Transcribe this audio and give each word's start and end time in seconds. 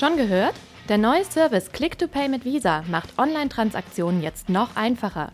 Schon 0.00 0.16
gehört? 0.16 0.54
Der 0.88 0.96
neue 0.96 1.26
Service 1.26 1.72
Click-to-Pay 1.72 2.30
mit 2.30 2.46
Visa 2.46 2.84
macht 2.90 3.18
Online-Transaktionen 3.18 4.22
jetzt 4.22 4.48
noch 4.48 4.74
einfacher. 4.74 5.30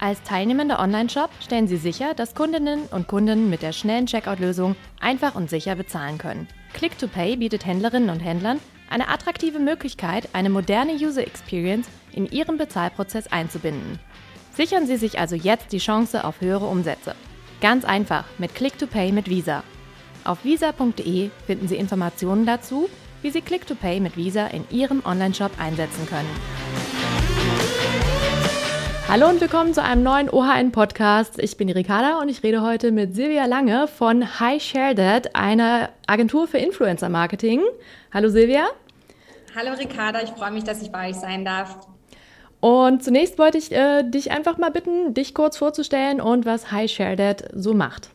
Als 0.00 0.20
teilnehmender 0.24 0.80
Online-Shop 0.80 1.30
stellen 1.38 1.68
Sie 1.68 1.76
sicher, 1.76 2.12
dass 2.12 2.34
Kundinnen 2.34 2.86
und 2.90 3.06
Kunden 3.06 3.48
mit 3.50 3.62
der 3.62 3.70
schnellen 3.70 4.06
Checkout-Lösung 4.06 4.74
einfach 4.98 5.36
und 5.36 5.48
sicher 5.48 5.76
bezahlen 5.76 6.18
können. 6.18 6.48
Click-to-Pay 6.72 7.36
bietet 7.36 7.66
Händlerinnen 7.66 8.10
und 8.10 8.18
Händlern 8.18 8.58
eine 8.90 9.06
attraktive 9.06 9.60
Möglichkeit, 9.60 10.28
eine 10.32 10.50
moderne 10.50 10.94
User 10.94 11.24
Experience 11.24 11.86
in 12.10 12.26
Ihren 12.26 12.58
Bezahlprozess 12.58 13.28
einzubinden. 13.28 14.00
Sichern 14.50 14.88
Sie 14.88 14.96
sich 14.96 15.20
also 15.20 15.36
jetzt 15.36 15.70
die 15.70 15.78
Chance 15.78 16.24
auf 16.24 16.40
höhere 16.40 16.66
Umsätze. 16.66 17.14
Ganz 17.60 17.84
einfach 17.84 18.24
mit 18.38 18.56
Click-to-Pay 18.56 19.12
mit 19.12 19.30
Visa. 19.30 19.62
Auf 20.24 20.44
visa.de 20.44 21.30
finden 21.46 21.68
Sie 21.68 21.76
Informationen 21.76 22.44
dazu, 22.44 22.88
wie 23.24 23.30
Sie 23.30 23.40
Click-to-Pay 23.40 24.00
mit 24.00 24.18
Visa 24.18 24.48
in 24.48 24.66
Ihrem 24.70 25.02
Onlineshop 25.02 25.52
einsetzen 25.58 26.06
können. 26.06 26.28
Hallo 29.08 29.30
und 29.30 29.40
willkommen 29.40 29.72
zu 29.72 29.82
einem 29.82 30.02
neuen 30.02 30.28
OHN-Podcast. 30.28 31.38
Ich 31.42 31.56
bin 31.56 31.68
die 31.68 31.72
Ricarda 31.72 32.20
und 32.20 32.28
ich 32.28 32.42
rede 32.42 32.60
heute 32.60 32.92
mit 32.92 33.14
Silvia 33.14 33.46
Lange 33.46 33.88
von 33.88 34.40
Hi 34.40 34.60
Share 34.60 34.94
That, 34.94 35.34
einer 35.34 35.88
Agentur 36.06 36.46
für 36.46 36.58
Influencer-Marketing. 36.58 37.62
Hallo 38.12 38.28
Silvia. 38.28 38.66
Hallo 39.56 39.72
Ricarda, 39.72 40.22
ich 40.22 40.30
freue 40.30 40.50
mich, 40.50 40.64
dass 40.64 40.82
ich 40.82 40.92
bei 40.92 41.08
euch 41.08 41.16
sein 41.16 41.46
darf. 41.46 41.78
Und 42.60 43.02
zunächst 43.02 43.38
wollte 43.38 43.56
ich 43.56 43.72
äh, 43.72 44.02
dich 44.02 44.32
einfach 44.32 44.58
mal 44.58 44.70
bitten, 44.70 45.14
dich 45.14 45.32
kurz 45.32 45.56
vorzustellen 45.56 46.20
und 46.20 46.44
was 46.44 46.72
Hi 46.72 46.88
Share 46.88 47.16
That 47.16 47.48
so 47.54 47.72
macht. 47.72 48.10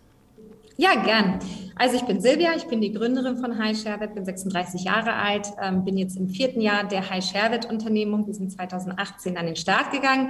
Ja, 0.81 0.95
gern. 0.95 1.39
Also 1.75 1.97
ich 1.97 2.03
bin 2.03 2.21
Silvia, 2.21 2.51
ich 2.55 2.67
bin 2.67 2.79
die 2.79 2.93
Gründerin 2.93 3.35
von 3.35 3.57
High 3.61 3.77
Sharewet, 3.77 4.15
bin 4.15 4.23
36 4.23 4.85
Jahre 4.85 5.13
alt, 5.13 5.47
ähm, 5.61 5.83
bin 5.83 5.97
jetzt 5.97 6.15
im 6.15 6.29
vierten 6.29 6.61
Jahr 6.61 6.85
der 6.85 7.09
High 7.09 7.21
Sharewet 7.21 7.65
Unternehmung. 7.69 8.25
Wir 8.27 8.33
sind 8.33 8.49
2018 8.49 9.37
an 9.37 9.45
den 9.45 9.57
Start 9.57 9.91
gegangen. 9.91 10.29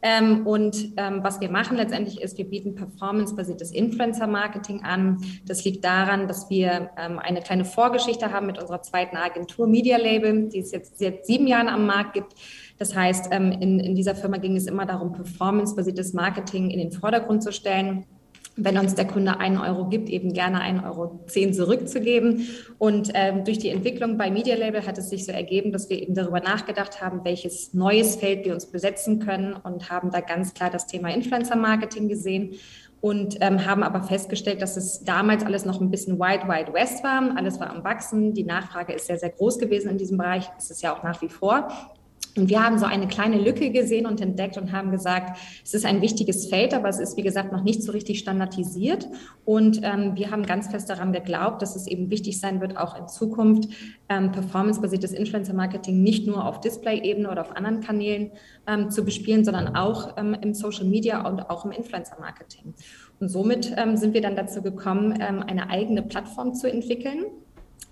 Ähm, 0.00 0.46
und 0.46 0.94
ähm, 0.96 1.20
was 1.22 1.42
wir 1.42 1.50
machen 1.50 1.76
letztendlich 1.76 2.22
ist, 2.22 2.38
wir 2.38 2.48
bieten 2.48 2.74
performance-basiertes 2.74 3.72
Influencer-Marketing 3.72 4.84
an. 4.84 5.18
Das 5.44 5.66
liegt 5.66 5.84
daran, 5.84 6.28
dass 6.28 6.48
wir 6.48 6.88
ähm, 6.96 7.18
eine 7.18 7.42
kleine 7.42 7.66
Vorgeschichte 7.66 8.32
haben 8.32 8.46
mit 8.46 8.58
unserer 8.58 8.80
zweiten 8.80 9.18
Agentur 9.18 9.66
Media 9.66 9.98
Label, 9.98 10.48
die 10.48 10.60
es 10.60 10.72
jetzt 10.72 10.98
seit 10.98 11.26
sieben 11.26 11.46
Jahren 11.46 11.68
am 11.68 11.84
Markt 11.84 12.14
gibt. 12.14 12.36
Das 12.78 12.96
heißt, 12.96 13.28
ähm, 13.32 13.52
in, 13.52 13.80
in 13.80 13.94
dieser 13.94 14.14
Firma 14.14 14.38
ging 14.38 14.56
es 14.56 14.66
immer 14.66 14.86
darum, 14.86 15.12
performance-basiertes 15.12 16.14
Marketing 16.14 16.70
in 16.70 16.78
den 16.78 16.90
Vordergrund 16.90 17.42
zu 17.42 17.52
stellen 17.52 18.06
wenn 18.56 18.78
uns 18.78 18.94
der 18.94 19.06
Kunde 19.06 19.38
einen 19.38 19.58
Euro 19.58 19.88
gibt, 19.88 20.08
eben 20.08 20.32
gerne 20.32 20.60
einen 20.60 20.80
Euro 20.80 21.24
zehn 21.26 21.54
zurückzugeben. 21.54 22.46
Und 22.78 23.10
ähm, 23.14 23.44
durch 23.44 23.58
die 23.58 23.68
Entwicklung 23.70 24.18
bei 24.18 24.30
Media 24.30 24.56
Label 24.56 24.86
hat 24.86 24.98
es 24.98 25.10
sich 25.10 25.24
so 25.24 25.32
ergeben, 25.32 25.72
dass 25.72 25.88
wir 25.88 26.00
eben 26.00 26.14
darüber 26.14 26.40
nachgedacht 26.40 27.00
haben, 27.00 27.24
welches 27.24 27.74
neues 27.74 28.16
Feld 28.16 28.44
wir 28.44 28.54
uns 28.54 28.66
besetzen 28.66 29.18
können 29.20 29.54
und 29.54 29.90
haben 29.90 30.10
da 30.10 30.20
ganz 30.20 30.54
klar 30.54 30.70
das 30.70 30.86
Thema 30.86 31.08
Influencer 31.08 31.56
Marketing 31.56 32.08
gesehen 32.08 32.54
und 33.00 33.38
ähm, 33.40 33.64
haben 33.64 33.82
aber 33.82 34.02
festgestellt, 34.02 34.60
dass 34.60 34.76
es 34.76 35.04
damals 35.04 35.44
alles 35.44 35.64
noch 35.64 35.80
ein 35.80 35.90
bisschen 35.90 36.18
Wild 36.18 36.46
Wild 36.46 36.74
West 36.74 37.02
war. 37.02 37.34
Alles 37.36 37.58
war 37.58 37.70
am 37.70 37.82
Wachsen. 37.82 38.34
Die 38.34 38.44
Nachfrage 38.44 38.92
ist 38.92 39.06
sehr, 39.06 39.18
sehr 39.18 39.30
groß 39.30 39.58
gewesen 39.58 39.90
in 39.90 39.98
diesem 39.98 40.18
Bereich. 40.18 40.50
Ist 40.58 40.70
es 40.70 40.82
ja 40.82 40.94
auch 40.94 41.02
nach 41.02 41.22
wie 41.22 41.30
vor. 41.30 41.68
Und 42.36 42.48
wir 42.48 42.64
haben 42.64 42.78
so 42.78 42.86
eine 42.86 43.08
kleine 43.08 43.38
Lücke 43.38 43.70
gesehen 43.70 44.06
und 44.06 44.20
entdeckt 44.20 44.56
und 44.56 44.70
haben 44.70 44.92
gesagt, 44.92 45.36
es 45.64 45.74
ist 45.74 45.84
ein 45.84 46.00
wichtiges 46.00 46.46
Feld, 46.46 46.74
aber 46.74 46.88
es 46.88 47.00
ist, 47.00 47.16
wie 47.16 47.22
gesagt, 47.22 47.50
noch 47.50 47.64
nicht 47.64 47.82
so 47.82 47.90
richtig 47.90 48.20
standardisiert. 48.20 49.08
Und 49.44 49.80
ähm, 49.82 50.12
wir 50.14 50.30
haben 50.30 50.46
ganz 50.46 50.68
fest 50.68 50.88
daran 50.88 51.12
geglaubt, 51.12 51.60
dass 51.60 51.74
es 51.74 51.88
eben 51.88 52.08
wichtig 52.08 52.38
sein 52.38 52.60
wird, 52.60 52.76
auch 52.76 52.96
in 52.96 53.08
Zukunft 53.08 53.68
ähm, 54.08 54.30
performancebasiertes 54.30 55.12
Influencer-Marketing 55.12 56.02
nicht 56.02 56.26
nur 56.28 56.46
auf 56.46 56.60
Display-Ebene 56.60 57.28
oder 57.28 57.40
auf 57.40 57.56
anderen 57.56 57.80
Kanälen 57.80 58.30
ähm, 58.68 58.90
zu 58.90 59.04
bespielen, 59.04 59.44
sondern 59.44 59.74
auch 59.74 60.16
ähm, 60.16 60.36
im 60.40 60.54
Social 60.54 60.84
Media 60.84 61.26
und 61.26 61.50
auch 61.50 61.64
im 61.64 61.72
Influencer-Marketing. 61.72 62.74
Und 63.18 63.28
somit 63.28 63.74
ähm, 63.76 63.96
sind 63.96 64.14
wir 64.14 64.22
dann 64.22 64.36
dazu 64.36 64.62
gekommen, 64.62 65.18
ähm, 65.20 65.42
eine 65.42 65.68
eigene 65.68 66.02
Plattform 66.02 66.54
zu 66.54 66.70
entwickeln 66.70 67.24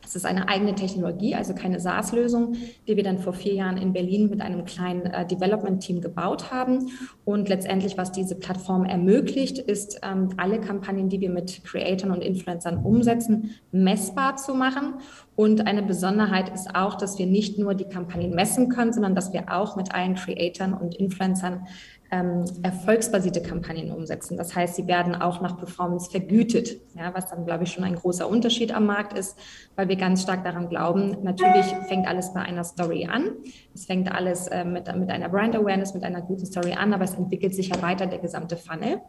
es 0.09 0.17
ist 0.17 0.25
eine 0.25 0.49
eigene 0.49 0.75
Technologie, 0.75 1.35
also 1.35 1.55
keine 1.55 1.81
SaaS-Lösung, 1.81 2.55
die 2.87 2.97
wir 2.97 3.03
dann 3.03 3.19
vor 3.19 3.35
vier 3.35 3.53
Jahren 3.53 3.77
in 3.77 3.93
Berlin 3.93 4.31
mit 4.31 4.41
einem 4.41 4.65
kleinen 4.65 5.05
äh, 5.07 5.27
Development-Team 5.27 6.01
gebaut 6.01 6.51
haben. 6.51 6.91
Und 7.27 7.49
letztendlich, 7.51 7.99
was 7.99 8.11
diese 8.11 8.35
Plattform 8.35 8.85
ermöglicht, 8.85 9.59
ist, 9.59 10.01
ähm, 10.03 10.31
alle 10.39 10.61
Kampagnen, 10.61 11.11
die 11.11 11.21
wir 11.21 11.31
mit 11.31 11.63
Creatoren 11.65 12.13
und 12.13 12.23
Influencern 12.23 12.79
umsetzen, 12.85 13.55
messbar 13.71 14.37
zu 14.37 14.55
machen. 14.55 14.95
Und 15.37 15.67
eine 15.67 15.83
Besonderheit 15.83 16.49
ist 16.53 16.75
auch, 16.75 16.97
dass 16.97 17.19
wir 17.19 17.27
nicht 17.27 17.59
nur 17.59 17.75
die 17.75 17.85
Kampagnen 17.85 18.35
messen 18.35 18.71
können, 18.71 18.93
sondern 18.93 19.15
dass 19.15 19.33
wir 19.33 19.53
auch 19.53 19.77
mit 19.77 19.95
allen 19.95 20.15
Creatoren 20.15 20.73
und 20.73 20.95
Influencern 20.97 21.67
ähm, 22.11 22.45
erfolgsbasierte 22.63 23.43
Kampagnen 23.43 23.91
umsetzen. 23.91 24.37
Das 24.37 24.55
heißt, 24.55 24.77
sie 24.77 24.87
werden 24.87 25.15
auch 25.15 25.41
nach 25.43 25.59
Performance 25.59 26.11
vergütet, 26.11 26.81
ja, 26.97 27.15
was 27.15 27.29
dann, 27.29 27.45
glaube 27.45 27.65
ich, 27.65 27.73
schon 27.73 27.85
ein 27.85 27.97
großer 27.97 28.29
Unterschied 28.29 28.75
am 28.75 28.87
Markt 28.87 29.17
ist, 29.17 29.39
weil 29.77 29.89
wir 29.89 29.97
ganz 29.97 30.23
stark 30.23 30.43
daran 30.45 30.69
glauben, 30.69 31.19
natürlich 31.23 31.67
fängt 31.89 32.07
alles 32.07 32.33
bei 32.33 32.41
einer 32.41 32.65
Story 32.65 33.07
an. 33.07 33.33
Es 33.75 33.85
fängt 33.85 34.11
alles 34.11 34.47
äh, 34.49 34.65
mit, 34.65 34.95
mit 34.97 35.11
einer 35.11 35.29
Brand 35.29 35.55
Awareness, 35.55 35.93
mit 35.93 36.03
einer 36.03 36.23
guten 36.23 36.47
Story 36.47 36.73
an, 36.73 36.95
aber 36.95 37.05
es 37.05 37.15
entwickelt 37.15 37.55
sich 37.55 37.69
ja 37.69 37.83
weiter 37.83 38.07
der 38.07 38.19
gesamte 38.19 38.57
Funnel. 38.57 39.01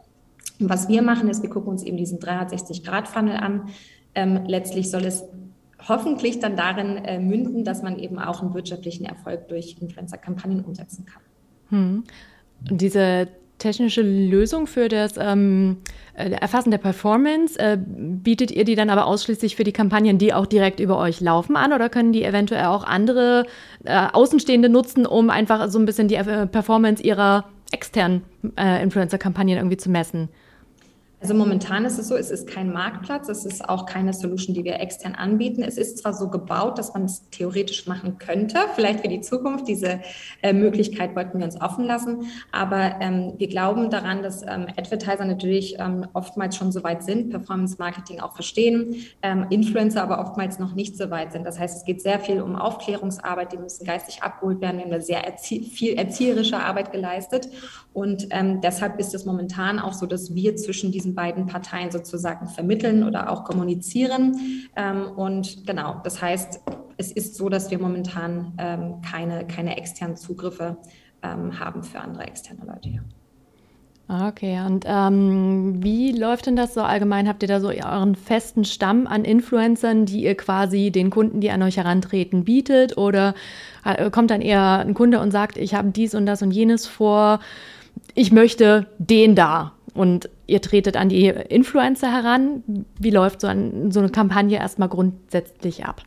Und 0.60 0.70
was 0.70 0.90
wir 0.90 1.02
machen, 1.02 1.30
ist, 1.30 1.42
wir 1.42 1.50
gucken 1.50 1.70
uns 1.70 1.84
eben 1.84 1.96
diesen 1.96 2.20
360-Grad-Funnel 2.20 3.38
an. 3.38 3.70
Ähm, 4.14 4.44
letztlich 4.46 4.92
soll 4.92 5.06
es 5.06 5.24
hoffentlich 5.88 6.40
dann 6.40 6.58
darin 6.58 6.98
äh, 6.98 7.20
münden, 7.20 7.64
dass 7.64 7.82
man 7.82 7.98
eben 7.98 8.20
auch 8.20 8.42
einen 8.42 8.54
wirtschaftlichen 8.54 9.06
Erfolg 9.06 9.48
durch 9.48 9.78
Influencer-Kampagnen 9.80 10.66
umsetzen 10.66 11.06
kann. 11.06 11.22
Hm. 11.70 12.04
Diese 12.62 13.28
technische 13.60 14.02
Lösung 14.02 14.68
für 14.68 14.88
das 14.88 15.16
ähm, 15.18 15.78
äh, 16.14 16.32
Erfassen 16.32 16.72
der 16.72 16.78
Performance, 16.80 17.60
äh, 17.60 17.78
bietet 17.78 18.52
ihr 18.52 18.66
die 18.66 18.76
dann 18.76 18.90
aber 18.90 19.06
ausschließlich 19.06 19.56
für 19.56 19.64
die 19.64 19.72
Kampagnen, 19.72 20.18
die 20.18 20.34
auch 20.34 20.46
direkt 20.46 20.80
über 20.80 20.98
euch 20.98 21.22
laufen 21.22 21.56
an 21.56 21.74
oder 21.74 21.90
können 21.90 22.12
die 22.12 22.24
eventuell 22.24 22.66
auch 22.66 22.84
andere 22.84 23.46
äh, 23.84 24.08
Außenstehende 24.12 24.70
nutzen, 24.70 25.06
um 25.06 25.30
einfach 25.30 25.70
so 25.70 25.78
ein 25.78 25.86
bisschen 25.86 26.08
die 26.08 26.16
äh, 26.16 26.48
Performance 26.48 27.04
ihrer 27.04 27.46
externen 27.72 28.24
äh, 28.58 28.82
Influencer-Kampagnen 28.82 29.58
irgendwie 29.58 29.78
zu 29.78 29.90
messen? 29.90 30.30
Also 31.22 31.34
momentan 31.34 31.84
ist 31.84 32.00
es 32.00 32.08
so, 32.08 32.16
es 32.16 32.32
ist 32.32 32.48
kein 32.48 32.72
Marktplatz, 32.72 33.28
es 33.28 33.44
ist 33.44 33.68
auch 33.68 33.86
keine 33.86 34.14
Solution, 34.14 34.56
die 34.56 34.64
wir 34.64 34.80
extern 34.80 35.16
anbieten. 35.16 35.64
Es 35.64 35.78
ist 35.78 35.98
zwar 35.98 36.14
so 36.14 36.30
gebaut, 36.30 36.78
dass 36.78 36.94
man 36.94 37.04
es 37.06 37.30
theoretisch 37.30 37.88
machen 37.88 38.18
könnte, 38.20 38.58
vielleicht 38.76 39.02
für 39.02 39.10
die 39.10 39.20
Zukunft. 39.20 39.68
Diese 39.68 40.00
äh, 40.42 40.54
Möglichkeit 40.54 41.18
wollten 41.18 41.40
wir 41.40 41.46
uns 41.46 41.60
offen 41.60 41.84
lassen. 41.84 42.28
Aber 42.54 43.02
ähm, 43.02 43.34
wir 43.38 43.50
glauben 43.50 43.90
daran, 43.90 44.24
dass 44.24 44.44
ähm, 44.44 44.68
Advertiser 44.78 45.26
natürlich 45.26 45.76
ähm, 45.78 46.08
oftmals 46.14 46.56
schon 46.56 46.72
so 46.72 46.84
weit 46.84 47.04
sind, 47.04 47.32
Performance 47.32 47.76
Marketing 47.80 48.22
auch 48.22 48.34
verstehen, 48.34 48.96
ähm, 49.22 49.46
Influencer 49.50 50.02
aber 50.02 50.22
oftmals 50.22 50.58
noch 50.58 50.74
nicht 50.74 50.96
so 50.96 51.10
weit 51.10 51.34
sind. 51.34 51.44
Das 51.44 51.60
heißt, 51.60 51.80
es 51.80 51.84
geht 51.84 52.02
sehr 52.02 52.22
viel 52.22 52.42
um 52.42 52.56
Aufklärungsarbeit, 52.56 53.52
die 53.52 53.58
müssen 53.58 53.86
geistig 53.86 54.24
abgeholt 54.24 54.62
werden. 54.62 54.78
Wir 54.78 54.86
haben 54.86 54.92
da 54.92 55.02
sehr 55.02 55.26
erzie 55.26 55.64
viel 55.64 55.98
erzieherische 55.98 56.58
Arbeit 56.58 56.94
geleistet. 56.94 57.50
Und 57.94 58.28
ähm, 58.32 58.62
deshalb 58.62 59.00
ist 59.00 59.14
es 59.14 59.26
momentan 59.26 59.80
auch 59.80 59.94
so, 59.94 60.06
dass 60.06 60.34
wir 60.34 60.56
zwischen 60.56 60.92
diesen 60.92 61.09
diesen 61.10 61.16
beiden 61.16 61.48
Parteien 61.48 61.92
sozusagen 61.92 62.48
vermitteln 62.48 63.04
oder 63.04 63.32
auch 63.32 63.44
kommunizieren. 63.44 64.68
Ähm, 64.76 65.12
und 65.16 65.66
genau, 65.66 66.02
das 66.04 66.22
heißt, 66.22 66.62
es 66.98 67.12
ist 67.12 67.36
so, 67.36 67.50
dass 67.50 67.72
wir 67.72 67.80
momentan 67.80 68.54
ähm, 68.58 69.02
keine, 69.02 69.48
keine 69.48 69.78
externen 69.78 70.16
Zugriffe 70.16 70.78
ähm, 71.24 71.60
haben 71.60 71.84
für 71.84 72.00
andere 72.00 72.24
externe 72.28 72.62
Leute. 72.66 73.02
Ah, 74.12 74.28
okay, 74.28 74.60
und 74.66 74.86
ähm, 74.88 75.84
wie 75.84 76.12
läuft 76.12 76.48
denn 76.48 76.56
das 76.56 76.74
so 76.74 76.82
allgemein? 76.82 77.28
Habt 77.28 77.44
ihr 77.44 77.48
da 77.48 77.60
so 77.60 77.68
euren 77.68 78.16
festen 78.16 78.66
Stamm 78.66 79.06
an 79.06 79.24
Influencern, 79.24 80.06
die 80.08 80.24
ihr 80.24 80.36
quasi 80.36 80.90
den 80.90 81.12
Kunden, 81.12 81.42
die 81.42 81.52
an 81.52 81.62
euch 81.62 81.78
herantreten, 81.78 82.44
bietet? 82.44 82.98
Oder 82.98 83.36
äh, 83.86 84.10
kommt 84.10 84.32
dann 84.32 84.42
eher 84.42 84.80
ein 84.80 84.96
Kunde 84.96 85.20
und 85.20 85.30
sagt, 85.30 85.58
ich 85.58 85.76
habe 85.76 85.90
dies 85.90 86.16
und 86.16 86.26
das 86.26 86.42
und 86.42 86.50
jenes 86.50 86.88
vor, 86.88 87.40
ich 88.16 88.32
möchte 88.32 88.88
den 88.98 89.36
da? 89.36 89.74
Und 89.94 90.30
ihr 90.48 90.62
tretet 90.62 90.98
an 90.98 91.10
die 91.10 91.28
Influencer 91.28 92.12
heran. 92.12 92.86
Wie 93.00 93.10
läuft 93.10 93.42
so, 93.42 93.48
ein, 93.48 93.92
so 93.92 94.00
eine 94.00 94.10
Kampagne 94.10 94.58
erstmal 94.58 94.90
grundsätzlich 94.90 95.86
ab? 95.86 96.04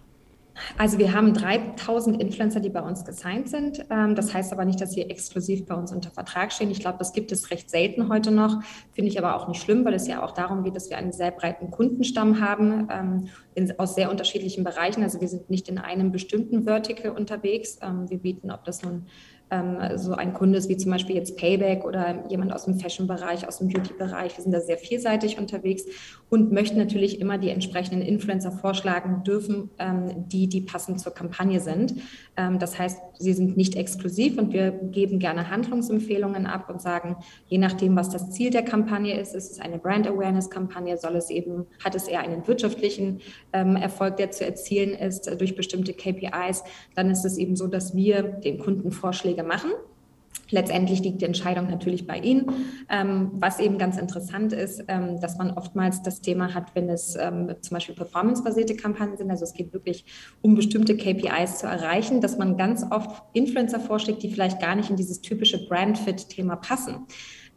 Also 0.79 0.99
wir 0.99 1.12
haben 1.12 1.34
3000 1.34 2.20
Influencer, 2.20 2.61
die 2.61 2.69
bei 2.69 2.82
uns 2.82 3.05
gesigned 3.05 3.49
sind. 3.49 3.84
Ähm, 3.90 4.14
das 4.14 4.32
heißt 4.32 4.52
aber 4.52 4.64
nicht, 4.64 4.81
dass 4.81 4.93
sie 4.93 5.02
exklusiv 5.02 5.67
bei 5.67 5.75
uns 5.75 5.93
unter 5.93 6.11
Vertrag 6.11 6.52
stehen. 6.52 6.70
Ich 6.70 6.81
glaube, 6.81 6.99
das 6.99 7.12
gibt 7.12 7.32
es 7.32 7.50
recht 7.50 7.70
selten 7.70 8.08
heute 8.08 8.31
noch. 8.31 8.62
Finde 8.93 9.11
ich 9.11 9.19
aber 9.19 9.37
auch 9.37 9.49
nicht 9.49 9.62
schlimm, 9.62 9.85
weil 9.85 9.94
es 9.94 10.06
ja 10.06 10.23
auch 10.23 10.32
darum 10.32 10.62
geht, 10.62 10.76
dass 10.76 10.90
wir 10.90 10.99
einen 10.99 11.12
sehr 11.12 11.31
breiten 11.31 11.70
Kundenstamm 11.70 12.40
haben 12.40 12.88
ähm, 12.90 13.70
aus 13.78 13.94
sehr 13.94 14.11
unterschiedlichen 14.11 14.64
Bereichen. 14.64 15.02
Also 15.02 15.20
wir 15.20 15.28
sind 15.28 15.50
nicht 15.50 15.69
in 15.69 15.78
einem 15.78 16.12
bestimmten 16.12 16.64
Vertical 16.64 17.12
unterwegs. 17.12 17.78
Ähm, 17.82 18.08
wir 18.08 18.19
bieten, 18.19 18.50
ob 18.50 18.64
das 18.64 18.82
nun 18.82 19.06
ähm, 19.52 19.99
so 19.99 20.14
ein 20.14 20.32
Kunde 20.32 20.58
ist 20.58 20.69
wie 20.69 20.76
zum 20.78 20.90
Beispiel 20.90 21.14
jetzt 21.14 21.37
Payback 21.37 21.84
oder 21.84 22.25
jemand 22.28 22.52
aus 22.52 22.64
dem 22.64 22.81
Fashion-Bereich, 22.81 23.46
aus 23.46 23.58
dem 23.58 23.69
Beauty-Bereich. 23.69 24.37
Wir 24.37 24.43
sind 24.43 24.52
da 24.52 24.60
sehr 24.60 24.78
vielseitig 24.78 25.38
unterwegs 25.38 25.84
und 26.31 26.50
möchten 26.50 26.78
natürlich 26.78 27.20
immer 27.20 27.37
die 27.37 27.50
entsprechenden 27.50 28.00
Influencer 28.00 28.50
vorschlagen 28.50 29.22
dürfen, 29.25 29.70
ähm, 29.78 30.26
die, 30.28 30.49
die 30.49 30.62
passend 30.62 31.00
zur 31.00 31.12
Kampagne 31.12 31.60
sind. 31.60 31.96
Ähm, 32.38 32.58
das 32.58 32.78
heißt, 32.78 32.99
sie 33.19 33.34
sind 33.34 33.58
nicht 33.58 33.76
exklusiv 33.76 34.38
und 34.38 34.54
wir 34.54 34.70
geben 34.70 35.19
gerne 35.19 35.50
Handlungsempfehlungen 35.50 36.46
ab 36.46 36.70
und 36.70 36.81
sagen, 36.81 37.16
je 37.46 37.58
nachdem, 37.58 37.94
was 37.94 38.08
das 38.08 38.31
Ziel 38.31 38.50
der 38.50 38.64
Kampagne 38.64 39.20
ist, 39.20 39.34
ist 39.34 39.52
es 39.52 39.60
eine 39.60 39.78
Brand 39.78 40.08
Awareness-Kampagne, 40.08 40.96
soll 40.96 41.16
es 41.16 41.28
eben, 41.28 41.66
hat 41.84 41.94
es 41.94 42.08
eher 42.08 42.20
einen 42.20 42.46
wirtschaftlichen 42.49 43.20
ähm, 43.52 43.76
Erfolg, 43.76 44.16
der 44.16 44.31
zu 44.31 44.46
erzielen 44.46 44.94
ist 44.94 45.28
äh, 45.28 45.37
durch 45.37 45.54
bestimmte 45.54 45.93
KPIs, 45.93 46.64
dann 46.94 47.10
ist 47.10 47.26
es 47.26 47.37
eben 47.37 47.54
so, 47.54 47.66
dass 47.66 47.94
wir 47.94 48.22
den 48.22 48.58
Kunden 48.58 48.90
Vorschläge 48.90 49.42
machen 49.43 49.71
Letztendlich 50.53 51.00
liegt 51.00 51.23
die 51.23 51.25
Entscheidung 51.25 51.69
natürlich 51.71 52.06
bei 52.06 52.19
Ihnen. 52.19 52.47
Ähm, 52.91 53.31
was 53.33 53.59
eben 53.59 53.79
ganz 53.79 53.97
interessant 53.97 54.53
ist, 54.53 54.85
ähm, 54.89 55.19
dass 55.19 55.39
man 55.39 55.53
oftmals 55.53 56.03
das 56.03 56.21
Thema 56.21 56.53
hat, 56.55 56.75
wenn 56.75 56.91
es 56.91 57.17
ähm, 57.19 57.55
zum 57.61 57.75
Beispiel 57.75 57.94
performancebasierte 57.94 58.77
Kampagnen 58.77 59.17
sind, 59.17 59.31
also 59.31 59.44
es 59.44 59.55
geht 59.55 59.73
wirklich 59.73 60.05
um 60.43 60.55
bestimmte 60.55 60.97
KPIs 60.97 61.59
zu 61.59 61.67
erreichen, 61.67 62.21
dass 62.21 62.37
man 62.37 62.59
ganz 62.59 62.85
oft 62.91 63.23
Influencer 63.33 63.81
vorschlägt, 63.81 64.23
die 64.23 64.31
vielleicht 64.31 64.61
gar 64.61 64.77
nicht 64.77 64.91
in 64.91 64.97
dieses 64.97 65.23
typische 65.23 65.67
Brand-Fit-Thema 65.67 66.56
passen. 66.56 67.06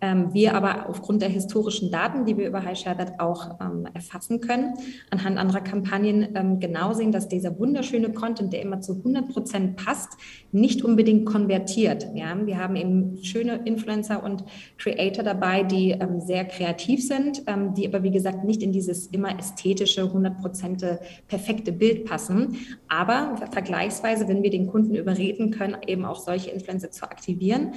Ähm, 0.02 0.34
wir 0.34 0.56
aber 0.56 0.90
aufgrund 0.90 1.22
der 1.22 1.30
historischen 1.30 1.90
Daten, 1.90 2.26
die 2.26 2.38
wir 2.38 2.48
über 2.48 2.60
HiShareDat 2.60 3.20
auch 3.20 3.60
ähm, 3.62 3.88
erfassen 3.94 4.42
können, 4.42 4.74
anhand 5.10 5.38
anderer 5.38 5.62
Kampagnen 5.62 6.36
ähm, 6.36 6.60
genau 6.60 6.94
sehen, 6.94 7.14
dass 7.14 7.30
dieser 7.30 7.58
wunderschöne 7.58 8.12
Content, 8.12 8.52
der 8.52 8.62
immer 8.62 8.82
zu 8.82 8.98
100 8.98 9.30
Prozent 9.30 9.78
passt, 9.78 10.10
nicht 10.52 10.84
unbedingt 10.84 11.26
konvertiert. 11.26 12.08
Ja? 12.14 12.36
Wir 12.46 12.58
haben 12.58 12.76
eben 12.76 13.24
schöne 13.24 13.62
Influencer 13.64 14.22
und 14.22 14.44
Creator 14.78 15.24
dabei, 15.24 15.64
die 15.64 15.98
sehr 16.20 16.46
kreativ 16.46 17.06
sind, 17.06 17.44
die 17.78 17.88
aber 17.88 18.04
wie 18.04 18.12
gesagt 18.12 18.44
nicht 18.44 18.62
in 18.62 18.72
dieses 18.72 19.08
immer 19.08 19.38
ästhetische 19.38 20.04
100 20.04 20.38
Prozent 20.38 20.86
perfekte 21.28 21.72
Bild 21.72 22.06
passen. 22.06 22.58
Aber 22.88 23.36
vergleichsweise, 23.52 24.28
wenn 24.28 24.44
wir 24.44 24.50
den 24.50 24.68
Kunden 24.68 24.96
überreden 24.96 25.52
können, 25.52 25.78
eben 25.88 26.06
auch 26.06 26.20
solche 26.20 26.52
Influencer 26.52 26.92
zu 26.92 27.04
aktivieren, 27.04 27.74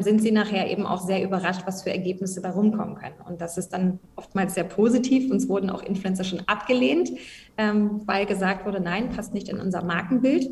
sind 0.00 0.20
sie 0.20 0.32
nachher 0.32 0.70
eben 0.70 0.86
auch 0.86 1.00
sehr 1.00 1.22
überrascht 1.22 1.57
überrascht, 1.58 1.66
was 1.66 1.82
für 1.82 1.90
Ergebnisse 1.90 2.40
da 2.40 2.50
rumkommen 2.50 2.94
können. 2.94 3.16
Und 3.26 3.40
das 3.40 3.58
ist 3.58 3.72
dann 3.72 3.98
oftmals 4.16 4.54
sehr 4.54 4.64
positiv. 4.64 5.30
Uns 5.30 5.48
wurden 5.48 5.70
auch 5.70 5.82
Influencer 5.82 6.24
schon 6.24 6.42
abgelehnt, 6.46 7.10
ähm, 7.56 8.00
weil 8.06 8.26
gesagt 8.26 8.66
wurde, 8.66 8.80
nein, 8.80 9.10
passt 9.10 9.34
nicht 9.34 9.48
in 9.48 9.60
unser 9.60 9.84
Markenbild. 9.84 10.48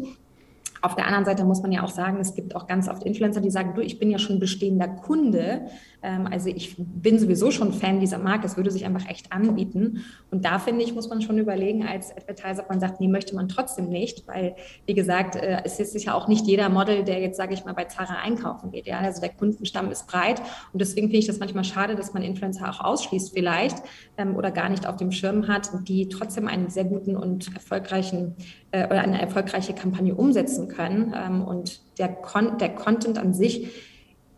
Auf 0.83 0.95
der 0.95 1.07
anderen 1.07 1.25
Seite 1.25 1.45
muss 1.45 1.63
man 1.63 1.73
ja 1.73 1.83
auch 1.83 1.91
sagen, 1.91 2.19
es 2.21 2.35
gibt 2.35 2.55
auch 2.55 2.67
ganz 2.67 2.89
oft 2.89 3.03
Influencer, 3.03 3.41
die 3.41 3.51
sagen, 3.51 3.73
du, 3.75 3.81
ich 3.81 3.99
bin 3.99 4.11
ja 4.11 4.19
schon 4.19 4.39
bestehender 4.39 4.89
Kunde, 4.89 5.67
also 6.09 6.49
ich 6.49 6.77
bin 6.79 7.19
sowieso 7.19 7.51
schon 7.51 7.73
Fan 7.73 8.01
dieser 8.01 8.19
Marke, 8.19 8.47
es 8.47 8.57
würde 8.57 8.71
sich 8.71 8.85
einfach 8.85 9.09
echt 9.09 9.33
anbieten. 9.33 10.05
Und 10.31 10.45
da 10.45 10.59
finde 10.59 10.85
ich, 10.85 10.95
muss 10.95 11.09
man 11.09 11.21
schon 11.23 11.39
überlegen 11.39 11.87
als 11.87 12.17
Advertiser, 12.17 12.63
ob 12.63 12.71
man 12.71 12.81
sagt, 12.81 13.01
nee, 13.01 13.09
möchte 13.09 13.35
man 13.35 13.49
trotzdem 13.49 13.89
nicht, 13.89 14.27
weil, 14.29 14.55
wie 14.87 14.95
gesagt, 14.95 15.37
äh, 15.37 15.63
es 15.65 15.81
ist 15.81 16.05
ja 16.05 16.15
auch 16.15 16.29
nicht 16.29 16.47
jeder 16.47 16.69
Model, 16.69 17.05
der 17.05 17.21
jetzt, 17.21 17.37
sage 17.37 17.55
ich 17.55 17.65
mal, 17.65 17.75
bei 17.75 17.85
Zara 17.85 18.17
einkaufen 18.23 18.71
geht. 18.71 18.87
Ja? 18.87 18.99
Also 18.99 19.21
der 19.21 19.31
Kundenstamm 19.31 19.91
ist 19.91 20.07
breit 20.07 20.41
und 20.73 20.81
deswegen 20.81 21.09
finde 21.09 21.19
ich 21.19 21.27
das 21.27 21.39
manchmal 21.39 21.65
schade, 21.65 21.97
dass 21.97 22.13
man 22.15 22.23
Influencer 22.23 22.71
auch 22.71 22.81
ausschließt 22.81 23.33
vielleicht 23.35 23.83
ähm, 24.17 24.37
oder 24.37 24.51
gar 24.51 24.69
nicht 24.69 24.87
auf 24.87 24.97
dem 24.97 25.13
Schirm 25.13 25.49
hat, 25.49 25.71
die 25.89 26.09
trotzdem 26.09 26.49
einen 26.49 26.71
sehr 26.71 26.85
guten 26.85 27.17
und 27.17 27.53
erfolgreichen 27.55 28.35
äh, 28.71 28.87
oder 28.87 29.01
eine 29.01 29.21
erfolgreiche 29.21 29.75
Kampagne 29.75 30.15
umsetzen 30.15 30.69
können. 30.69 31.15
Ähm, 31.17 31.43
und 31.43 31.81
der, 31.99 32.09
Con 32.09 32.59
der 32.59 32.75
Content 32.75 33.19
an 33.19 33.35
sich 33.35 33.69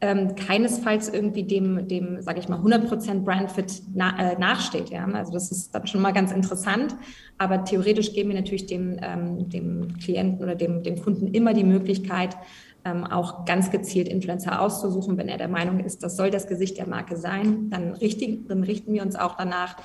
ähm, 0.01 0.35
keinesfalls 0.37 1.09
irgendwie 1.09 1.43
dem, 1.43 1.89
dem 1.89 2.23
sage 2.23 2.39
ich 2.39 2.49
mal, 2.49 2.59
100% 2.61 3.25
Brandfit 3.25 3.83
na, 3.95 4.33
äh, 4.33 4.39
nachsteht. 4.39 4.91
Ja? 4.91 5.05
Also 5.07 5.33
das 5.33 5.51
ist 5.51 5.75
dann 5.75 5.87
schon 5.87 6.01
mal 6.01 6.13
ganz 6.13 6.31
interessant. 6.31 6.95
Aber 7.37 7.65
theoretisch 7.65 8.13
geben 8.13 8.31
wir 8.31 8.37
natürlich 8.37 8.67
dem, 8.67 8.97
ähm, 9.03 9.49
dem 9.49 9.99
Klienten 9.99 10.43
oder 10.43 10.55
dem, 10.55 10.83
dem 10.83 11.03
Kunden 11.03 11.29
immer 11.29 11.53
die 11.53 11.65
Möglichkeit, 11.65 12.37
ähm, 12.85 13.05
auch 13.05 13.45
ganz 13.45 13.71
gezielt 13.71 14.09
Influencer 14.09 14.61
auszusuchen, 14.61 15.17
wenn 15.17 15.29
er 15.29 15.37
der 15.37 15.49
Meinung 15.49 15.81
ist, 15.81 16.03
das 16.03 16.17
soll 16.17 16.31
das 16.31 16.47
Gesicht 16.47 16.79
der 16.79 16.89
Marke 16.89 17.17
sein. 17.17 17.71
Dann 17.71 17.93
richten, 17.95 18.47
dann 18.47 18.63
richten 18.63 18.93
wir 18.93 19.03
uns 19.03 19.17
auch 19.17 19.37
danach. 19.37 19.77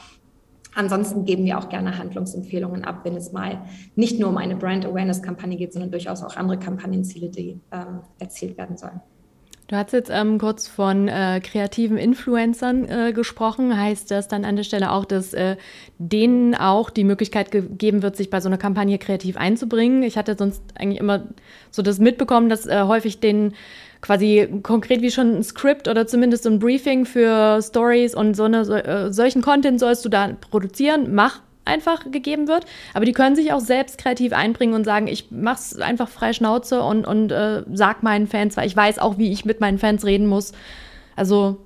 Ansonsten 0.75 1.25
geben 1.25 1.45
wir 1.45 1.60
auch 1.60 1.69
gerne 1.69 1.98
Handlungsempfehlungen 1.98 2.83
ab, 2.83 3.01
wenn 3.04 3.15
es 3.15 3.31
mal 3.31 3.63
nicht 3.95 4.19
nur 4.19 4.30
um 4.30 4.38
eine 4.38 4.56
Brand 4.56 4.86
Awareness 4.86 5.21
Kampagne 5.21 5.57
geht, 5.57 5.74
sondern 5.74 5.92
durchaus 5.92 6.24
auch 6.24 6.36
andere 6.36 6.57
Kampagnenziele, 6.57 7.30
die 7.30 7.60
ähm, 7.71 8.01
erzielt 8.19 8.57
werden 8.57 8.77
sollen. 8.77 9.01
Du 9.73 9.79
hast 9.79 9.91
jetzt 9.91 10.11
ähm, 10.13 10.37
kurz 10.37 10.67
von 10.67 11.07
äh, 11.07 11.41
kreativen 11.43 11.97
Influencern 11.97 12.87
äh, 12.87 13.11
gesprochen. 13.11 13.75
Heißt 13.75 14.11
das 14.11 14.27
dann 14.27 14.45
an 14.45 14.55
der 14.55 14.61
Stelle 14.61 14.91
auch, 14.91 15.03
dass 15.03 15.33
äh, 15.33 15.55
denen 15.97 16.53
auch 16.53 16.91
die 16.91 17.03
Möglichkeit 17.03 17.49
gegeben 17.49 18.03
wird, 18.03 18.15
sich 18.15 18.29
bei 18.29 18.39
so 18.39 18.49
einer 18.49 18.59
Kampagne 18.59 18.99
kreativ 18.99 19.35
einzubringen? 19.35 20.03
Ich 20.03 20.15
hatte 20.15 20.35
sonst 20.37 20.61
eigentlich 20.75 20.99
immer 20.99 21.23
so 21.71 21.81
das 21.81 21.97
mitbekommen, 21.97 22.49
dass 22.49 22.67
äh, 22.67 22.83
häufig 22.83 23.19
den 23.19 23.55
quasi 24.01 24.47
konkret 24.61 25.01
wie 25.01 25.09
schon 25.09 25.37
ein 25.37 25.43
Skript 25.43 25.87
oder 25.87 26.05
zumindest 26.05 26.45
ein 26.45 26.59
Briefing 26.59 27.05
für 27.05 27.59
Stories 27.59 28.13
und 28.13 28.35
so 28.35 28.43
eine, 28.43 28.59
äh, 28.59 29.11
solchen 29.11 29.41
Content 29.41 29.79
sollst 29.79 30.05
du 30.05 30.09
da 30.09 30.37
produzieren. 30.51 31.15
Mach 31.15 31.41
einfach 31.65 32.10
gegeben 32.12 32.48
wird. 32.48 32.65
Aber 32.94 33.06
die 33.06 33.13
können 33.13 33.36
sich 33.36 33.54
auch 33.54 33.60
selbst 33.60 33.98
kreativ 33.98 34.33
einbringen 34.33 34.74
und 34.74 34.83
sagen, 34.83 35.07
ich 35.07 35.27
mach's 35.31 35.80
einfach 35.80 36.10
frei 36.10 36.33
Schnauze 36.33 36.83
und, 36.83 37.06
und 37.06 37.31
äh, 37.31 37.63
sag 37.74 38.04
meinen 38.04 38.27
Fans, 38.27 38.57
weil 38.57 38.68
ich 38.68 38.75
weiß 38.75 39.00
auch, 39.00 39.18
wie 39.18 39.31
ich 39.31 39.45
mit 39.45 39.62
meinen 39.62 39.80
Fans 39.80 40.06
reden 40.06 40.27
muss. 40.27 40.54
Also 41.15 41.57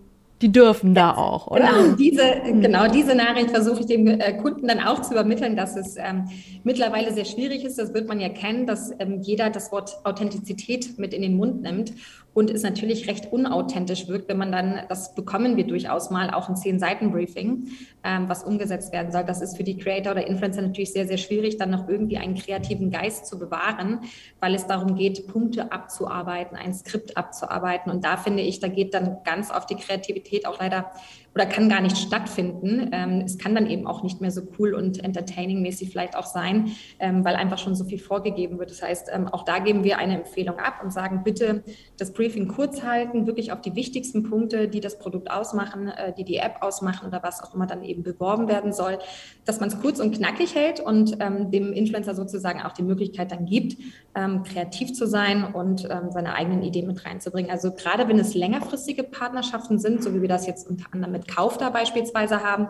die 0.42 0.52
dürfen 0.52 0.94
da 0.94 1.16
auch, 1.16 1.48
oder? 1.48 1.68
Genau 1.68 1.96
diese, 1.96 2.44
hm. 2.44 2.62
genau 2.62 2.88
diese 2.88 3.16
Nachricht 3.16 3.50
versuche 3.50 3.80
ich 3.80 3.86
dem 3.88 4.08
äh, 4.08 4.34
Kunden 4.34 4.68
dann 4.68 4.80
auch 4.80 5.02
zu 5.02 5.14
übermitteln, 5.14 5.56
dass 5.56 5.76
es 5.76 5.96
ähm, 5.98 6.30
mittlerweile 6.64 7.12
sehr 7.12 7.26
schwierig 7.26 7.64
ist. 7.64 7.80
Das 7.80 7.94
wird 7.94 8.08
man 8.08 8.20
ja 8.20 8.30
kennen, 8.30 8.68
dass 8.68 8.92
ähm, 9.00 9.22
jeder 9.22 9.50
das 9.50 9.72
Wort 9.72 9.98
Authentizität 10.04 11.00
mit 11.00 11.14
in 11.14 11.24
den 11.24 11.38
Mund 11.38 11.64
nimmt 11.64 11.94
und 12.38 12.52
es 12.52 12.62
natürlich 12.62 13.08
recht 13.08 13.32
unauthentisch 13.34 14.08
wirkt, 14.08 14.30
wenn 14.30 14.38
man 14.38 14.52
dann, 14.52 14.82
das 14.90 15.16
bekommen 15.16 15.58
wir 15.58 15.66
durchaus 15.66 16.12
mal, 16.12 16.30
auch 16.30 16.48
ein 16.48 16.56
Zehn-Seiten-Briefing, 16.56 17.70
ähm, 18.04 18.30
was 18.30 18.44
umgesetzt 18.44 18.94
werden 18.94 19.12
soll. 19.12 19.24
Das 19.24 19.42
ist 19.42 19.58
für 19.58 19.64
die 19.64 19.76
Creator 19.76 20.12
oder 20.12 20.28
Influencer 20.28 20.62
natürlich 20.62 20.94
sehr, 20.94 21.08
sehr 21.08 21.18
schwierig, 21.18 21.58
dann 21.58 21.72
noch 21.72 21.90
irgendwie 21.90 22.20
einen 22.20 22.36
kreativen 22.36 22.92
Geist 22.92 23.26
zu 23.26 23.40
bewahren, 23.40 24.02
weil 24.40 24.54
es 24.54 24.68
darum 24.68 24.94
geht, 24.94 25.26
Punkte 25.26 25.72
abzuarbeiten, 25.72 26.56
ein 26.56 26.76
Skript 26.76 27.18
abzuarbeiten. 27.18 27.92
Und 27.92 28.06
da 28.06 28.18
finde 28.18 28.44
ich, 28.44 28.60
da 28.60 28.68
geht 28.68 28.94
dann 28.94 29.18
ganz 29.24 29.50
auf 29.50 29.66
die 29.66 29.76
Kreativität 29.76 30.46
auch 30.46 30.60
leider 30.60 30.92
oder 31.38 31.46
kann 31.46 31.70
gar 31.70 31.82
nicht 31.82 31.98
stattfinden. 31.98 32.90
Ähm, 32.92 33.22
es 33.24 33.38
kann 33.38 33.54
dann 33.54 33.68
eben 33.68 33.86
auch 33.86 34.02
nicht 34.02 34.22
mehr 34.22 34.32
so 34.32 34.42
cool 34.58 34.74
und 34.74 35.04
entertaining-mäßig 35.04 35.92
vielleicht 35.92 36.16
auch 36.16 36.26
sein, 36.26 36.72
ähm, 37.00 37.24
weil 37.24 37.36
einfach 37.36 37.60
schon 37.60 37.76
so 37.76 37.86
viel 37.86 38.00
vorgegeben 38.00 38.58
wird. 38.58 38.72
Das 38.72 38.82
heißt, 38.82 39.10
ähm, 39.14 39.28
auch 39.28 39.44
da 39.44 39.60
geben 39.60 39.84
wir 39.84 40.00
eine 40.00 40.16
Empfehlung 40.16 40.58
ab 40.58 40.80
und 40.84 40.92
sagen, 40.92 41.22
bitte 41.24 41.64
das 41.96 42.12
Briefing 42.12 42.27
kurz 42.48 42.84
halten, 42.84 43.28
wirklich 43.28 43.52
auf 43.52 43.62
die 43.62 43.76
wichtigsten 43.76 44.24
Punkte, 44.24 44.68
die 44.68 44.80
das 44.80 45.00
Produkt 45.00 45.32
ausmachen, 45.32 45.88
äh, 45.88 46.14
die 46.14 46.24
die 46.24 46.38
App 46.38 46.58
ausmachen 46.62 47.08
oder 47.08 47.24
was 47.24 47.44
auch 47.44 47.54
immer 47.54 47.68
dann 47.68 47.84
eben 47.84 48.04
beworben 48.04 48.48
werden 48.48 48.74
soll, 48.74 49.00
dass 49.46 49.60
man 49.60 49.70
es 49.70 49.80
kurz 49.80 50.00
und 50.00 50.16
knackig 50.16 50.56
hält 50.56 50.80
und 50.80 51.18
ähm, 51.20 51.52
dem 51.52 51.74
Influencer 51.74 52.16
sozusagen 52.16 52.62
auch 52.62 52.74
die 52.74 52.84
Möglichkeit 52.84 53.32
dann 53.32 53.46
gibt, 53.46 53.78
ähm, 54.16 54.44
kreativ 54.44 54.94
zu 54.94 55.08
sein 55.08 55.44
und 55.44 55.86
ähm, 55.90 56.12
seine 56.12 56.34
eigenen 56.36 56.64
Ideen 56.64 56.88
mit 56.88 57.06
reinzubringen. 57.06 57.52
Also 57.52 57.72
gerade 57.72 58.08
wenn 58.08 58.20
es 58.20 58.36
längerfristige 58.36 59.04
Partnerschaften 59.04 59.80
sind, 59.80 60.04
so 60.04 60.14
wie 60.14 60.22
wir 60.22 60.30
das 60.30 60.48
jetzt 60.48 60.68
unter 60.70 60.86
anderem 60.92 61.14
mit 61.14 61.28
Kauf 61.28 61.58
da 61.58 61.70
beispielsweise 61.70 62.44
haben. 62.44 62.68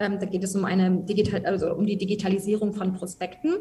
Ähm, 0.00 0.18
da 0.20 0.26
geht 0.26 0.44
es 0.44 0.54
um 0.54 0.64
eine 0.64 0.90
digital, 0.90 1.44
also 1.46 1.72
um 1.72 1.86
die 1.86 1.96
Digitalisierung 1.96 2.72
von 2.72 2.92
Prospekten. 2.92 3.54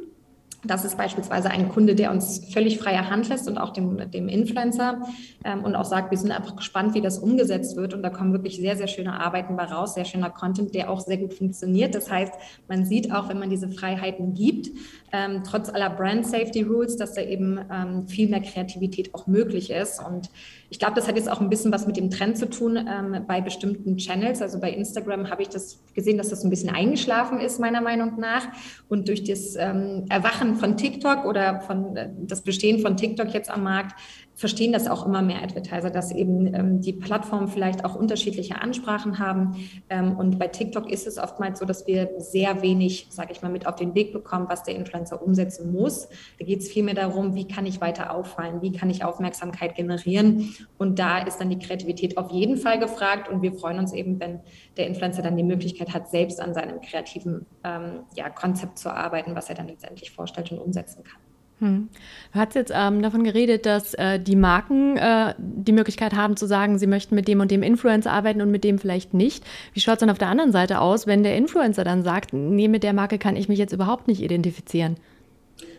Das 0.68 0.86
ist 0.86 0.98
beispielsweise 0.98 1.50
ein 1.50 1.70
Kunde, 1.70 1.96
der 1.96 2.12
uns 2.12 2.42
völlig 2.52 2.78
freie 2.78 3.10
Hand 3.10 3.30
lässt 3.30 3.48
und 3.48 3.58
auch 3.58 3.72
dem, 3.72 4.10
dem 4.12 4.28
Influencer 4.28 5.02
ähm, 5.44 5.64
und 5.64 5.76
auch 5.76 5.86
sagt, 5.86 6.12
wir 6.12 6.18
sind 6.18 6.32
einfach 6.32 6.56
gespannt, 6.56 6.94
wie 6.94 7.02
das 7.02 7.20
umgesetzt 7.20 7.76
wird. 7.76 7.94
Und 7.94 8.04
da 8.04 8.10
kommen 8.10 8.34
wirklich 8.34 8.58
sehr, 8.58 8.76
sehr 8.76 8.88
schöne 8.88 9.20
Arbeiten 9.20 9.56
bei 9.56 9.66
raus, 9.66 9.94
sehr 9.94 10.06
schöner 10.06 10.30
Content, 10.30 10.74
der 10.74 10.90
auch 10.90 11.00
sehr 11.00 11.18
gut 11.18 11.34
funktioniert. 11.34 11.96
Das 11.96 12.10
heißt, 12.10 12.34
man 12.68 12.86
sieht 12.86 13.12
auch, 13.12 13.30
wenn 13.30 13.40
man 13.40 13.50
diese 13.50 13.70
Freiheiten 13.70 14.34
gibt, 14.34 14.70
ähm, 15.12 15.44
trotz 15.46 15.70
aller 15.70 15.90
Brand 15.90 16.26
Safety 16.26 16.64
Rules, 16.64 16.98
dass 16.98 17.14
da 17.14 17.22
eben 17.22 17.60
ähm, 17.72 18.08
viel 18.08 18.30
mehr 18.30 18.42
Kreativität 18.42 19.14
auch 19.14 19.28
möglich 19.28 19.70
ist. 19.70 20.02
Und 20.06 20.30
ich 20.70 20.80
glaube, 20.80 20.96
das 20.96 21.08
hat 21.08 21.16
jetzt 21.16 21.30
auch 21.30 21.42
ein 21.42 21.50
bisschen 21.50 21.72
was 21.72 21.86
mit 21.86 21.98
dem 21.98 22.10
Trend 22.10 22.38
zu 22.38 22.50
tun 22.50 22.78
ähm, 22.78 23.24
bei 23.28 23.42
bestimmten 23.42 23.98
Channels. 23.98 24.42
Also 24.42 24.60
bei 24.60 24.72
Instagram 24.72 25.30
habe 25.30 25.44
ich 25.44 25.50
das 25.50 25.80
gesehen, 25.94 26.18
dass 26.18 26.30
das 26.30 26.44
ein 26.44 26.50
bisschen 26.50 26.70
eingeschlafen 26.70 27.40
ist, 27.40 27.60
meiner 27.60 27.82
Meinung 27.82 28.20
nach. 28.20 28.48
Und 28.90 29.08
durch 29.08 29.24
das 29.24 29.56
ähm, 29.56 30.06
Erwachen 30.10 30.56
von 30.56 30.76
TikTok 30.76 31.26
oder 31.26 31.62
von 31.62 31.96
äh, 31.96 32.10
das 32.20 32.42
Bestehen 32.42 32.80
von 32.80 32.98
TikTok 32.98 33.34
jetzt 33.34 33.52
am 33.52 33.64
Markt 33.64 33.96
verstehen 34.36 34.74
das 34.74 34.88
auch 34.88 35.06
immer 35.06 35.22
mehr 35.22 35.42
Advertiser, 35.42 35.90
dass 35.90 36.12
eben 36.12 36.54
ähm, 36.54 36.82
die 36.82 36.92
Plattformen 36.92 37.48
vielleicht 37.48 37.86
auch 37.86 37.96
unterschiedliche 37.96 38.62
Ansprachen 38.62 39.18
haben. 39.18 39.56
Ähm, 39.90 40.18
und 40.18 40.38
bei 40.38 40.48
TikTok 40.48 40.92
ist 40.92 41.08
es 41.08 41.18
oftmals 41.18 41.60
so, 41.60 41.66
dass 41.66 41.88
wir 41.88 42.10
sehr 42.18 42.62
wenig, 42.62 43.08
sage 43.10 43.32
ich 43.32 43.42
mal, 43.42 43.52
mit 43.52 43.66
auf 43.66 43.78
den 43.78 43.96
Weg 43.96 44.12
bekommen, 44.12 44.48
was 44.50 44.64
der 44.64 44.76
Influencer 44.76 45.22
umsetzen 45.22 45.72
muss. 45.72 46.10
Da 46.38 46.46
geht 46.46 46.60
es 46.60 46.68
vielmehr 46.68 46.96
darum, 46.96 47.34
wie 47.34 47.48
kann 47.48 47.66
ich 47.66 47.80
weiter 47.80 48.14
auffallen, 48.14 48.62
wie 48.62 48.74
kann 48.74 48.90
ich 48.90 49.06
Aufmerksamkeit 49.06 49.76
generieren. 49.76 50.54
Und 50.78 51.00
da 51.00 51.20
ist 51.20 51.38
dann 51.38 51.50
die 51.50 51.60
Kreativität 51.60 52.18
auf 52.18 52.30
jeden 52.32 52.58
Fall 52.58 52.78
gefragt. 52.78 53.30
Und 53.30 53.42
wir 53.42 53.54
freuen 53.54 53.80
uns 53.80 53.94
eben, 53.94 54.20
wenn 54.20 54.42
der 54.76 54.88
Influencer 54.88 55.22
dann 55.22 55.38
die 55.38 55.44
Möglichkeit 55.44 55.94
hat, 55.94 56.10
selbst 56.10 56.42
an 56.42 56.54
seinem 56.54 56.82
kreativen 56.82 57.46
ähm, 57.64 58.02
ja, 58.16 58.30
Konzept 58.30 58.80
zu 58.80 58.90
arbeiten, 58.90 59.34
was 59.34 59.48
er 59.48 59.56
dann 59.56 59.70
letztendlich 59.70 60.12
vorstellt 60.12 60.52
und 60.52 60.60
umsetzen 60.60 61.04
kann. 61.06 61.22
Hm. 61.60 61.88
Du 62.34 62.40
hast 62.40 62.56
jetzt 62.56 62.74
ähm, 62.76 63.02
davon 63.02 63.24
geredet, 63.24 63.66
dass 63.66 63.94
äh, 63.94 64.20
die 64.20 64.36
Marken 64.36 64.98
äh, 64.98 65.34
die 65.38 65.72
Möglichkeit 65.72 66.14
haben 66.14 66.36
zu 66.36 66.48
sagen, 66.48 66.78
sie 66.78 66.88
möchten 66.88 67.16
mit 67.16 67.30
dem 67.30 67.40
und 67.40 67.50
dem 67.50 67.64
Influencer 67.64 68.12
arbeiten 68.12 68.42
und 68.42 68.52
mit 68.52 68.66
dem 68.66 68.78
vielleicht 68.78 69.14
nicht. 69.14 69.44
Wie 69.74 69.80
schaut 69.80 69.96
es 69.96 70.00
dann 70.02 70.10
auf 70.10 70.18
der 70.18 70.28
anderen 70.28 70.52
Seite 70.52 70.82
aus, 70.82 71.08
wenn 71.08 71.24
der 71.24 71.38
Influencer 71.38 71.86
dann 71.86 72.04
sagt, 72.04 72.34
nee, 72.34 72.68
mit 72.68 72.84
der 72.84 72.94
Marke 72.94 73.18
kann 73.18 73.38
ich 73.38 73.48
mich 73.48 73.58
jetzt 73.58 73.72
überhaupt 73.72 74.10
nicht 74.10 74.22
identifizieren? 74.22 74.98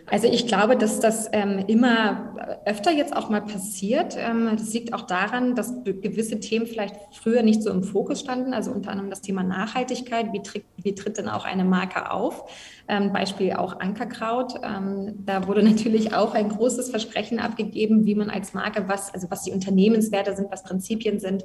Also 0.08 0.28
ich 0.28 0.46
glaube, 0.46 0.76
dass 0.76 1.00
das 1.00 1.28
ähm, 1.32 1.64
immer 1.66 2.34
öfter 2.64 2.92
jetzt 2.92 3.16
auch 3.16 3.28
mal 3.28 3.40
passiert. 3.40 4.16
Ähm, 4.16 4.50
das 4.56 4.72
liegt 4.72 4.94
auch 4.94 5.02
daran, 5.02 5.56
dass 5.56 5.82
gewisse 5.84 6.38
Themen 6.38 6.66
vielleicht 6.66 6.94
früher 7.12 7.42
nicht 7.42 7.62
so 7.62 7.70
im 7.70 7.82
Fokus 7.82 8.20
standen. 8.20 8.54
Also 8.54 8.70
unter 8.70 8.92
anderem 8.92 9.10
das 9.10 9.20
Thema 9.20 9.42
Nachhaltigkeit. 9.42 10.32
Wie, 10.32 10.42
tritt, 10.42 10.64
wie 10.76 10.94
tritt 10.94 11.18
denn 11.18 11.28
auch 11.28 11.44
eine 11.44 11.64
Marke 11.64 12.12
auf? 12.12 12.48
Ähm, 12.86 13.12
Beispiel 13.12 13.54
auch 13.54 13.80
Ankerkraut. 13.80 14.54
Ähm, 14.62 15.25
da 15.26 15.48
wurde 15.48 15.62
natürlich 15.64 16.14
auch 16.14 16.34
ein 16.34 16.50
großes 16.50 16.90
Versprechen 16.90 17.40
abgegeben, 17.40 18.06
wie 18.06 18.14
man 18.14 18.30
als 18.30 18.54
Marke 18.54 18.88
was, 18.88 19.12
also 19.12 19.28
was 19.30 19.42
die 19.42 19.50
Unternehmenswerte 19.50 20.36
sind, 20.36 20.52
was 20.52 20.62
Prinzipien 20.62 21.18
sind. 21.18 21.44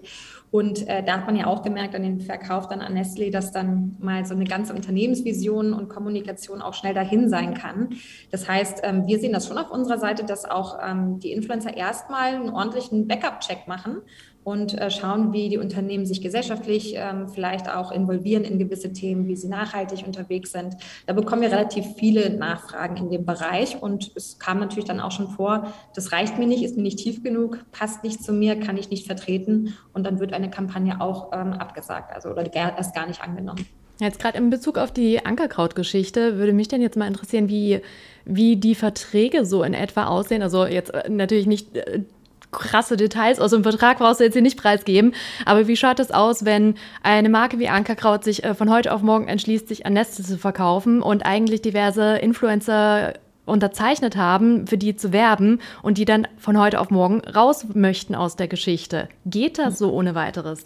Und 0.52 0.88
äh, 0.88 1.02
da 1.04 1.14
hat 1.14 1.26
man 1.26 1.36
ja 1.36 1.48
auch 1.48 1.64
gemerkt 1.64 1.96
an 1.96 2.04
den 2.04 2.20
Verkauf 2.20 2.68
dann 2.68 2.82
an 2.82 2.96
Nestlé, 2.96 3.32
dass 3.32 3.52
dann 3.52 3.96
mal 4.00 4.26
so 4.26 4.36
eine 4.36 4.44
ganze 4.44 4.74
Unternehmensvision 4.74 5.74
und 5.74 5.90
Kommunikation 5.90 6.62
auch 6.62 6.74
schnell 6.74 6.94
dahin 6.94 7.30
sein 7.30 7.54
kann. 7.54 7.96
Das 8.32 8.50
heißt, 8.52 8.82
ähm, 8.84 9.08
wir 9.08 9.20
sehen 9.20 9.34
das 9.34 9.48
schon 9.48 9.58
auf 9.58 9.72
unserer 9.72 9.98
Seite, 9.98 10.24
dass 10.24 10.46
auch 10.46 10.80
ähm, 10.84 11.20
die 11.20 11.32
Influencer 11.32 11.76
erstmal 11.76 12.36
einen 12.36 12.50
ordentlichen 12.50 13.08
Backup-Check 13.08 13.68
machen 13.68 14.02
und 14.44 14.78
äh, 14.78 14.90
schauen, 14.90 15.34
wie 15.34 15.50
die 15.50 15.58
Unternehmen 15.58 16.06
sich 16.06 16.22
gesellschaftlich 16.22 16.96
ähm, 16.98 17.30
vielleicht 17.30 17.70
auch 17.70 17.92
involvieren 17.92 18.44
in 18.44 18.60
gewisse 18.60 18.92
Themen, 18.92 19.28
wie 19.28 19.36
sie 19.36 19.48
nachhaltig 19.48 20.06
unterwegs 20.06 20.52
sind. 20.52 20.76
Da 21.06 21.14
bekommen 21.14 21.44
wir 21.44 21.52
relativ 21.52 21.86
viele 21.96 22.32
Nachfragen 22.32 22.98
in 22.98 23.10
dem 23.10 23.26
Bereich 23.26 23.82
und 23.82 24.12
es 24.16 24.40
kam 24.40 24.60
natürlich 24.60 24.86
dann 24.86 25.00
auch 25.00 25.12
schon 25.12 25.30
vor, 25.30 25.72
das 25.96 26.12
reicht 26.12 26.38
mir 26.38 26.48
nicht, 26.48 26.64
ist 26.64 26.76
mir 26.76 26.84
nicht 26.84 27.00
tief 27.00 27.24
genug, 27.24 27.60
passt 27.72 28.04
nicht 28.04 28.24
zu 28.24 28.34
mir, 28.34 28.60
kann 28.60 28.78
ich 28.78 28.90
nicht 28.90 29.06
vertreten 29.06 29.78
und 29.94 30.06
dann 30.06 30.20
wird 30.20 30.34
eine 30.34 30.50
Kampagne 30.50 31.00
auch 31.00 31.32
abgesagt, 31.32 32.14
also 32.14 32.30
oder 32.30 32.52
erst 32.54 32.96
gar 32.96 33.08
nicht 33.08 33.22
angenommen. 33.22 33.66
Jetzt 34.02 34.18
gerade 34.18 34.40
in 34.40 34.50
Bezug 34.50 34.80
auf 34.80 34.92
die 34.92 35.24
Ankerkraut-Geschichte 35.24 36.38
würde 36.38 36.54
mich 36.54 36.68
denn 36.68 36.82
jetzt 36.82 36.98
mal 36.98 37.06
interessieren, 37.06 37.50
wie, 37.50 37.82
wie 38.26 38.56
die 38.56 38.74
Verträge 38.74 39.46
so 39.46 39.62
in 39.62 39.76
etwa 39.76 40.06
aussehen. 40.06 40.42
Also 40.42 40.66
jetzt 40.66 40.92
äh, 40.92 41.08
natürlich 41.08 41.46
nicht 41.46 41.78
äh, 41.78 42.02
krasse 42.50 42.98
Details 42.98 43.40
aus 43.40 43.52
dem 43.52 43.62
Vertrag 43.62 44.00
brauchst 44.00 44.20
du 44.20 44.24
jetzt 44.24 44.34
hier 44.34 44.42
nicht 44.42 44.58
preisgeben. 44.58 45.14
Aber 45.46 45.68
wie 45.68 45.78
schaut 45.78 46.00
es 46.00 46.10
aus, 46.10 46.46
wenn 46.46 46.74
eine 47.04 47.30
Marke 47.30 47.60
wie 47.60 47.70
Ankerkraut 47.70 48.24
sich 48.24 48.44
äh, 48.44 48.56
von 48.56 48.72
heute 48.72 48.92
auf 48.92 49.04
morgen 49.04 49.28
entschließt, 49.28 49.68
sich 49.68 49.86
an 49.86 49.94
Nestle 49.94 50.26
zu 50.26 50.40
verkaufen 50.40 51.04
und 51.04 51.24
eigentlich 51.24 51.62
diverse 51.62 52.18
Influencer 52.18 53.14
unterzeichnet 53.46 54.16
haben, 54.16 54.66
für 54.66 54.80
die 54.80 54.96
zu 54.96 55.14
werben 55.14 55.60
und 55.84 56.00
die 56.00 56.06
dann 56.06 56.28
von 56.38 56.60
heute 56.60 56.80
auf 56.80 56.90
morgen 56.90 57.22
raus 57.22 57.68
möchten 57.76 58.16
aus 58.16 58.36
der 58.36 58.48
Geschichte? 58.48 59.10
Geht 59.28 59.60
das 59.60 59.78
so 59.78 59.92
ohne 59.92 60.16
weiteres? 60.16 60.66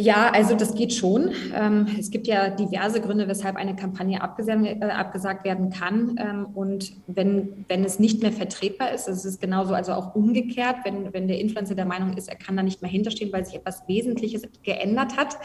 Ja, 0.00 0.30
also 0.30 0.54
das 0.54 0.76
geht 0.76 0.94
schon. 0.94 1.32
Ähm, 1.52 1.88
es 1.98 2.10
gibt 2.10 2.28
ja 2.28 2.50
diverse 2.50 3.00
Gründe, 3.00 3.26
weshalb 3.26 3.56
eine 3.56 3.74
Kampagne 3.74 4.18
äh, 4.18 4.84
abgesagt 4.84 5.44
werden 5.44 5.70
kann. 5.70 6.14
Ähm, 6.18 6.46
und 6.54 6.92
wenn, 7.08 7.64
wenn 7.66 7.82
es 7.82 7.98
nicht 7.98 8.22
mehr 8.22 8.30
vertretbar 8.30 8.92
ist, 8.92 9.08
es 9.08 9.24
ist 9.24 9.40
genauso 9.40 9.74
also 9.74 9.92
auch 9.92 10.14
umgekehrt, 10.14 10.76
wenn, 10.84 11.12
wenn 11.12 11.26
der 11.26 11.40
Influencer 11.40 11.74
der 11.74 11.84
Meinung 11.84 12.12
ist, 12.12 12.28
er 12.28 12.36
kann 12.36 12.56
da 12.56 12.62
nicht 12.62 12.80
mehr 12.80 12.90
hinterstehen, 12.90 13.32
weil 13.32 13.44
sich 13.44 13.56
etwas 13.56 13.88
Wesentliches 13.88 14.42
geändert 14.62 15.16
hat, 15.16 15.36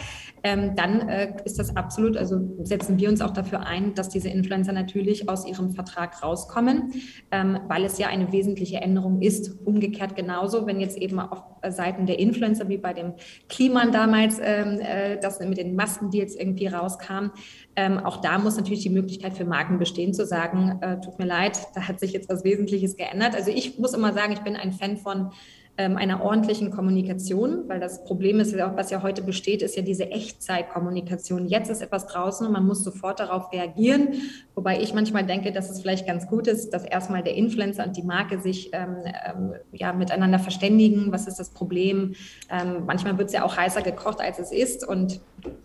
ähm, 0.44 0.76
dann 0.76 1.10
äh, 1.10 1.34
ist 1.46 1.58
das 1.58 1.76
absolut, 1.76 2.16
also 2.16 2.40
setzen 2.62 3.00
wir 3.00 3.10
uns 3.10 3.22
auch 3.22 3.32
dafür 3.32 3.66
ein, 3.66 3.96
dass 3.96 4.10
diese 4.10 4.30
Influencer 4.30 4.72
natürlich 4.72 5.30
aus 5.30 5.48
ihrem 5.48 5.72
Vertrag 5.72 6.22
rauskommen, 6.22 6.94
weil 7.32 7.86
es 7.86 7.98
ja 7.98 8.08
eine 8.08 8.32
wesentliche 8.32 8.78
Änderung 8.78 9.22
ist. 9.22 9.66
Umgekehrt 9.66 10.16
genauso, 10.16 10.68
wenn 10.68 10.80
jetzt 10.80 10.98
eben 10.98 11.20
auf 11.20 11.44
Seiten 11.70 12.06
der 12.06 12.20
Influencer, 12.20 12.68
wie 12.70 12.78
bei 12.78 12.94
dem 12.94 13.14
Kliman 13.50 13.92
damals, 13.92 14.40
ähm, 14.44 14.80
äh, 14.80 15.18
das 15.20 15.40
mit 15.40 15.58
den 15.58 15.76
Maskendeals 15.76 16.36
irgendwie 16.36 16.68
rauskam. 16.68 17.32
Ähm, 17.76 18.00
auch 18.00 18.18
da 18.18 18.38
muss 18.38 18.58
natürlich 18.58 18.84
die 18.84 18.90
Möglichkeit 18.90 19.34
für 19.34 19.46
Marken 19.46 19.80
bestehen, 19.80 20.14
zu 20.14 20.26
sagen, 20.26 20.80
äh, 20.82 21.00
tut 21.02 21.20
mir 21.20 21.26
leid, 21.26 21.60
da 21.76 21.88
hat 21.88 22.00
sich 22.00 22.14
jetzt 22.14 22.30
was 22.30 22.44
Wesentliches 22.44 22.96
geändert. 22.96 23.36
Also 23.36 23.52
ich 23.52 23.80
muss 23.80 23.94
immer 23.94 24.14
sagen, 24.14 24.34
ich 24.34 24.42
bin 24.42 24.56
ein 24.56 24.72
Fan 24.72 24.98
von 24.98 25.32
einer 25.76 26.22
ordentlichen 26.22 26.70
Kommunikation, 26.70 27.68
weil 27.68 27.80
das 27.80 28.04
Problem 28.04 28.40
ist, 28.40 28.56
was 28.56 28.92
ja 28.92 29.02
heute 29.02 29.24
besteht, 29.24 29.64
ist 29.64 29.76
ja 29.76 29.82
diese 29.82 30.12
Echtzeitkommunikation. 30.12 31.48
Jetzt 31.48 31.72
ist 31.72 31.82
etwas 31.82 32.06
draußen 32.06 32.46
und 32.46 32.54
man 32.54 32.64
muss 32.68 32.84
sofort 32.84 33.20
darauf 33.20 33.52
reagieren, 33.52 34.10
wobei 34.54 34.80
ich 34.80 34.94
manchmal 34.94 35.26
denke, 35.26 35.52
dass 35.52 35.72
es 35.72 35.82
vielleicht 35.82 36.06
ganz 36.06 36.28
gut 36.28 36.46
ist, 36.46 36.76
dass 36.76 36.84
erstmal 36.84 37.24
der 37.24 37.34
Influencer 37.34 37.88
und 37.88 37.98
die 37.98 38.04
Marke 38.04 38.40
sich 38.40 38.70
ähm, 38.72 38.98
ähm, 39.28 39.54
ja, 39.72 39.94
miteinander 39.94 40.38
verständigen, 40.38 41.12
was 41.12 41.26
ist 41.26 41.40
das 41.40 41.50
Problem. 41.50 42.14
Ähm, 42.52 42.84
manchmal 42.86 43.18
wird 43.18 43.30
es 43.30 43.34
ja 43.34 43.44
auch 43.44 43.58
heißer 43.58 43.82
gekocht, 43.82 44.22
als 44.22 44.38
es 44.38 44.52
ist 44.52 44.88
und 44.88 45.22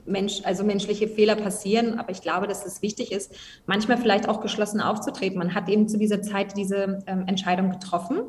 Mensch, 0.06 0.40
also 0.44 0.64
menschliche 0.64 1.06
Fehler 1.06 1.36
passieren, 1.36 1.98
aber 1.98 2.10
ich 2.10 2.22
glaube, 2.22 2.46
dass 2.46 2.64
es 2.64 2.80
wichtig 2.80 3.12
ist, 3.12 3.34
manchmal 3.66 3.98
vielleicht 3.98 4.26
auch 4.26 4.40
geschlossen 4.40 4.80
aufzutreten. 4.80 5.38
Man 5.38 5.54
hat 5.54 5.68
eben 5.68 5.86
zu 5.86 5.98
dieser 5.98 6.22
Zeit 6.22 6.56
diese 6.56 7.00
ähm, 7.06 7.24
Entscheidung 7.26 7.70
getroffen 7.70 8.22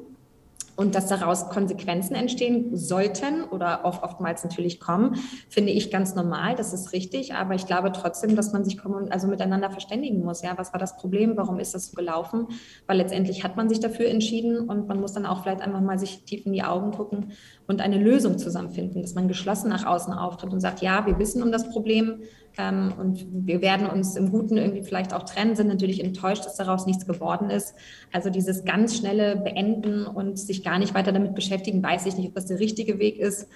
und 0.80 0.96
dass 0.96 1.08
daraus 1.08 1.50
Konsequenzen 1.50 2.16
entstehen 2.16 2.70
sollten 2.74 3.44
oder 3.44 3.84
auch 3.84 4.02
oftmals 4.02 4.46
natürlich 4.46 4.80
kommen, 4.80 5.18
finde 5.50 5.74
ich 5.74 5.92
ganz 5.92 6.16
normal, 6.16 6.56
das 6.56 6.72
ist 6.72 6.94
richtig, 6.94 7.34
aber 7.34 7.54
ich 7.54 7.66
glaube 7.66 7.92
trotzdem, 7.92 8.38
dass 8.38 8.54
man 8.54 8.64
sich 8.64 8.80
also 9.10 9.28
miteinander 9.28 9.72
verständigen 9.72 10.24
muss. 10.24 10.42
Ja, 10.42 10.58
was 10.58 10.72
war 10.72 10.80
das 10.80 10.96
Problem? 10.96 11.36
Warum 11.36 11.60
ist 11.60 11.76
das 11.76 11.88
so 11.88 11.96
gelaufen? 11.98 12.48
Weil 12.88 12.96
letztendlich 12.96 13.44
hat 13.44 13.58
man 13.58 13.68
sich 13.68 13.82
dafür 13.82 14.08
entschieden 14.08 14.70
und 14.70 14.88
man 14.88 15.02
muss 15.02 15.12
dann 15.12 15.26
auch 15.26 15.44
vielleicht 15.44 15.60
einfach 15.60 15.82
mal 15.82 16.00
sich 16.00 16.24
tief 16.24 16.46
in 16.46 16.54
die 16.54 16.64
Augen 16.64 16.92
gucken 16.92 17.34
und 17.68 17.82
eine 17.82 17.98
Lösung 17.98 18.38
zusammenfinden, 18.38 19.02
dass 19.02 19.16
man 19.16 19.28
geschlossen 19.28 19.68
nach 19.68 19.86
außen 19.86 20.14
auftritt 20.14 20.54
und 20.54 20.62
sagt, 20.62 20.82
ja, 20.82 21.06
wir 21.06 21.20
wissen 21.20 21.44
um 21.44 21.52
das 21.52 21.70
Problem, 21.70 22.22
ähm, 22.60 22.94
und 22.98 23.26
wir 23.32 23.62
werden 23.62 23.88
uns 23.88 24.18
im 24.18 24.32
Guten 24.32 24.58
irgendwie 24.58 24.84
vielleicht 24.84 25.14
auch 25.14 25.24
trennen, 25.24 25.56
sind 25.56 25.68
natürlich 25.68 26.04
enttäuscht, 26.04 26.46
dass 26.46 26.58
daraus 26.58 26.86
nichts 26.86 27.08
geworden 27.08 27.50
ist. 27.50 27.74
Also 28.12 28.30
dieses 28.30 28.66
ganz 28.66 28.98
schnelle 28.98 29.38
Beenden 29.38 30.06
und 30.06 30.38
sich 30.38 30.62
gar 30.62 30.78
nicht 30.78 30.94
weiter 30.94 31.14
damit 31.14 31.36
beschäftigen, 31.36 31.82
weiß 31.82 32.06
ich 32.06 32.18
nicht, 32.18 32.28
ob 32.28 32.36
das 32.36 32.48
der 32.48 32.60
richtige 32.60 33.00
Weg 33.00 33.18
ist. 33.18 33.48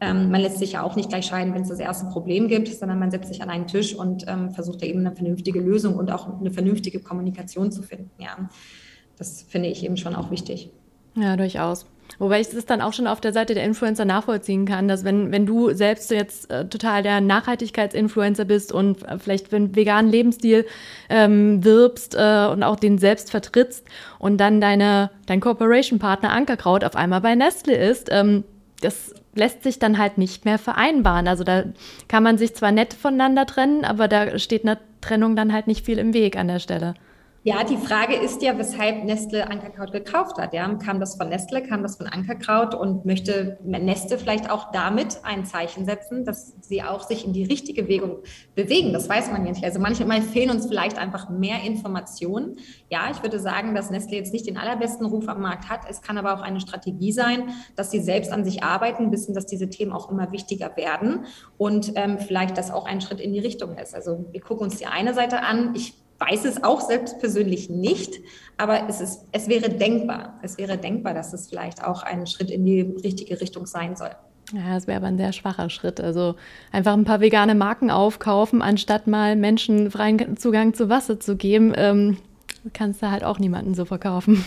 Ähm, 0.00 0.30
man 0.30 0.40
lässt 0.40 0.58
sich 0.58 0.72
ja 0.72 0.82
auch 0.82 0.96
nicht 0.96 1.08
gleich 1.08 1.26
scheiden, 1.26 1.54
wenn 1.54 1.62
es 1.62 1.68
das 1.68 1.78
erste 1.78 2.06
Problem 2.06 2.48
gibt, 2.48 2.68
sondern 2.68 2.98
man 2.98 3.12
setzt 3.12 3.28
sich 3.28 3.42
an 3.42 3.50
einen 3.50 3.68
Tisch 3.68 3.94
und 3.94 4.24
ähm, 4.26 4.50
versucht 4.50 4.82
da 4.82 4.86
eben 4.86 5.00
eine 5.00 5.14
vernünftige 5.14 5.60
Lösung 5.60 5.94
und 5.94 6.10
auch 6.10 6.40
eine 6.40 6.50
vernünftige 6.50 6.98
Kommunikation 7.00 7.70
zu 7.70 7.82
finden. 7.82 8.10
Ja, 8.18 8.48
das 9.16 9.42
finde 9.42 9.68
ich 9.68 9.84
eben 9.84 9.96
schon 9.96 10.16
auch 10.16 10.32
wichtig. 10.32 10.70
Ja, 11.14 11.36
durchaus. 11.36 11.86
Wobei 12.18 12.40
ich 12.40 12.52
es 12.52 12.66
dann 12.66 12.80
auch 12.80 12.92
schon 12.92 13.06
auf 13.06 13.20
der 13.20 13.32
Seite 13.32 13.54
der 13.54 13.64
Influencer 13.64 14.04
nachvollziehen 14.04 14.66
kann, 14.66 14.88
dass 14.88 15.04
wenn, 15.04 15.30
wenn 15.30 15.46
du 15.46 15.72
selbst 15.72 16.10
jetzt 16.10 16.50
äh, 16.50 16.66
total 16.66 17.02
der 17.02 17.20
Nachhaltigkeitsinfluencer 17.20 18.44
bist 18.44 18.72
und 18.72 19.02
äh, 19.04 19.18
vielleicht 19.18 19.52
einen 19.54 19.76
veganen 19.76 20.10
Lebensstil 20.10 20.66
ähm, 21.08 21.64
wirbst 21.64 22.14
äh, 22.14 22.48
und 22.50 22.62
auch 22.62 22.76
den 22.76 22.98
selbst 22.98 23.30
vertrittst 23.30 23.86
und 24.18 24.38
dann 24.38 24.60
deine, 24.60 25.10
dein 25.26 25.40
Corporation-Partner 25.40 26.30
Ankerkraut 26.30 26.84
auf 26.84 26.96
einmal 26.96 27.20
bei 27.20 27.34
Nestle 27.34 27.76
ist, 27.76 28.08
ähm, 28.10 28.44
das 28.80 29.14
lässt 29.34 29.62
sich 29.62 29.78
dann 29.78 29.98
halt 29.98 30.18
nicht 30.18 30.44
mehr 30.44 30.58
vereinbaren. 30.58 31.28
Also 31.28 31.44
da 31.44 31.64
kann 32.08 32.22
man 32.22 32.38
sich 32.38 32.54
zwar 32.54 32.72
nett 32.72 32.94
voneinander 32.94 33.46
trennen, 33.46 33.84
aber 33.84 34.08
da 34.08 34.38
steht 34.38 34.64
einer 34.64 34.78
Trennung 35.00 35.36
dann 35.36 35.52
halt 35.52 35.66
nicht 35.66 35.86
viel 35.86 35.98
im 35.98 36.12
Weg 36.14 36.36
an 36.36 36.48
der 36.48 36.58
Stelle. 36.58 36.94
Ja, 37.48 37.64
die 37.64 37.78
Frage 37.78 38.14
ist 38.14 38.42
ja, 38.42 38.58
weshalb 38.58 39.04
Nestle 39.04 39.50
Ankerkraut 39.50 39.90
gekauft 39.90 40.36
hat. 40.36 40.52
Ja, 40.52 40.68
kam 40.74 41.00
das 41.00 41.16
von 41.16 41.30
Nestle, 41.30 41.62
kam 41.62 41.82
das 41.82 41.96
von 41.96 42.06
Ankerkraut 42.06 42.74
und 42.74 43.06
möchte 43.06 43.56
Nestle 43.64 44.18
vielleicht 44.18 44.50
auch 44.50 44.70
damit 44.70 45.20
ein 45.22 45.46
Zeichen 45.46 45.86
setzen, 45.86 46.26
dass 46.26 46.52
sie 46.60 46.82
auch 46.82 47.08
sich 47.08 47.24
in 47.24 47.32
die 47.32 47.44
richtige 47.44 47.84
Bewegung 47.84 48.18
bewegen. 48.54 48.92
Das 48.92 49.08
weiß 49.08 49.30
man 49.32 49.46
ja 49.46 49.52
nicht. 49.52 49.64
Also 49.64 49.80
manchmal 49.80 50.20
fehlen 50.20 50.50
uns 50.50 50.66
vielleicht 50.66 50.98
einfach 50.98 51.30
mehr 51.30 51.62
Informationen. 51.64 52.58
Ja, 52.90 53.08
ich 53.10 53.22
würde 53.22 53.40
sagen, 53.40 53.74
dass 53.74 53.88
Nestle 53.88 54.18
jetzt 54.18 54.34
nicht 54.34 54.46
den 54.46 54.58
allerbesten 54.58 55.06
Ruf 55.06 55.26
am 55.26 55.40
Markt 55.40 55.70
hat. 55.70 55.88
Es 55.88 56.02
kann 56.02 56.18
aber 56.18 56.34
auch 56.34 56.42
eine 56.42 56.60
Strategie 56.60 57.12
sein, 57.12 57.48
dass 57.76 57.90
sie 57.90 58.00
selbst 58.00 58.30
an 58.30 58.44
sich 58.44 58.62
arbeiten, 58.62 59.10
wissen, 59.10 59.34
dass 59.34 59.46
diese 59.46 59.70
Themen 59.70 59.92
auch 59.92 60.10
immer 60.10 60.32
wichtiger 60.32 60.76
werden 60.76 61.24
und 61.56 61.92
ähm, 61.94 62.18
vielleicht 62.18 62.58
das 62.58 62.70
auch 62.70 62.84
ein 62.84 63.00
Schritt 63.00 63.20
in 63.20 63.32
die 63.32 63.40
Richtung 63.40 63.78
ist. 63.78 63.94
Also 63.94 64.26
wir 64.32 64.42
gucken 64.42 64.64
uns 64.64 64.76
die 64.76 64.86
eine 64.86 65.14
Seite 65.14 65.40
an. 65.42 65.74
Ich 65.74 65.94
weiß 66.18 66.44
es 66.44 66.62
auch 66.64 66.80
selbst 66.80 67.18
persönlich 67.20 67.70
nicht, 67.70 68.20
aber 68.56 68.88
es, 68.88 69.00
ist, 69.00 69.26
es 69.32 69.48
wäre 69.48 69.68
denkbar. 69.68 70.38
Es 70.42 70.58
wäre 70.58 70.76
denkbar, 70.76 71.14
dass 71.14 71.32
es 71.32 71.48
vielleicht 71.48 71.84
auch 71.84 72.02
ein 72.02 72.26
Schritt 72.26 72.50
in 72.50 72.66
die 72.66 72.80
richtige 72.80 73.40
Richtung 73.40 73.66
sein 73.66 73.96
soll. 73.96 74.10
Ja, 74.52 74.74
das 74.74 74.86
wäre 74.86 74.96
aber 74.96 75.08
ein 75.08 75.18
sehr 75.18 75.32
schwacher 75.32 75.68
Schritt. 75.70 76.00
Also 76.00 76.34
einfach 76.72 76.94
ein 76.94 77.04
paar 77.04 77.20
vegane 77.20 77.54
Marken 77.54 77.90
aufkaufen, 77.90 78.62
anstatt 78.62 79.06
mal 79.06 79.36
Menschen 79.36 79.90
freien 79.90 80.36
Zugang 80.36 80.74
zu 80.74 80.88
Wasser 80.88 81.20
zu 81.20 81.36
geben, 81.36 81.72
ähm, 81.76 82.16
kannst 82.72 83.02
du 83.02 83.10
halt 83.10 83.24
auch 83.24 83.38
niemanden 83.38 83.74
so 83.74 83.84
verkaufen. 83.84 84.44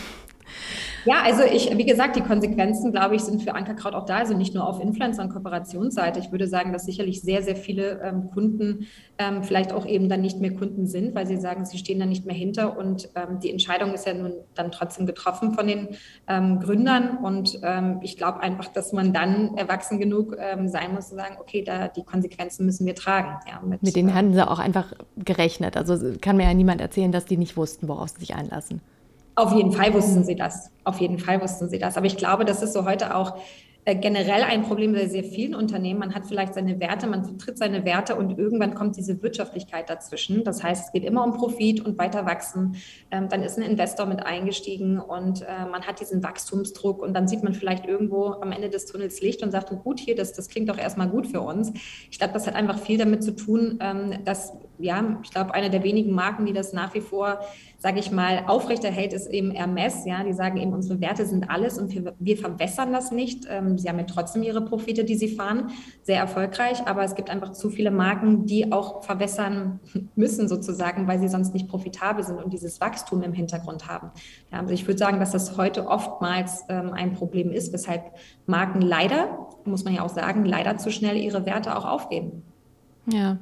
Ja, 1.04 1.22
also 1.24 1.42
ich, 1.42 1.76
wie 1.76 1.84
gesagt, 1.84 2.14
die 2.14 2.20
Konsequenzen, 2.20 2.92
glaube 2.92 3.16
ich, 3.16 3.22
sind 3.22 3.42
für 3.42 3.54
Ankerkraut 3.54 3.94
auch 3.94 4.06
da. 4.06 4.18
Also 4.18 4.36
nicht 4.36 4.54
nur 4.54 4.66
auf 4.66 4.80
Influencer- 4.80 5.22
und 5.22 5.30
Kooperationsseite. 5.30 6.20
Ich 6.20 6.30
würde 6.30 6.46
sagen, 6.46 6.72
dass 6.72 6.84
sicherlich 6.84 7.22
sehr, 7.22 7.42
sehr 7.42 7.56
viele 7.56 8.00
ähm, 8.02 8.30
Kunden 8.30 8.86
ähm, 9.18 9.42
vielleicht 9.42 9.72
auch 9.72 9.84
eben 9.84 10.08
dann 10.08 10.20
nicht 10.20 10.38
mehr 10.38 10.54
Kunden 10.54 10.86
sind, 10.86 11.14
weil 11.14 11.26
sie 11.26 11.38
sagen, 11.38 11.64
sie 11.64 11.78
stehen 11.78 11.98
da 11.98 12.06
nicht 12.06 12.24
mehr 12.24 12.36
hinter. 12.36 12.78
Und 12.78 13.08
ähm, 13.16 13.40
die 13.40 13.50
Entscheidung 13.50 13.92
ist 13.94 14.06
ja 14.06 14.14
nun 14.14 14.32
dann 14.54 14.70
trotzdem 14.70 15.06
getroffen 15.06 15.54
von 15.54 15.66
den 15.66 15.88
ähm, 16.28 16.60
Gründern. 16.60 17.18
Und 17.18 17.58
ähm, 17.64 17.98
ich 18.02 18.16
glaube 18.16 18.40
einfach, 18.40 18.68
dass 18.68 18.92
man 18.92 19.12
dann 19.12 19.56
erwachsen 19.56 19.98
genug 19.98 20.36
ähm, 20.38 20.68
sein 20.68 20.94
muss, 20.94 21.08
zu 21.08 21.16
sagen, 21.16 21.36
okay, 21.40 21.64
da 21.64 21.88
die 21.88 22.04
Konsequenzen 22.04 22.64
müssen 22.64 22.86
wir 22.86 22.94
tragen. 22.94 23.40
Ja, 23.48 23.60
mit, 23.66 23.82
mit 23.82 23.96
denen 23.96 24.10
äh, 24.10 24.12
hatten 24.12 24.34
sie 24.34 24.48
auch 24.48 24.60
einfach 24.60 24.92
gerechnet. 25.16 25.76
Also 25.76 25.98
kann 26.20 26.36
mir 26.36 26.44
ja 26.44 26.54
niemand 26.54 26.80
erzählen, 26.80 27.10
dass 27.10 27.24
die 27.24 27.36
nicht 27.36 27.56
wussten, 27.56 27.88
worauf 27.88 28.10
sie 28.10 28.20
sich 28.20 28.36
einlassen. 28.36 28.80
Auf 29.42 29.52
jeden 29.56 29.72
Fall 29.72 29.92
wussten 29.92 30.22
sie 30.22 30.36
das. 30.36 30.70
Auf 30.84 31.00
jeden 31.00 31.18
Fall 31.18 31.42
wussten 31.42 31.68
sie 31.68 31.80
das. 31.80 31.96
Aber 31.96 32.06
ich 32.06 32.16
glaube, 32.16 32.44
das 32.44 32.62
ist 32.62 32.74
so 32.74 32.84
heute 32.84 33.16
auch 33.16 33.36
äh, 33.84 33.96
generell 33.96 34.44
ein 34.44 34.62
Problem 34.62 34.92
bei 34.92 35.08
sehr 35.08 35.24
vielen 35.24 35.56
Unternehmen. 35.56 35.98
Man 35.98 36.14
hat 36.14 36.26
vielleicht 36.26 36.54
seine 36.54 36.78
Werte, 36.78 37.08
man 37.08 37.24
vertritt 37.24 37.58
seine 37.58 37.84
Werte 37.84 38.14
und 38.14 38.38
irgendwann 38.38 38.74
kommt 38.74 38.96
diese 38.96 39.20
Wirtschaftlichkeit 39.20 39.90
dazwischen. 39.90 40.44
Das 40.44 40.62
heißt, 40.62 40.86
es 40.86 40.92
geht 40.92 41.04
immer 41.04 41.24
um 41.24 41.32
Profit 41.32 41.84
und 41.84 41.98
weiter 41.98 42.24
wachsen. 42.24 42.76
Ähm, 43.10 43.28
dann 43.28 43.42
ist 43.42 43.58
ein 43.58 43.64
Investor 43.64 44.06
mit 44.06 44.24
eingestiegen 44.24 45.00
und 45.00 45.42
äh, 45.42 45.66
man 45.68 45.82
hat 45.82 45.98
diesen 45.98 46.22
Wachstumsdruck 46.22 47.02
und 47.02 47.12
dann 47.12 47.26
sieht 47.26 47.42
man 47.42 47.54
vielleicht 47.54 47.84
irgendwo 47.84 48.26
am 48.40 48.52
Ende 48.52 48.70
des 48.70 48.86
Tunnels 48.86 49.20
Licht 49.20 49.42
und 49.42 49.50
sagt, 49.50 49.72
oh, 49.72 49.76
gut, 49.76 49.98
hier, 49.98 50.14
das, 50.14 50.32
das 50.32 50.48
klingt 50.48 50.68
doch 50.68 50.78
erstmal 50.78 51.08
gut 51.08 51.26
für 51.26 51.40
uns. 51.40 51.72
Ich 52.08 52.18
glaube, 52.20 52.34
das 52.34 52.46
hat 52.46 52.54
einfach 52.54 52.78
viel 52.78 52.98
damit 52.98 53.24
zu 53.24 53.34
tun, 53.34 53.80
ähm, 53.80 54.24
dass, 54.24 54.52
ja, 54.78 55.18
ich 55.24 55.32
glaube, 55.32 55.54
eine 55.54 55.70
der 55.70 55.82
wenigen 55.82 56.12
Marken, 56.12 56.46
die 56.46 56.52
das 56.52 56.72
nach 56.72 56.94
wie 56.94 57.00
vor 57.00 57.40
sage 57.82 57.98
ich 57.98 58.12
mal, 58.12 58.44
aufrechterhält, 58.46 59.12
ist 59.12 59.26
eben 59.26 59.50
Hermes. 59.50 60.04
Ja, 60.04 60.22
die 60.22 60.32
sagen 60.32 60.56
eben, 60.56 60.72
unsere 60.72 61.00
Werte 61.00 61.26
sind 61.26 61.50
alles 61.50 61.78
und 61.78 61.92
wir, 61.92 62.14
wir 62.16 62.36
verwässern 62.36 62.92
das 62.92 63.10
nicht. 63.10 63.44
Ähm, 63.50 63.76
sie 63.76 63.88
haben 63.88 63.98
ja 63.98 64.04
trotzdem 64.04 64.44
ihre 64.44 64.60
Profite, 64.60 65.04
die 65.04 65.16
sie 65.16 65.26
fahren, 65.26 65.70
sehr 66.04 66.18
erfolgreich. 66.20 66.86
Aber 66.86 67.02
es 67.02 67.16
gibt 67.16 67.28
einfach 67.28 67.50
zu 67.50 67.70
viele 67.70 67.90
Marken, 67.90 68.46
die 68.46 68.70
auch 68.70 69.02
verwässern 69.02 69.80
müssen 70.14 70.46
sozusagen, 70.46 71.08
weil 71.08 71.18
sie 71.18 71.26
sonst 71.26 71.54
nicht 71.54 71.66
profitabel 71.66 72.22
sind 72.22 72.40
und 72.40 72.52
dieses 72.52 72.80
Wachstum 72.80 73.20
im 73.22 73.32
Hintergrund 73.32 73.88
haben. 73.88 74.12
Ja, 74.52 74.60
also 74.60 74.72
ich 74.72 74.86
würde 74.86 74.98
sagen, 74.98 75.18
dass 75.18 75.32
das 75.32 75.56
heute 75.56 75.88
oftmals 75.88 76.62
ähm, 76.68 76.92
ein 76.92 77.14
Problem 77.14 77.50
ist, 77.50 77.72
weshalb 77.72 78.12
Marken 78.46 78.80
leider, 78.80 79.48
muss 79.64 79.82
man 79.82 79.92
ja 79.92 80.02
auch 80.02 80.14
sagen, 80.14 80.44
leider 80.44 80.76
zu 80.76 80.92
schnell 80.92 81.16
ihre 81.16 81.46
Werte 81.46 81.76
auch 81.76 81.84
aufgeben. 81.84 82.44
Ja, 83.06 83.38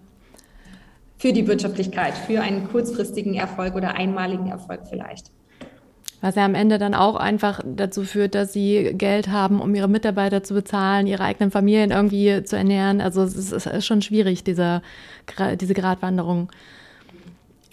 für 1.21 1.35
die 1.35 1.47
Wirtschaftlichkeit, 1.47 2.15
für 2.17 2.41
einen 2.41 2.67
kurzfristigen 2.67 3.35
Erfolg 3.35 3.75
oder 3.75 3.95
einmaligen 3.95 4.47
Erfolg 4.47 4.81
vielleicht. 4.89 5.31
Was 6.23 6.35
ja 6.35 6.47
am 6.47 6.55
Ende 6.55 6.79
dann 6.79 6.95
auch 6.95 7.17
einfach 7.17 7.61
dazu 7.63 8.05
führt, 8.05 8.35
dass 8.35 8.55
sie 8.55 8.93
Geld 8.95 9.29
haben, 9.29 9.61
um 9.61 9.75
ihre 9.75 9.89
Mitarbeiter 9.89 10.43
zu 10.43 10.55
bezahlen, 10.55 11.07
ihre 11.07 11.23
eigenen 11.23 11.51
Familien 11.51 11.91
irgendwie 11.91 12.43
zu 12.45 12.57
ernähren. 12.57 13.03
Also 13.03 13.23
es 13.23 13.53
ist, 13.53 13.87
schon 13.87 14.01
schwierig, 14.01 14.45
diese, 14.45 14.81
diese 15.61 15.75
Gratwanderung. 15.75 16.51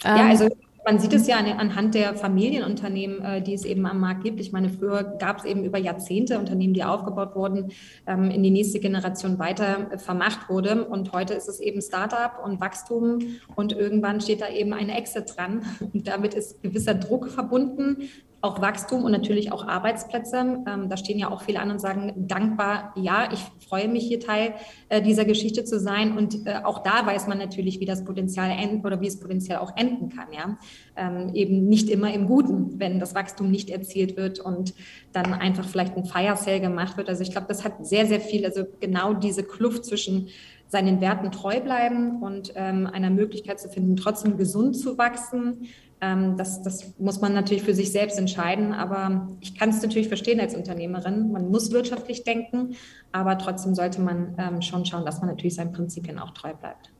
Ja, 0.04 0.16
ähm, 0.18 0.30
also 0.30 0.48
man 0.88 0.98
sieht 0.98 1.12
es 1.12 1.26
ja 1.26 1.36
anhand 1.36 1.94
der 1.94 2.14
Familienunternehmen, 2.14 3.22
äh, 3.22 3.42
die 3.42 3.52
es 3.52 3.66
eben 3.66 3.84
am 3.84 4.00
Markt 4.00 4.24
gibt. 4.24 4.40
Ich 4.40 4.52
meine, 4.52 4.70
früher 4.70 5.04
gab 5.04 5.40
es 5.40 5.44
eben 5.44 5.62
über 5.62 5.76
Jahrzehnte 5.76 6.38
Unternehmen, 6.38 6.72
die 6.72 6.82
aufgebaut 6.82 7.34
wurden, 7.34 7.72
ähm, 8.06 8.30
in 8.30 8.42
die 8.42 8.50
nächste 8.50 8.80
Generation 8.80 9.38
weiter 9.38 9.92
äh, 9.92 9.98
vermacht 9.98 10.48
wurde. 10.48 10.86
Und 10.86 11.12
heute 11.12 11.34
ist 11.34 11.46
es 11.46 11.60
eben 11.60 11.82
Startup 11.82 12.42
und 12.42 12.62
Wachstum 12.62 13.18
und 13.54 13.72
irgendwann 13.72 14.22
steht 14.22 14.40
da 14.40 14.48
eben 14.48 14.72
eine 14.72 14.96
Exit 14.96 15.36
dran. 15.36 15.60
Und 15.92 16.08
damit 16.08 16.32
ist 16.32 16.62
gewisser 16.62 16.94
Druck 16.94 17.28
verbunden, 17.28 18.08
auch 18.40 18.60
Wachstum 18.60 19.02
und 19.02 19.10
natürlich 19.10 19.50
auch 19.50 19.66
Arbeitsplätze. 19.66 20.62
Ähm, 20.66 20.88
da 20.88 20.96
stehen 20.96 21.18
ja 21.18 21.30
auch 21.30 21.42
viele 21.42 21.60
an 21.60 21.70
und 21.72 21.80
sagen 21.80 22.12
dankbar, 22.28 22.92
ja, 22.96 23.28
ich 23.32 23.40
freue 23.66 23.88
mich 23.88 24.06
hier 24.06 24.20
Teil 24.20 24.54
äh, 24.88 25.02
dieser 25.02 25.24
Geschichte 25.24 25.64
zu 25.64 25.80
sein. 25.80 26.16
Und 26.16 26.46
äh, 26.46 26.60
auch 26.62 26.82
da 26.84 27.04
weiß 27.04 27.26
man 27.26 27.38
natürlich, 27.38 27.80
wie 27.80 27.84
das 27.84 28.04
Potenzial 28.04 28.50
enden 28.50 28.86
oder 28.86 29.00
wie 29.00 29.08
es 29.08 29.18
potenziell 29.18 29.58
auch 29.58 29.76
enden 29.76 30.08
kann. 30.10 30.28
Ja, 30.32 30.56
ähm, 30.96 31.34
eben 31.34 31.68
nicht 31.68 31.90
immer 31.90 32.12
im 32.14 32.26
Guten, 32.26 32.78
wenn 32.78 33.00
das 33.00 33.14
Wachstum 33.14 33.50
nicht 33.50 33.70
erzielt 33.70 34.16
wird 34.16 34.38
und 34.38 34.72
dann 35.12 35.34
einfach 35.34 35.68
vielleicht 35.68 35.96
ein 35.96 36.04
Fire 36.04 36.36
Sale 36.36 36.60
gemacht 36.60 36.96
wird. 36.96 37.08
Also 37.08 37.22
ich 37.22 37.32
glaube, 37.32 37.48
das 37.48 37.64
hat 37.64 37.84
sehr, 37.84 38.06
sehr 38.06 38.20
viel, 38.20 38.44
also 38.44 38.64
genau 38.78 39.14
diese 39.14 39.42
Kluft 39.42 39.84
zwischen 39.84 40.28
seinen 40.68 41.00
Werten 41.00 41.32
treu 41.32 41.60
bleiben 41.60 42.22
und 42.22 42.52
ähm, 42.54 42.86
einer 42.86 43.10
Möglichkeit 43.10 43.58
zu 43.58 43.68
finden, 43.68 43.96
trotzdem 43.96 44.36
gesund 44.36 44.76
zu 44.76 44.98
wachsen, 44.98 45.66
ähm, 46.00 46.36
das, 46.36 46.62
das 46.62 46.98
muss 46.98 47.20
man 47.20 47.34
natürlich 47.34 47.62
für 47.62 47.74
sich 47.74 47.92
selbst 47.92 48.18
entscheiden. 48.18 48.72
Aber 48.72 49.28
ich 49.40 49.58
kann 49.58 49.70
es 49.70 49.82
natürlich 49.82 50.08
verstehen 50.08 50.40
als 50.40 50.54
Unternehmerin. 50.54 51.32
Man 51.32 51.50
muss 51.50 51.72
wirtschaftlich 51.72 52.24
denken, 52.24 52.74
aber 53.12 53.38
trotzdem 53.38 53.74
sollte 53.74 54.00
man 54.00 54.34
ähm, 54.38 54.62
schon 54.62 54.84
schauen, 54.84 55.04
dass 55.04 55.20
man 55.20 55.28
natürlich 55.28 55.54
seinen 55.54 55.72
Prinzipien 55.72 56.18
auch 56.18 56.30
treu 56.30 56.54
bleibt. 56.54 56.92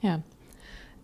Ja, 0.00 0.22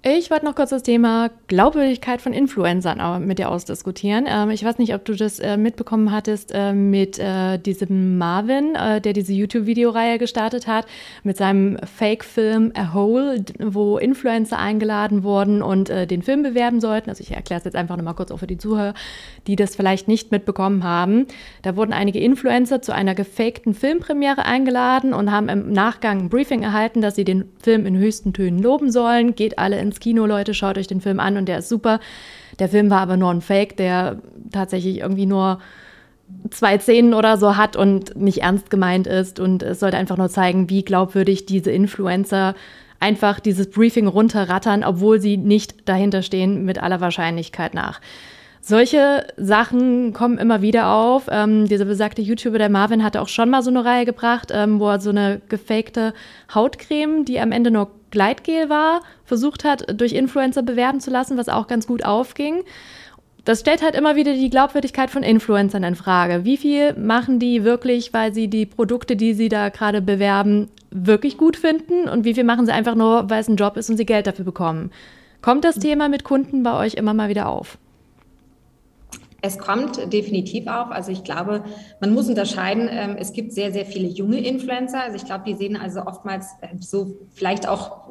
ich 0.06 0.30
wollte 0.30 0.44
noch 0.44 0.54
kurz 0.54 0.68
das 0.68 0.82
Thema 0.82 1.30
Glaubwürdigkeit 1.48 2.20
von 2.20 2.34
Influencern 2.34 3.26
mit 3.26 3.38
dir 3.38 3.48
ausdiskutieren. 3.48 4.26
Ähm, 4.28 4.50
ich 4.50 4.62
weiß 4.62 4.76
nicht, 4.76 4.94
ob 4.94 5.02
du 5.06 5.14
das 5.14 5.38
äh, 5.38 5.56
mitbekommen 5.56 6.12
hattest 6.12 6.52
äh, 6.52 6.74
mit 6.74 7.18
äh, 7.18 7.58
diesem 7.58 8.18
Marvin, 8.18 8.74
äh, 8.74 9.00
der 9.00 9.14
diese 9.14 9.32
YouTube-Videoreihe 9.32 10.18
gestartet 10.18 10.66
hat, 10.66 10.84
mit 11.22 11.38
seinem 11.38 11.78
Fake-Film 11.78 12.72
A 12.76 12.92
Hole, 12.92 13.42
wo 13.58 13.96
Influencer 13.96 14.58
eingeladen 14.58 15.22
wurden 15.22 15.62
und 15.62 15.88
äh, 15.88 16.06
den 16.06 16.20
Film 16.20 16.42
bewerben 16.42 16.82
sollten. 16.82 17.08
Also 17.08 17.22
ich 17.22 17.30
erkläre 17.30 17.60
es 17.60 17.64
jetzt 17.64 17.76
einfach 17.76 17.96
nochmal 17.96 18.14
kurz 18.14 18.30
auch 18.30 18.40
für 18.40 18.46
die 18.46 18.58
Zuhörer, 18.58 18.92
die 19.46 19.56
das 19.56 19.74
vielleicht 19.74 20.06
nicht 20.06 20.30
mitbekommen 20.30 20.84
haben. 20.84 21.26
Da 21.62 21.76
wurden 21.76 21.94
einige 21.94 22.18
Influencer 22.18 22.82
zu 22.82 22.92
einer 22.92 23.14
gefakten 23.14 23.72
Filmpremiere 23.72 24.44
eingeladen 24.44 25.14
und 25.14 25.30
haben 25.30 25.48
im 25.48 25.72
Nachgang 25.72 26.24
ein 26.24 26.28
Briefing 26.28 26.62
erhalten, 26.62 27.00
dass 27.00 27.14
sie 27.14 27.24
den 27.24 27.50
Film 27.62 27.86
in 27.86 27.96
höchsten 27.96 28.34
Tönen 28.34 28.58
loben 28.58 28.92
sollen. 28.92 29.34
Geht 29.34 29.58
alle 29.58 29.78
ins 29.78 29.93
ins 29.94 30.00
Kino, 30.00 30.26
Leute, 30.26 30.54
schaut 30.54 30.76
euch 30.76 30.86
den 30.88 31.00
Film 31.00 31.20
an 31.20 31.36
und 31.36 31.46
der 31.46 31.58
ist 31.58 31.68
super. 31.68 32.00
Der 32.58 32.68
Film 32.68 32.90
war 32.90 33.00
aber 33.00 33.16
nur 33.16 33.30
ein 33.30 33.40
Fake, 33.40 33.76
der 33.76 34.18
tatsächlich 34.52 34.98
irgendwie 34.98 35.26
nur 35.26 35.60
zwei 36.50 36.78
Szenen 36.78 37.14
oder 37.14 37.36
so 37.36 37.56
hat 37.56 37.76
und 37.76 38.16
nicht 38.16 38.38
ernst 38.38 38.70
gemeint 38.70 39.06
ist. 39.06 39.38
Und 39.38 39.62
es 39.62 39.80
sollte 39.80 39.96
einfach 39.96 40.16
nur 40.16 40.28
zeigen, 40.28 40.68
wie 40.70 40.84
glaubwürdig 40.84 41.46
diese 41.46 41.70
Influencer 41.70 42.54
einfach 42.98 43.38
dieses 43.38 43.70
Briefing 43.70 44.06
runterrattern, 44.06 44.82
obwohl 44.82 45.20
sie 45.20 45.36
nicht 45.36 45.88
dahinter 45.88 46.22
stehen, 46.22 46.64
mit 46.64 46.82
aller 46.82 47.00
Wahrscheinlichkeit 47.00 47.74
nach. 47.74 48.00
Solche 48.66 49.26
Sachen 49.36 50.14
kommen 50.14 50.38
immer 50.38 50.62
wieder 50.62 50.88
auf. 50.88 51.26
Ähm, 51.30 51.68
dieser 51.68 51.84
besagte 51.84 52.22
YouTuber, 52.22 52.56
der 52.56 52.70
Marvin, 52.70 53.04
hatte 53.04 53.20
auch 53.20 53.28
schon 53.28 53.50
mal 53.50 53.60
so 53.60 53.68
eine 53.68 53.84
Reihe 53.84 54.06
gebracht, 54.06 54.50
ähm, 54.54 54.80
wo 54.80 54.88
er 54.88 55.00
so 55.00 55.10
eine 55.10 55.42
gefakte 55.50 56.14
Hautcreme, 56.54 57.26
die 57.26 57.38
am 57.40 57.52
Ende 57.52 57.70
nur 57.70 57.90
Gleitgel 58.10 58.70
war, 58.70 59.02
versucht 59.26 59.64
hat, 59.64 60.00
durch 60.00 60.14
Influencer 60.14 60.62
bewerben 60.62 61.00
zu 61.00 61.10
lassen, 61.10 61.36
was 61.36 61.50
auch 61.50 61.66
ganz 61.66 61.86
gut 61.86 62.06
aufging. 62.06 62.62
Das 63.44 63.60
stellt 63.60 63.82
halt 63.82 63.94
immer 63.94 64.16
wieder 64.16 64.32
die 64.32 64.48
Glaubwürdigkeit 64.48 65.10
von 65.10 65.22
Influencern 65.22 65.84
in 65.84 65.94
Frage. 65.94 66.46
Wie 66.46 66.56
viel 66.56 66.94
machen 66.94 67.38
die 67.38 67.64
wirklich, 67.64 68.14
weil 68.14 68.32
sie 68.32 68.48
die 68.48 68.64
Produkte, 68.64 69.14
die 69.14 69.34
sie 69.34 69.50
da 69.50 69.68
gerade 69.68 70.00
bewerben, 70.00 70.70
wirklich 70.90 71.36
gut 71.36 71.58
finden? 71.58 72.08
Und 72.08 72.24
wie 72.24 72.32
viel 72.32 72.44
machen 72.44 72.64
sie 72.64 72.72
einfach 72.72 72.94
nur, 72.94 73.28
weil 73.28 73.42
es 73.42 73.48
ein 73.48 73.56
Job 73.56 73.76
ist 73.76 73.90
und 73.90 73.98
sie 73.98 74.06
Geld 74.06 74.26
dafür 74.26 74.46
bekommen? 74.46 74.90
Kommt 75.42 75.66
das 75.66 75.78
Thema 75.78 76.08
mit 76.08 76.24
Kunden 76.24 76.62
bei 76.62 76.72
euch 76.78 76.94
immer 76.94 77.12
mal 77.12 77.28
wieder 77.28 77.50
auf? 77.50 77.76
Es 79.44 79.58
kommt 79.58 80.10
definitiv 80.10 80.66
auf. 80.68 80.90
Also 80.90 81.12
ich 81.12 81.22
glaube, 81.22 81.64
man 82.00 82.14
muss 82.14 82.30
unterscheiden. 82.30 82.88
Ähm, 82.90 83.16
es 83.18 83.34
gibt 83.34 83.52
sehr, 83.52 83.72
sehr 83.72 83.84
viele 83.84 84.08
junge 84.08 84.38
Influencer. 84.38 85.02
Also 85.02 85.16
ich 85.16 85.26
glaube, 85.26 85.44
die 85.46 85.52
sehen 85.52 85.76
also 85.76 86.06
oftmals 86.06 86.46
äh, 86.62 86.68
so 86.80 87.18
vielleicht 87.34 87.68
auch 87.68 88.08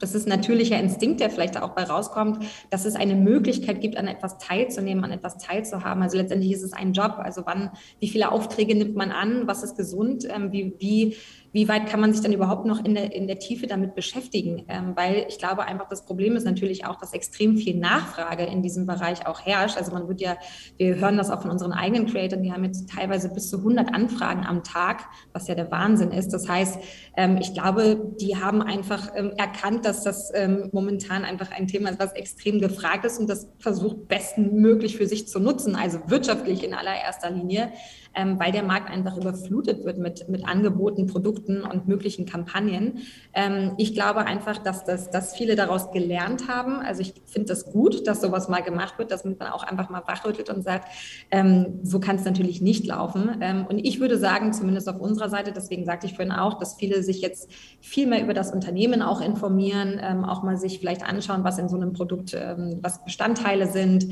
das 0.00 0.16
ist 0.16 0.26
natürlicher 0.26 0.78
Instinkt, 0.78 1.20
der 1.20 1.30
vielleicht 1.30 1.62
auch 1.62 1.70
bei 1.70 1.84
rauskommt, 1.84 2.44
dass 2.68 2.84
es 2.84 2.96
eine 2.96 3.14
Möglichkeit 3.14 3.80
gibt, 3.80 3.96
an 3.96 4.08
etwas 4.08 4.38
teilzunehmen, 4.38 5.04
an 5.04 5.12
etwas 5.12 5.38
teilzuhaben. 5.38 6.02
Also 6.02 6.18
letztendlich 6.18 6.52
ist 6.52 6.64
es 6.64 6.72
ein 6.72 6.92
Job. 6.92 7.14
Also 7.18 7.42
wann, 7.46 7.70
wie 8.00 8.08
viele 8.08 8.32
Aufträge 8.32 8.74
nimmt 8.74 8.96
man 8.96 9.12
an? 9.12 9.46
Was 9.46 9.62
ist 9.62 9.76
gesund? 9.76 10.26
Ähm, 10.28 10.50
wie, 10.50 10.74
wie 10.80 11.16
wie 11.54 11.68
weit 11.68 11.86
kann 11.86 12.00
man 12.00 12.12
sich 12.12 12.20
dann 12.20 12.32
überhaupt 12.32 12.66
noch 12.66 12.84
in 12.84 12.94
der, 12.96 13.14
in 13.14 13.28
der 13.28 13.38
Tiefe 13.38 13.68
damit 13.68 13.94
beschäftigen? 13.94 14.64
Ähm, 14.68 14.96
weil 14.96 15.24
ich 15.28 15.38
glaube 15.38 15.62
einfach, 15.62 15.88
das 15.88 16.04
Problem 16.04 16.34
ist 16.34 16.44
natürlich 16.44 16.84
auch, 16.84 16.96
dass 16.96 17.12
extrem 17.12 17.56
viel 17.56 17.78
Nachfrage 17.78 18.44
in 18.44 18.60
diesem 18.60 18.86
Bereich 18.86 19.24
auch 19.28 19.46
herrscht. 19.46 19.76
Also 19.76 19.92
man 19.92 20.08
wird 20.08 20.20
ja, 20.20 20.36
wir 20.78 20.96
hören 20.96 21.16
das 21.16 21.30
auch 21.30 21.42
von 21.42 21.52
unseren 21.52 21.70
eigenen 21.70 22.06
Creators, 22.06 22.42
die 22.42 22.52
haben 22.52 22.64
jetzt 22.64 22.90
teilweise 22.90 23.32
bis 23.32 23.50
zu 23.50 23.58
100 23.58 23.94
Anfragen 23.94 24.44
am 24.44 24.64
Tag, 24.64 25.04
was 25.32 25.46
ja 25.46 25.54
der 25.54 25.70
Wahnsinn 25.70 26.10
ist. 26.10 26.30
Das 26.30 26.48
heißt, 26.48 26.76
ähm, 27.16 27.38
ich 27.40 27.54
glaube, 27.54 28.14
die 28.20 28.36
haben 28.36 28.60
einfach 28.60 29.12
ähm, 29.14 29.30
erkannt, 29.36 29.84
dass 29.84 30.02
das 30.02 30.32
ähm, 30.34 30.70
momentan 30.72 31.24
einfach 31.24 31.52
ein 31.52 31.68
Thema 31.68 31.90
ist, 31.90 32.00
was 32.00 32.14
extrem 32.14 32.58
gefragt 32.58 33.04
ist 33.04 33.20
und 33.20 33.30
das 33.30 33.48
versucht 33.60 34.08
bestmöglich 34.08 34.96
für 34.96 35.06
sich 35.06 35.28
zu 35.28 35.38
nutzen, 35.38 35.76
also 35.76 36.00
wirtschaftlich 36.08 36.64
in 36.64 36.74
allererster 36.74 37.30
Linie 37.30 37.70
ähm, 38.14 38.38
weil 38.38 38.52
der 38.52 38.62
Markt 38.62 38.90
einfach 38.90 39.16
überflutet 39.16 39.84
wird 39.84 39.98
mit, 39.98 40.28
mit 40.28 40.46
Angeboten, 40.46 41.06
Produkten 41.06 41.62
und 41.62 41.88
möglichen 41.88 42.26
Kampagnen. 42.26 42.98
Ähm, 43.32 43.72
ich 43.76 43.94
glaube 43.94 44.20
einfach, 44.20 44.58
dass, 44.58 44.84
das, 44.84 45.10
dass 45.10 45.34
viele 45.36 45.56
daraus 45.56 45.90
gelernt 45.90 46.48
haben. 46.48 46.80
Also 46.80 47.02
ich 47.02 47.14
finde 47.26 47.48
das 47.48 47.66
gut, 47.66 48.06
dass 48.06 48.20
sowas 48.20 48.48
mal 48.48 48.62
gemacht 48.62 48.98
wird, 48.98 49.10
dass 49.10 49.24
man 49.24 49.36
auch 49.42 49.64
einfach 49.64 49.90
mal 49.90 50.02
wachrüttelt 50.06 50.50
und 50.50 50.62
sagt, 50.62 50.88
ähm, 51.30 51.80
so 51.82 52.00
kann 52.00 52.16
es 52.16 52.24
natürlich 52.24 52.60
nicht 52.60 52.86
laufen. 52.86 53.38
Ähm, 53.40 53.66
und 53.68 53.78
ich 53.78 54.00
würde 54.00 54.18
sagen, 54.18 54.52
zumindest 54.52 54.88
auf 54.88 55.00
unserer 55.00 55.28
Seite, 55.28 55.52
deswegen 55.52 55.84
sagte 55.84 56.06
ich 56.06 56.14
vorhin 56.14 56.32
auch, 56.32 56.58
dass 56.58 56.74
viele 56.74 57.02
sich 57.02 57.20
jetzt 57.20 57.50
viel 57.80 58.06
mehr 58.06 58.22
über 58.22 58.34
das 58.34 58.52
Unternehmen 58.52 59.02
auch 59.02 59.20
informieren, 59.20 60.00
ähm, 60.02 60.24
auch 60.24 60.42
mal 60.42 60.56
sich 60.56 60.78
vielleicht 60.78 61.04
anschauen, 61.04 61.44
was 61.44 61.58
in 61.58 61.68
so 61.68 61.76
einem 61.76 61.92
Produkt, 61.92 62.34
ähm, 62.34 62.78
was 62.82 63.04
Bestandteile 63.04 63.66
sind. 63.66 64.06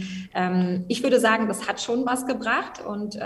ich 0.89 1.03
würde 1.03 1.21
sagen, 1.21 1.49
das 1.49 1.69
hat 1.69 1.81
schon 1.81 2.05
was 2.07 2.27
gebracht 2.27 2.85
und 2.85 3.19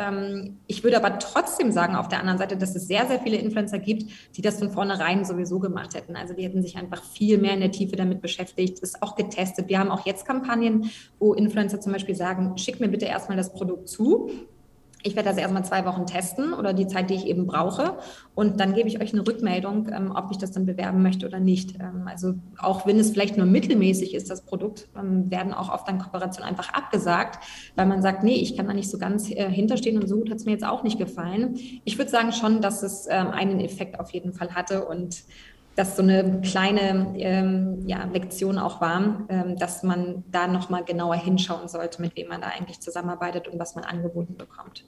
ich 0.67 0.83
würde 0.83 0.97
aber 0.97 1.19
trotzdem 1.19 1.71
sagen, 1.71 1.95
auf 1.95 2.09
der 2.09 2.21
anderen 2.21 2.39
Seite, 2.39 2.57
dass 2.57 2.75
es 2.75 2.87
sehr, 2.89 3.07
sehr 3.07 3.21
viele 3.21 3.37
Influencer 3.37 3.79
gibt, 3.79 4.11
die 4.37 4.43
das 4.43 4.59
von 4.59 4.71
vornherein 4.71 5.25
sowieso 5.25 5.61
gemacht 5.61 5.95
hätten. 5.95 6.17
Also 6.17 6.35
die 6.35 6.43
hätten 6.43 6.63
sich 6.63 6.77
einfach 6.77 7.05
viel 7.05 7.39
mehr 7.39 7.55
in 7.55 7.61
der 7.61 7.71
Tiefe 7.71 7.97
damit 7.97 8.21
beschäftigt, 8.21 8.81
ist 8.81 9.03
auch 9.03 9.15
getestet. 9.15 9.69
Wir 9.69 9.79
haben 9.79 9.91
auch 9.91 10.05
jetzt 10.07 10.27
Kampagnen, 10.27 10.91
wo 11.19 11.35
Influencer 11.35 11.81
zum 11.81 11.93
Beispiel 11.93 12.17
sagen, 12.17 12.59
schick 12.59 12.81
mir 12.81 12.89
bitte 12.89 13.07
erstmal 13.07 13.37
das 13.37 13.53
Produkt 13.53 13.89
zu 13.89 14.31
ich 15.07 15.17
werde 15.17 15.29
das 15.29 15.39
erstmal 15.39 15.65
zwei 15.65 15.85
Wochen 15.87 16.07
testen 16.07 16.53
oder 16.53 16.73
die 16.73 16.87
Zeit, 16.87 17.11
die 17.11 17.15
ich 17.15 17.27
eben 17.27 17.47
brauche. 17.47 17.97
Und 18.35 18.61
dann 18.61 18.75
gebe 18.75 18.89
ich 18.89 19.01
euch 19.01 19.13
eine 19.13 19.27
Rückmeldung, 19.27 19.89
ähm, 19.93 20.13
ob 20.15 20.31
ich 20.31 20.39
das 20.39 20.53
dann 20.53 20.67
bewerben 20.67 21.03
möchte 21.03 21.27
oder 21.27 21.41
nicht. 21.41 21.77
Ähm, 21.81 22.07
also 22.07 22.35
auch 22.59 22.87
wenn 22.87 22.99
es 22.99 23.11
vielleicht 23.11 23.37
nur 23.37 23.47
mittelmäßig 23.47 24.15
ist, 24.15 24.31
das 24.31 24.43
Produkt, 24.43 24.89
ähm, 24.99 25.31
werden 25.31 25.55
auch 25.55 25.73
oft 25.73 25.89
dann 25.89 25.99
Kooperationen 25.99 26.49
einfach 26.49 26.75
abgesagt, 26.75 27.43
weil 27.77 27.87
man 27.87 28.03
sagt, 28.03 28.25
nee, 28.25 28.35
ich 28.37 28.57
kann 28.57 28.67
da 28.67 28.75
nicht 28.75 28.91
so 28.91 28.99
ganz 28.99 29.31
äh, 29.31 29.51
hinterstehen 29.51 30.01
und 30.01 30.09
so 30.09 30.17
gut 30.17 30.31
hat 30.31 30.39
es 30.39 30.45
mir 30.45 30.53
jetzt 30.53 30.67
auch 30.67 30.83
nicht 30.83 30.99
gefallen. 30.99 31.57
Ich 31.85 31.99
würde 31.99 32.11
sagen 32.11 32.33
schon, 32.33 32.61
dass 32.61 32.83
es 32.83 33.07
ähm, 33.09 33.29
einen 33.29 33.61
Effekt 33.61 34.01
auf 34.01 34.11
jeden 34.11 34.33
Fall 34.33 34.55
hatte 34.55 34.87
und 34.87 35.25
das 35.77 35.95
so 35.95 36.03
eine 36.03 36.41
kleine 36.41 37.15
ähm, 37.19 37.87
ja, 37.87 38.05
Lektion 38.05 38.59
auch 38.59 38.81
war, 38.81 39.27
ähm, 39.29 39.57
dass 39.57 39.83
man 39.83 40.25
da 40.31 40.47
nochmal 40.47 40.85
genauer 40.85 41.17
hinschauen 41.17 41.69
sollte, 41.69 42.01
mit 42.01 42.17
wem 42.17 42.29
man 42.29 42.41
da 42.41 42.49
eigentlich 42.49 42.81
zusammenarbeitet 42.81 43.47
und 43.47 43.59
was 43.59 43.75
man 43.75 43.85
angeboten 43.85 44.37
bekommt. 44.37 44.85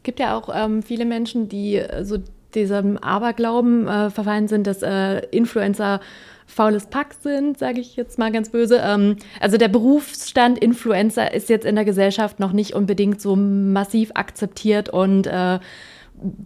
Es 0.00 0.04
gibt 0.04 0.18
ja 0.18 0.34
auch 0.34 0.48
ähm, 0.50 0.82
viele 0.82 1.04
Menschen, 1.04 1.50
die 1.50 1.76
äh, 1.76 2.04
so 2.06 2.16
diesem 2.54 2.96
Aberglauben 2.96 3.86
äh, 3.86 4.08
verfallen 4.08 4.48
sind, 4.48 4.66
dass 4.66 4.82
äh, 4.82 5.18
Influencer 5.26 6.00
faules 6.46 6.86
Pack 6.86 7.14
sind, 7.20 7.58
sage 7.58 7.80
ich 7.80 7.96
jetzt 7.96 8.18
mal 8.18 8.32
ganz 8.32 8.48
böse. 8.48 8.80
Ähm, 8.82 9.16
also 9.40 9.58
der 9.58 9.68
Berufsstand 9.68 10.58
Influencer 10.58 11.34
ist 11.34 11.50
jetzt 11.50 11.66
in 11.66 11.74
der 11.74 11.84
Gesellschaft 11.84 12.40
noch 12.40 12.52
nicht 12.52 12.72
unbedingt 12.74 13.20
so 13.20 13.36
massiv 13.36 14.10
akzeptiert 14.14 14.88
und 14.88 15.26
äh, 15.26 15.58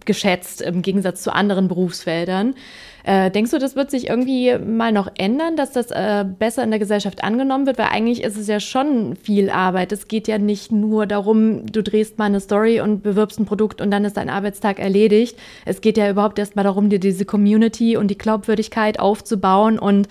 geschätzt 0.04 0.60
im 0.60 0.82
Gegensatz 0.82 1.22
zu 1.22 1.32
anderen 1.32 1.68
Berufsfeldern. 1.68 2.54
Äh, 3.06 3.30
denkst 3.30 3.50
du, 3.50 3.58
das 3.58 3.76
wird 3.76 3.90
sich 3.90 4.08
irgendwie 4.08 4.56
mal 4.58 4.90
noch 4.90 5.10
ändern, 5.18 5.56
dass 5.56 5.72
das 5.72 5.90
äh, 5.90 6.24
besser 6.24 6.64
in 6.64 6.70
der 6.70 6.78
Gesellschaft 6.78 7.22
angenommen 7.22 7.66
wird? 7.66 7.76
Weil 7.76 7.88
eigentlich 7.92 8.22
ist 8.22 8.38
es 8.38 8.48
ja 8.48 8.60
schon 8.60 9.14
viel 9.16 9.50
Arbeit. 9.50 9.92
Es 9.92 10.08
geht 10.08 10.26
ja 10.26 10.38
nicht 10.38 10.72
nur 10.72 11.06
darum, 11.06 11.66
du 11.66 11.82
drehst 11.82 12.18
mal 12.18 12.26
eine 12.26 12.40
Story 12.40 12.80
und 12.80 13.02
bewirbst 13.02 13.38
ein 13.38 13.44
Produkt 13.44 13.82
und 13.82 13.90
dann 13.90 14.06
ist 14.06 14.16
dein 14.16 14.30
Arbeitstag 14.30 14.78
erledigt. 14.78 15.38
Es 15.66 15.82
geht 15.82 15.98
ja 15.98 16.08
überhaupt 16.08 16.38
erst 16.38 16.56
mal 16.56 16.62
darum, 16.62 16.88
dir 16.88 16.98
diese 16.98 17.26
Community 17.26 17.98
und 17.98 18.08
die 18.08 18.16
Glaubwürdigkeit 18.16 18.98
aufzubauen 18.98 19.78
und 19.78 20.08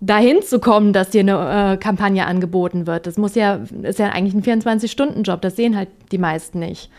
dahin 0.00 0.42
zu 0.42 0.60
kommen, 0.60 0.94
dass 0.94 1.10
dir 1.10 1.20
eine 1.20 1.74
äh, 1.74 1.76
Kampagne 1.76 2.26
angeboten 2.26 2.86
wird. 2.86 3.06
Das 3.06 3.18
muss 3.18 3.34
ja, 3.34 3.60
ist 3.82 3.98
ja 3.98 4.08
eigentlich 4.08 4.34
ein 4.34 4.62
24-Stunden-Job. 4.62 5.42
Das 5.42 5.56
sehen 5.56 5.76
halt 5.76 5.88
die 6.10 6.18
meisten 6.18 6.58
nicht. 6.58 6.90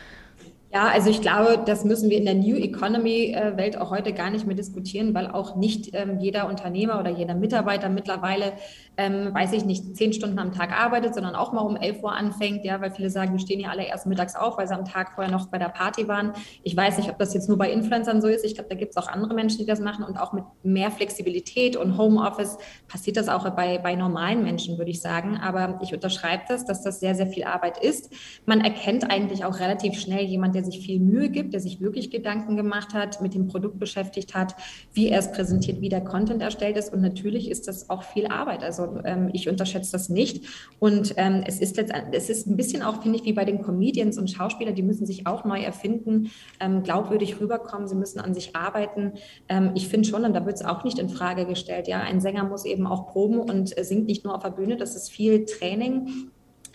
Ja, 0.73 0.87
also 0.87 1.11
ich 1.11 1.21
glaube, 1.21 1.61
das 1.63 1.85
müssen 1.85 2.09
wir 2.09 2.17
in 2.17 2.25
der 2.25 2.33
New 2.33 2.55
Economy-Welt 2.55 3.77
auch 3.77 3.91
heute 3.91 4.11
gar 4.11 4.31
nicht 4.31 4.47
mehr 4.47 4.55
diskutieren, 4.55 5.13
weil 5.13 5.27
auch 5.27 5.55
nicht 5.55 5.91
ähm, 5.93 6.17
jeder 6.19 6.49
Unternehmer 6.49 6.99
oder 6.99 7.11
jeder 7.11 7.35
Mitarbeiter 7.35 7.89
mittlerweile 7.89 8.53
ähm, 8.97 9.33
weiß 9.33 9.53
ich 9.53 9.65
nicht, 9.65 9.95
zehn 9.95 10.13
Stunden 10.13 10.37
am 10.39 10.51
Tag 10.51 10.71
arbeitet, 10.71 11.15
sondern 11.15 11.35
auch 11.35 11.51
mal 11.51 11.61
um 11.61 11.75
11 11.75 12.03
Uhr 12.03 12.11
anfängt, 12.11 12.63
ja, 12.63 12.79
weil 12.79 12.91
viele 12.91 13.09
sagen, 13.09 13.31
wir 13.31 13.39
stehen 13.39 13.59
ja 13.59 13.69
alle 13.69 13.85
erst 13.85 14.05
mittags 14.05 14.35
auf, 14.35 14.57
weil 14.57 14.67
sie 14.67 14.75
am 14.75 14.85
Tag 14.85 15.13
vorher 15.15 15.31
noch 15.31 15.47
bei 15.47 15.57
der 15.57 15.69
Party 15.69 16.07
waren. 16.07 16.33
Ich 16.61 16.77
weiß 16.77 16.97
nicht, 16.97 17.09
ob 17.09 17.17
das 17.17 17.33
jetzt 17.33 17.49
nur 17.49 17.57
bei 17.57 17.71
Influencern 17.71 18.21
so 18.21 18.27
ist. 18.27 18.45
Ich 18.45 18.55
glaube, 18.55 18.69
da 18.69 18.75
gibt 18.75 18.91
es 18.91 18.97
auch 18.97 19.07
andere 19.07 19.33
Menschen, 19.33 19.59
die 19.59 19.65
das 19.65 19.79
machen 19.79 20.03
und 20.05 20.17
auch 20.17 20.33
mit 20.33 20.43
mehr 20.63 20.91
Flexibilität 20.91 21.75
und 21.75 21.97
Homeoffice 21.97 22.57
passiert 22.87 23.17
das 23.17 23.29
auch 23.29 23.49
bei, 23.51 23.79
bei 23.79 23.95
normalen 23.95 24.43
Menschen, 24.43 24.77
würde 24.77 24.91
ich 24.91 25.01
sagen. 25.01 25.37
Aber 25.37 25.79
ich 25.81 25.93
unterschreibe 25.93 26.43
das, 26.47 26.65
dass 26.65 26.83
das 26.83 26.99
sehr, 26.99 27.15
sehr 27.15 27.27
viel 27.27 27.45
Arbeit 27.45 27.83
ist. 27.83 28.11
Man 28.45 28.61
erkennt 28.61 29.09
eigentlich 29.09 29.43
auch 29.45 29.59
relativ 29.59 29.99
schnell 29.99 30.23
jemand, 30.23 30.55
der 30.55 30.63
sich 30.63 30.79
viel 30.79 30.99
Mühe 30.99 31.29
gibt, 31.29 31.53
der 31.53 31.59
sich 31.59 31.81
wirklich 31.81 32.11
Gedanken 32.11 32.55
gemacht 32.57 32.93
hat, 32.93 33.21
mit 33.21 33.33
dem 33.33 33.47
Produkt 33.47 33.79
beschäftigt 33.79 34.35
hat, 34.35 34.55
wie 34.93 35.09
er 35.09 35.19
es 35.19 35.31
präsentiert, 35.31 35.81
wie 35.81 35.89
der 35.89 36.01
Content 36.01 36.41
erstellt 36.41 36.77
ist. 36.77 36.93
Und 36.93 37.01
natürlich 37.01 37.49
ist 37.49 37.67
das 37.67 37.89
auch 37.89 38.03
viel 38.03 38.27
Arbeit. 38.27 38.63
Also 38.63 38.82
also 38.83 39.01
ähm, 39.05 39.29
ich 39.33 39.49
unterschätze 39.49 39.91
das 39.91 40.09
nicht. 40.09 40.45
Und 40.79 41.13
ähm, 41.17 41.43
es 41.45 41.59
ist 41.59 41.77
letztendlich, 41.77 42.21
es 42.21 42.29
ist 42.29 42.47
ein 42.47 42.57
bisschen 42.57 42.83
auch, 42.83 43.01
finde 43.01 43.17
ich, 43.17 43.25
wie 43.25 43.33
bei 43.33 43.45
den 43.45 43.61
Comedians 43.61 44.17
und 44.17 44.29
Schauspielern, 44.29 44.75
die 44.75 44.83
müssen 44.83 45.05
sich 45.05 45.27
auch 45.27 45.45
neu 45.45 45.61
erfinden, 45.61 46.31
ähm, 46.59 46.83
glaubwürdig 46.83 47.39
rüberkommen, 47.39 47.87
sie 47.87 47.95
müssen 47.95 48.19
an 48.19 48.33
sich 48.33 48.55
arbeiten. 48.55 49.13
Ähm, 49.49 49.71
ich 49.75 49.87
finde 49.87 50.07
schon, 50.07 50.25
und 50.25 50.33
da 50.33 50.45
wird 50.45 50.55
es 50.55 50.65
auch 50.65 50.83
nicht 50.83 50.99
in 50.99 51.09
Frage 51.09 51.45
gestellt, 51.45 51.87
ja, 51.87 52.01
ein 52.01 52.21
Sänger 52.21 52.43
muss 52.43 52.65
eben 52.65 52.87
auch 52.87 53.07
proben 53.07 53.39
und 53.39 53.77
äh, 53.77 53.83
singt 53.83 54.07
nicht 54.07 54.23
nur 54.23 54.35
auf 54.35 54.43
der 54.43 54.51
Bühne, 54.51 54.77
das 54.77 54.95
ist 54.95 55.09
viel 55.11 55.45
Training 55.45 56.31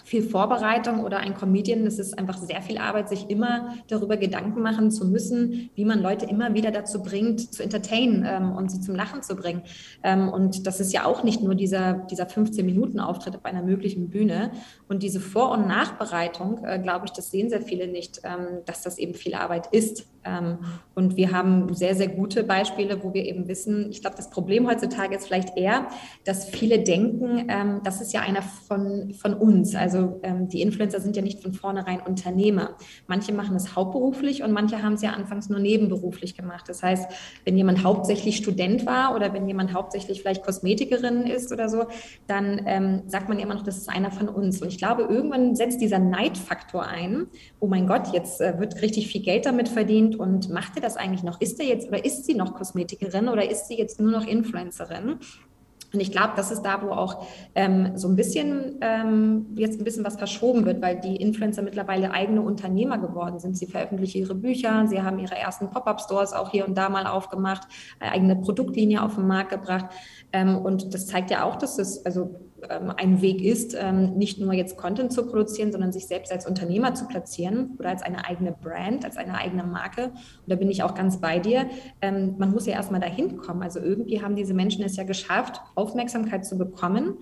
viel 0.08 0.22
Vorbereitung 0.22 1.04
oder 1.04 1.18
ein 1.18 1.34
Comedian, 1.34 1.86
es 1.86 1.98
ist 1.98 2.18
einfach 2.18 2.38
sehr 2.38 2.62
viel 2.62 2.78
Arbeit, 2.78 3.10
sich 3.10 3.28
immer 3.28 3.74
darüber 3.88 4.16
Gedanken 4.16 4.62
machen 4.62 4.90
zu 4.90 5.06
müssen, 5.06 5.68
wie 5.74 5.84
man 5.84 6.00
Leute 6.00 6.24
immer 6.24 6.54
wieder 6.54 6.70
dazu 6.70 7.02
bringt, 7.02 7.52
zu 7.52 7.62
entertainen 7.62 8.24
ähm, 8.26 8.52
und 8.52 8.70
sie 8.70 8.80
zum 8.80 8.94
Lachen 8.94 9.22
zu 9.22 9.36
bringen. 9.36 9.62
Ähm, 10.02 10.30
und 10.30 10.66
das 10.66 10.80
ist 10.80 10.94
ja 10.94 11.04
auch 11.04 11.24
nicht 11.24 11.42
nur 11.42 11.54
dieser, 11.54 11.92
dieser 12.10 12.24
15-Minuten-Auftritt 12.24 13.36
auf 13.36 13.44
einer 13.44 13.62
möglichen 13.62 14.08
Bühne. 14.08 14.52
Und 14.88 15.02
diese 15.02 15.20
Vor- 15.20 15.50
und 15.50 15.68
Nachbereitung, 15.68 16.64
äh, 16.64 16.78
glaube 16.78 17.04
ich, 17.04 17.12
das 17.12 17.30
sehen 17.30 17.50
sehr 17.50 17.60
viele 17.60 17.86
nicht, 17.86 18.22
ähm, 18.24 18.62
dass 18.64 18.82
das 18.82 18.96
eben 18.96 19.12
viel 19.12 19.34
Arbeit 19.34 19.68
ist. 19.72 20.06
Ähm, 20.24 20.58
und 20.94 21.16
wir 21.16 21.32
haben 21.32 21.72
sehr, 21.74 21.94
sehr 21.94 22.08
gute 22.08 22.42
Beispiele, 22.42 23.02
wo 23.02 23.14
wir 23.14 23.24
eben 23.24 23.46
wissen, 23.46 23.90
ich 23.90 24.00
glaube, 24.00 24.16
das 24.16 24.30
Problem 24.30 24.68
heutzutage 24.68 25.16
ist 25.16 25.26
vielleicht 25.26 25.56
eher, 25.56 25.88
dass 26.24 26.46
viele 26.46 26.80
denken, 26.80 27.46
ähm, 27.48 27.80
das 27.84 28.00
ist 28.00 28.12
ja 28.12 28.20
einer 28.20 28.42
von, 28.42 29.14
von 29.14 29.34
uns. 29.34 29.74
Also 29.74 30.18
ähm, 30.22 30.48
die 30.48 30.60
Influencer 30.60 31.00
sind 31.00 31.16
ja 31.16 31.22
nicht 31.22 31.40
von 31.40 31.52
vornherein 31.52 32.00
Unternehmer. 32.00 32.76
Manche 33.06 33.32
machen 33.32 33.54
es 33.54 33.76
hauptberuflich 33.76 34.42
und 34.42 34.52
manche 34.52 34.82
haben 34.82 34.94
es 34.94 35.02
ja 35.02 35.10
anfangs 35.10 35.48
nur 35.48 35.60
nebenberuflich 35.60 36.36
gemacht. 36.36 36.64
Das 36.68 36.82
heißt, 36.82 37.10
wenn 37.44 37.56
jemand 37.56 37.84
hauptsächlich 37.84 38.36
Student 38.36 38.86
war 38.86 39.14
oder 39.14 39.32
wenn 39.32 39.46
jemand 39.46 39.72
hauptsächlich 39.72 40.20
vielleicht 40.20 40.44
Kosmetikerin 40.44 41.22
ist 41.22 41.52
oder 41.52 41.68
so, 41.68 41.86
dann 42.26 42.62
ähm, 42.66 43.02
sagt 43.06 43.28
man 43.28 43.38
immer 43.38 43.54
noch, 43.54 43.62
das 43.62 43.78
ist 43.78 43.88
einer 43.88 44.10
von 44.10 44.28
uns. 44.28 44.60
Und 44.60 44.68
ich 44.68 44.78
glaube, 44.78 45.02
irgendwann 45.02 45.54
setzt 45.54 45.80
dieser 45.80 45.98
Neidfaktor 45.98 46.86
ein. 46.86 47.26
Oh 47.60 47.68
mein 47.68 47.86
Gott, 47.86 48.12
jetzt 48.12 48.40
äh, 48.40 48.58
wird 48.58 48.82
richtig 48.82 49.08
viel 49.08 49.22
Geld 49.22 49.46
damit 49.46 49.68
verdient 49.68 50.07
und 50.16 50.50
macht 50.50 50.76
er 50.76 50.82
das 50.82 50.96
eigentlich 50.96 51.22
noch? 51.22 51.40
Ist 51.40 51.58
er 51.60 51.66
jetzt 51.66 51.88
oder 51.88 52.04
ist 52.04 52.24
sie 52.24 52.34
noch 52.34 52.54
Kosmetikerin 52.54 53.28
oder 53.28 53.50
ist 53.50 53.68
sie 53.68 53.76
jetzt 53.76 54.00
nur 54.00 54.10
noch 54.10 54.26
Influencerin? 54.26 55.18
Und 55.92 56.00
ich 56.00 56.12
glaube, 56.12 56.32
das 56.36 56.50
ist 56.50 56.62
da, 56.62 56.82
wo 56.82 56.90
auch 56.90 57.26
ähm, 57.54 57.96
so 57.96 58.08
ein 58.08 58.16
bisschen 58.16 58.76
ähm, 58.82 59.46
jetzt 59.56 59.80
ein 59.80 59.84
bisschen 59.84 60.04
was 60.04 60.16
verschoben 60.16 60.66
wird, 60.66 60.82
weil 60.82 61.00
die 61.00 61.16
Influencer 61.16 61.62
mittlerweile 61.62 62.10
eigene 62.10 62.42
Unternehmer 62.42 62.98
geworden 62.98 63.38
sind. 63.38 63.56
Sie 63.56 63.66
veröffentlichen 63.66 64.18
ihre 64.18 64.34
Bücher, 64.34 64.86
sie 64.86 65.00
haben 65.00 65.18
ihre 65.18 65.36
ersten 65.36 65.70
Pop-up-Stores 65.70 66.34
auch 66.34 66.50
hier 66.50 66.68
und 66.68 66.76
da 66.76 66.90
mal 66.90 67.06
aufgemacht, 67.06 67.66
eigene 68.00 68.36
Produktlinie 68.36 69.02
auf 69.02 69.14
den 69.14 69.26
Markt 69.26 69.50
gebracht. 69.50 69.86
Ähm, 70.32 70.58
und 70.58 70.92
das 70.92 71.06
zeigt 71.06 71.30
ja 71.30 71.44
auch, 71.44 71.56
dass 71.56 71.78
es 71.78 72.04
also 72.04 72.34
ein 72.96 73.22
Weg 73.22 73.42
ist, 73.42 73.76
ähm, 73.78 74.14
nicht 74.14 74.40
nur 74.40 74.52
jetzt 74.52 74.76
Content 74.76 75.12
zu 75.12 75.26
produzieren, 75.26 75.72
sondern 75.72 75.92
sich 75.92 76.06
selbst 76.06 76.32
als 76.32 76.46
Unternehmer 76.46 76.94
zu 76.94 77.06
platzieren 77.06 77.76
oder 77.78 77.90
als 77.90 78.02
eine 78.02 78.24
eigene 78.24 78.52
Brand, 78.52 79.04
als 79.04 79.16
eine 79.16 79.34
eigene 79.38 79.64
Marke. 79.64 80.06
Und 80.06 80.48
da 80.48 80.56
bin 80.56 80.70
ich 80.70 80.82
auch 80.82 80.94
ganz 80.94 81.20
bei 81.20 81.38
dir. 81.38 81.66
Ähm, 82.02 82.34
man 82.38 82.50
muss 82.50 82.66
ja 82.66 82.74
erstmal 82.74 83.00
dahin 83.00 83.36
kommen. 83.36 83.62
Also 83.62 83.80
irgendwie 83.80 84.22
haben 84.22 84.34
diese 84.34 84.54
Menschen 84.54 84.84
es 84.84 84.96
ja 84.96 85.04
geschafft, 85.04 85.60
Aufmerksamkeit 85.74 86.44
zu 86.44 86.58
bekommen 86.58 87.18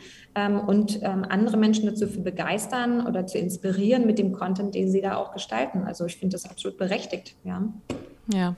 und 0.66 1.03
andere 1.03 1.57
Menschen 1.57 1.87
dazu 1.87 2.07
zu 2.07 2.22
begeistern 2.22 3.07
oder 3.07 3.27
zu 3.27 3.38
inspirieren 3.38 4.07
mit 4.07 4.18
dem 4.18 4.33
Content, 4.33 4.75
den 4.75 4.90
sie 4.90 5.01
da 5.01 5.16
auch 5.16 5.33
gestalten. 5.33 5.85
Also 5.85 6.07
ich 6.07 6.16
finde 6.16 6.35
das 6.35 6.49
absolut 6.49 6.79
berechtigt. 6.79 7.37
Ja. 7.44 7.62
Ja. 8.33 8.55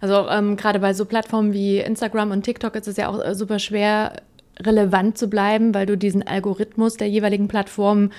Also 0.00 0.28
ähm, 0.28 0.56
gerade 0.56 0.80
bei 0.80 0.92
so 0.92 1.04
Plattformen 1.04 1.52
wie 1.52 1.78
Instagram 1.78 2.30
und 2.30 2.42
TikTok 2.42 2.74
ist 2.76 2.88
es 2.88 2.96
ja 2.96 3.08
auch 3.08 3.24
äh, 3.24 3.34
super 3.34 3.58
schwer, 3.58 4.12
relevant 4.60 5.18
zu 5.18 5.28
bleiben, 5.28 5.74
weil 5.74 5.86
du 5.86 5.96
diesen 5.96 6.26
Algorithmus 6.26 6.96
der 6.96 7.08
jeweiligen 7.08 7.48
Plattform 7.48 8.10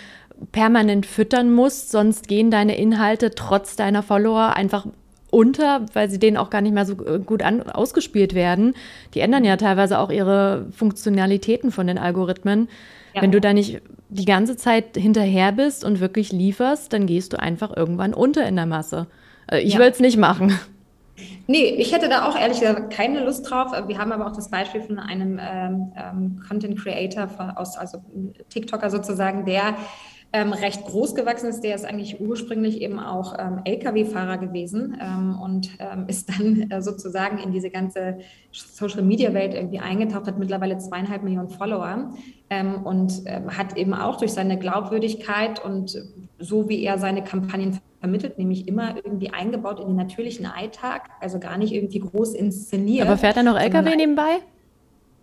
permanent 0.52 1.06
füttern 1.06 1.54
musst, 1.54 1.92
sonst 1.92 2.28
gehen 2.28 2.52
deine 2.52 2.78
Inhalte 2.78 3.32
trotz 3.32 3.76
deiner 3.76 4.04
Follower 4.04 4.56
einfach 4.56 4.86
unter, 5.32 5.86
weil 5.94 6.10
sie 6.10 6.20
denen 6.20 6.38
auch 6.38 6.50
gar 6.50 6.62
nicht 6.62 6.74
mehr 6.74 6.86
so 6.86 6.94
äh, 7.06 7.20
gut 7.20 7.44
an, 7.44 7.62
ausgespielt 7.62 8.34
werden. 8.34 8.74
Die 9.14 9.20
ändern 9.20 9.44
ja 9.44 9.58
teilweise 9.58 10.00
auch 10.00 10.10
ihre 10.10 10.68
Funktionalitäten 10.72 11.72
von 11.72 11.88
den 11.88 11.98
Algorithmen. 11.98 12.70
Ja. 13.14 13.22
Wenn 13.22 13.32
du 13.32 13.42
da 13.42 13.54
nicht 13.54 13.82
die 14.10 14.26
ganze 14.26 14.56
Zeit 14.56 14.96
hinterher 14.96 15.52
bist 15.52 15.84
und 15.84 16.00
wirklich 16.00 16.32
lieferst, 16.32 16.94
dann 16.94 17.06
gehst 17.06 17.34
du 17.34 17.40
einfach 17.40 17.76
irgendwann 17.76 18.14
unter 18.14 18.48
in 18.48 18.56
der 18.56 18.66
Masse. 18.66 19.08
Äh, 19.52 19.60
ich 19.60 19.74
ja. 19.74 19.80
will 19.80 19.88
es 19.88 20.00
nicht 20.00 20.18
machen. 20.18 20.58
Nee, 21.48 21.76
ich 21.78 21.94
hätte 21.94 22.10
da 22.10 22.28
auch 22.28 22.38
ehrlich 22.38 22.60
gesagt 22.60 22.92
keine 22.92 23.24
Lust 23.24 23.50
drauf. 23.50 23.72
Wir 23.88 23.98
haben 23.98 24.12
aber 24.12 24.28
auch 24.28 24.36
das 24.36 24.50
Beispiel 24.50 24.82
von 24.82 25.00
einem 25.00 25.40
ähm, 25.42 25.94
ähm 25.96 26.42
Content 26.48 26.78
Creator 26.78 27.30
aus, 27.56 27.78
also 27.78 28.00
TikToker 28.50 28.90
sozusagen, 28.90 29.46
der 29.46 29.76
ähm, 30.34 30.52
recht 30.52 30.84
groß 30.86 31.16
gewachsen 31.16 31.48
ist. 31.48 31.62
Der 31.62 31.76
ist 31.76 31.86
eigentlich 31.86 32.20
ursprünglich 32.20 32.82
eben 32.82 33.00
auch 33.00 33.36
ähm, 33.40 33.62
Lkw-Fahrer 33.64 34.38
gewesen 34.38 34.98
ähm, 35.02 35.40
und 35.42 35.70
ähm, 35.80 36.06
ist 36.08 36.30
dann 36.30 36.70
äh, 36.70 36.82
sozusagen 36.82 37.38
in 37.38 37.54
diese 37.54 37.70
ganze 37.70 38.18
Social-Media-Welt 38.52 39.54
irgendwie 39.54 39.80
eingetaucht, 39.80 40.28
hat 40.28 40.38
mittlerweile 40.38 40.78
zweieinhalb 40.80 41.24
Millionen 41.24 41.50
Follower 41.50 42.14
ähm, 42.50 42.84
und 42.84 43.24
hat 43.26 43.78
eben 43.78 43.94
auch 43.94 44.18
durch 44.18 44.34
seine 44.34 44.60
Glaubwürdigkeit 44.60 45.64
und 45.64 45.98
so 46.40 46.70
wie 46.70 46.84
er 46.84 46.98
seine 46.98 47.24
Kampagnen 47.24 47.80
vermittelt, 48.00 48.38
nämlich 48.38 48.68
immer 48.68 48.96
irgendwie 48.98 49.30
eingebaut 49.30 49.80
in 49.80 49.88
den 49.88 49.96
natürlichen 49.96 50.46
Alltag, 50.46 51.10
also 51.20 51.40
gar 51.40 51.58
nicht 51.58 51.74
irgendwie 51.74 52.00
groß 52.00 52.34
inszeniert. 52.34 53.08
Aber 53.08 53.18
fährt 53.18 53.38
er 53.38 53.44
noch 53.44 53.58
Lkw 53.58 53.96
nebenbei? 53.96 54.40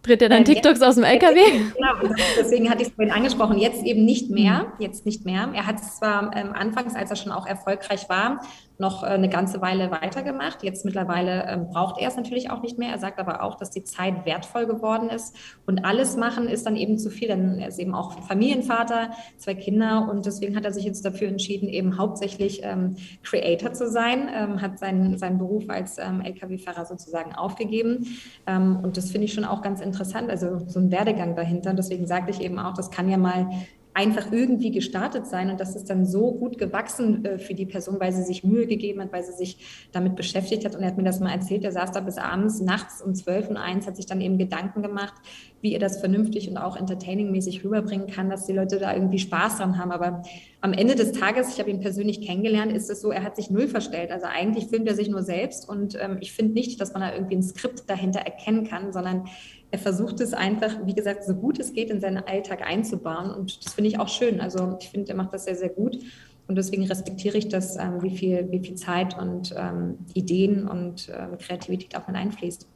Dreht 0.02 0.20
er 0.20 0.28
dann 0.28 0.44
TikToks 0.44 0.80
jetzt, 0.80 0.82
aus 0.82 0.96
dem 0.96 1.04
LKW? 1.04 1.40
Genau, 1.76 2.14
deswegen 2.36 2.68
hatte 2.68 2.82
ich 2.82 2.88
es 2.88 2.94
vorhin 2.94 3.14
angesprochen. 3.14 3.58
Jetzt 3.58 3.84
eben 3.84 4.04
nicht 4.04 4.30
mehr. 4.30 4.64
Mhm. 4.64 4.82
Jetzt 4.82 5.06
nicht 5.06 5.24
mehr. 5.24 5.48
Er 5.54 5.66
hat 5.66 5.80
es 5.80 5.96
zwar 5.98 6.34
ähm, 6.36 6.52
anfangs, 6.52 6.96
als 6.96 7.10
er 7.10 7.16
schon 7.16 7.30
auch 7.30 7.46
erfolgreich 7.46 8.08
war, 8.08 8.40
noch 8.82 9.02
äh, 9.02 9.06
eine 9.06 9.30
ganze 9.30 9.62
Weile 9.62 9.90
weitergemacht. 9.90 10.62
Jetzt 10.62 10.84
mittlerweile 10.84 11.46
ähm, 11.48 11.68
braucht 11.70 11.98
er 12.00 12.08
es 12.08 12.16
natürlich 12.16 12.50
auch 12.50 12.60
nicht 12.60 12.78
mehr. 12.78 12.90
Er 12.90 12.98
sagt 12.98 13.18
aber 13.18 13.42
auch, 13.42 13.54
dass 13.54 13.70
die 13.70 13.84
Zeit 13.84 14.26
wertvoll 14.26 14.66
geworden 14.66 15.08
ist 15.08 15.34
und 15.66 15.86
alles 15.86 16.16
machen 16.16 16.48
ist 16.48 16.66
dann 16.66 16.76
eben 16.76 16.98
zu 16.98 17.08
viel. 17.08 17.28
Denn 17.28 17.58
er 17.58 17.68
ist 17.68 17.78
eben 17.78 17.94
auch 17.94 18.20
Familienvater, 18.24 19.12
zwei 19.38 19.54
Kinder 19.54 20.08
und 20.10 20.26
deswegen 20.26 20.56
hat 20.56 20.64
er 20.64 20.72
sich 20.72 20.84
jetzt 20.84 21.04
dafür 21.04 21.28
entschieden, 21.28 21.68
eben 21.68 21.96
hauptsächlich 21.96 22.60
ähm, 22.64 22.96
Creator 23.22 23.72
zu 23.72 23.88
sein, 23.88 24.28
ähm, 24.34 24.60
hat 24.60 24.78
seinen, 24.78 25.16
seinen 25.16 25.38
Beruf 25.38 25.64
als 25.68 25.98
ähm, 25.98 26.20
Lkw-Fahrer 26.20 26.84
sozusagen 26.84 27.34
aufgegeben. 27.34 28.06
Ähm, 28.46 28.80
und 28.82 28.96
das 28.96 29.12
finde 29.12 29.26
ich 29.26 29.32
schon 29.32 29.44
auch 29.44 29.62
ganz 29.62 29.80
interessant, 29.80 30.28
also 30.28 30.58
so 30.66 30.80
ein 30.80 30.90
Werdegang 30.90 31.36
dahinter. 31.36 31.72
Deswegen 31.72 32.06
sagte 32.06 32.32
ich 32.32 32.40
eben 32.40 32.58
auch, 32.58 32.74
das 32.74 32.90
kann 32.90 33.08
ja 33.08 33.16
mal 33.16 33.48
einfach 33.94 34.32
irgendwie 34.32 34.70
gestartet 34.70 35.26
sein 35.26 35.50
und 35.50 35.60
das 35.60 35.76
ist 35.76 35.90
dann 35.90 36.06
so 36.06 36.32
gut 36.32 36.56
gewachsen 36.56 37.24
äh, 37.24 37.38
für 37.38 37.54
die 37.54 37.66
Person, 37.66 38.00
weil 38.00 38.12
sie 38.12 38.22
sich 38.22 38.42
Mühe 38.42 38.66
gegeben 38.66 39.02
hat, 39.02 39.12
weil 39.12 39.22
sie 39.22 39.32
sich 39.32 39.88
damit 39.92 40.16
beschäftigt 40.16 40.64
hat. 40.64 40.74
Und 40.74 40.82
er 40.82 40.88
hat 40.88 40.96
mir 40.96 41.02
das 41.02 41.20
mal 41.20 41.30
erzählt, 41.30 41.64
er 41.64 41.72
saß 41.72 41.92
da 41.92 42.00
bis 42.00 42.16
abends, 42.16 42.60
nachts 42.60 43.02
um 43.02 43.14
zwölf 43.14 43.48
und 43.48 43.56
eins, 43.58 43.86
hat 43.86 43.96
sich 43.96 44.06
dann 44.06 44.20
eben 44.20 44.38
Gedanken 44.38 44.82
gemacht, 44.82 45.14
wie 45.60 45.74
er 45.74 45.78
das 45.78 46.00
vernünftig 46.00 46.48
und 46.48 46.56
auch 46.56 46.76
entertainingmäßig 46.76 47.64
rüberbringen 47.64 48.06
kann, 48.06 48.30
dass 48.30 48.46
die 48.46 48.52
Leute 48.52 48.78
da 48.78 48.94
irgendwie 48.94 49.18
Spaß 49.18 49.58
dran 49.58 49.78
haben, 49.78 49.92
aber 49.92 50.22
am 50.60 50.72
Ende 50.72 50.94
des 50.94 51.12
Tages, 51.12 51.52
ich 51.52 51.60
habe 51.60 51.70
ihn 51.70 51.80
persönlich 51.80 52.20
kennengelernt, 52.20 52.72
ist 52.72 52.88
es 52.88 53.00
so, 53.00 53.10
er 53.10 53.22
hat 53.22 53.36
sich 53.36 53.50
null 53.50 53.68
verstellt, 53.68 54.10
also 54.10 54.26
eigentlich 54.26 54.68
filmt 54.68 54.88
er 54.88 54.94
sich 54.94 55.08
nur 55.08 55.22
selbst 55.22 55.68
und 55.68 55.96
ähm, 56.00 56.18
ich 56.20 56.32
finde 56.32 56.54
nicht, 56.54 56.80
dass 56.80 56.92
man 56.92 57.02
da 57.02 57.12
irgendwie 57.12 57.36
ein 57.36 57.42
Skript 57.42 57.88
dahinter 57.88 58.20
erkennen 58.20 58.64
kann, 58.64 58.92
sondern 58.92 59.24
er 59.72 59.78
versucht 59.78 60.20
es 60.20 60.34
einfach, 60.34 60.76
wie 60.84 60.94
gesagt, 60.94 61.24
so 61.24 61.34
gut 61.34 61.58
es 61.58 61.72
geht 61.72 61.90
in 61.90 62.00
seinen 62.00 62.18
Alltag 62.18 62.60
einzubauen. 62.62 63.30
Und 63.30 63.64
das 63.64 63.72
finde 63.72 63.88
ich 63.88 63.98
auch 63.98 64.08
schön. 64.08 64.40
Also 64.40 64.76
ich 64.78 64.90
finde, 64.90 65.08
er 65.08 65.16
macht 65.16 65.32
das 65.32 65.44
sehr, 65.44 65.56
sehr 65.56 65.70
gut. 65.70 65.98
Und 66.46 66.56
deswegen 66.56 66.84
respektiere 66.86 67.38
ich 67.38 67.48
das, 67.48 67.76
ähm, 67.76 68.02
wie, 68.02 68.14
viel, 68.14 68.50
wie 68.50 68.60
viel 68.60 68.74
Zeit 68.74 69.18
und 69.18 69.54
ähm, 69.56 69.96
Ideen 70.12 70.68
und 70.68 71.08
ähm, 71.08 71.38
Kreativität 71.38 71.96
auch 71.96 72.06
mit 72.06 72.16
einfließt. 72.16 72.68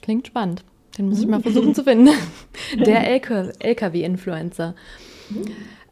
Klingt 0.00 0.26
spannend. 0.26 0.64
Den 0.96 1.10
muss 1.10 1.20
ich 1.20 1.26
mal 1.26 1.42
versuchen 1.42 1.74
zu 1.74 1.84
finden. 1.84 2.08
Der 2.86 3.06
LKW-Influencer. 3.60 4.74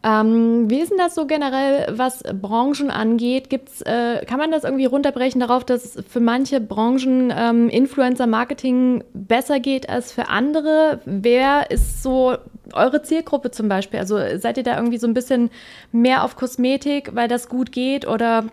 Ähm, 0.06 0.70
wie 0.70 0.78
ist 0.78 0.90
denn 0.90 0.98
das 0.98 1.16
so 1.16 1.26
generell, 1.26 1.86
was 1.90 2.22
Branchen 2.22 2.92
angeht? 2.92 3.50
Gibt's, 3.50 3.82
äh, 3.82 4.24
kann 4.24 4.38
man 4.38 4.52
das 4.52 4.62
irgendwie 4.62 4.84
runterbrechen 4.84 5.40
darauf, 5.40 5.64
dass 5.64 5.98
für 6.08 6.20
manche 6.20 6.60
Branchen 6.60 7.32
ähm, 7.36 7.68
Influencer-Marketing 7.68 9.02
besser 9.14 9.58
geht 9.58 9.88
als 9.88 10.12
für 10.12 10.28
andere? 10.28 11.00
Wer 11.06 11.72
ist 11.72 12.04
so 12.04 12.36
eure 12.72 13.02
Zielgruppe 13.02 13.50
zum 13.50 13.68
Beispiel? 13.68 13.98
Also 13.98 14.16
seid 14.36 14.58
ihr 14.58 14.62
da 14.62 14.76
irgendwie 14.76 14.98
so 14.98 15.08
ein 15.08 15.14
bisschen 15.14 15.50
mehr 15.90 16.22
auf 16.22 16.36
Kosmetik, 16.36 17.16
weil 17.16 17.26
das 17.26 17.48
gut 17.48 17.72
geht 17.72 18.06
oder 18.06 18.44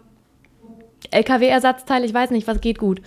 LKW-Ersatzteil? 1.11 2.03
Ich 2.03 2.15
weiß 2.15 2.31
nicht, 2.31 2.47
was 2.47 2.61
geht 2.61 2.79
gut? 2.79 2.99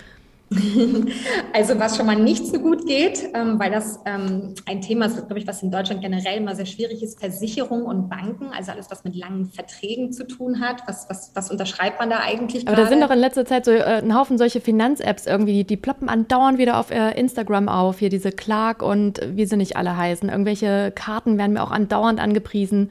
Also 1.53 1.79
was 1.79 1.97
schon 1.97 2.07
mal 2.07 2.17
nicht 2.17 2.47
so 2.47 2.59
gut 2.59 2.87
geht, 2.87 3.31
ähm, 3.35 3.59
weil 3.59 3.71
das 3.71 3.99
ähm, 4.05 4.55
ein 4.67 4.81
Thema 4.81 5.07
ist, 5.07 5.17
glaube 5.17 5.39
ich, 5.39 5.47
was 5.47 5.63
in 5.63 5.71
Deutschland 5.71 6.03
generell 6.03 6.39
immer 6.39 6.55
sehr 6.55 6.67
schwierig 6.67 7.03
ist, 7.03 7.19
Versicherung 7.19 7.85
und 7.85 8.09
Banken, 8.09 8.51
also 8.53 8.73
alles, 8.73 8.91
was 8.91 9.05
mit 9.05 9.17
langen 9.17 9.47
Verträgen 9.47 10.13
zu 10.13 10.27
tun 10.27 10.61
hat. 10.61 10.83
Was, 10.87 11.07
was, 11.09 11.33
was 11.35 11.51
unterschreibt 11.51 11.99
man 11.99 12.11
da 12.11 12.19
eigentlich? 12.21 12.67
Aber 12.67 12.77
grade? 12.77 12.83
da 12.83 12.89
sind 12.89 13.01
doch 13.01 13.11
in 13.11 13.19
letzter 13.19 13.45
Zeit 13.45 13.65
so 13.65 13.71
äh, 13.71 13.83
ein 13.83 14.15
Haufen 14.15 14.39
solche 14.39 14.61
Finanz-Apps 14.61 15.27
irgendwie, 15.27 15.53
die, 15.53 15.65
die 15.65 15.77
ploppen 15.77 16.09
andauernd 16.09 16.59
wieder 16.59 16.79
auf 16.79 16.91
äh, 16.91 17.19
Instagram 17.19 17.69
auf, 17.69 17.99
hier 17.99 18.11
diese 18.11 18.31
Clark 18.33 18.83
und 18.83 19.21
wie 19.33 19.47
sie 19.47 19.57
nicht 19.57 19.77
alle 19.77 19.97
heißen. 19.97 20.29
Irgendwelche 20.29 20.93
Karten 20.95 21.39
werden 21.39 21.55
mir 21.55 21.63
auch 21.63 21.71
andauernd 21.71 22.21
angepriesen. 22.21 22.91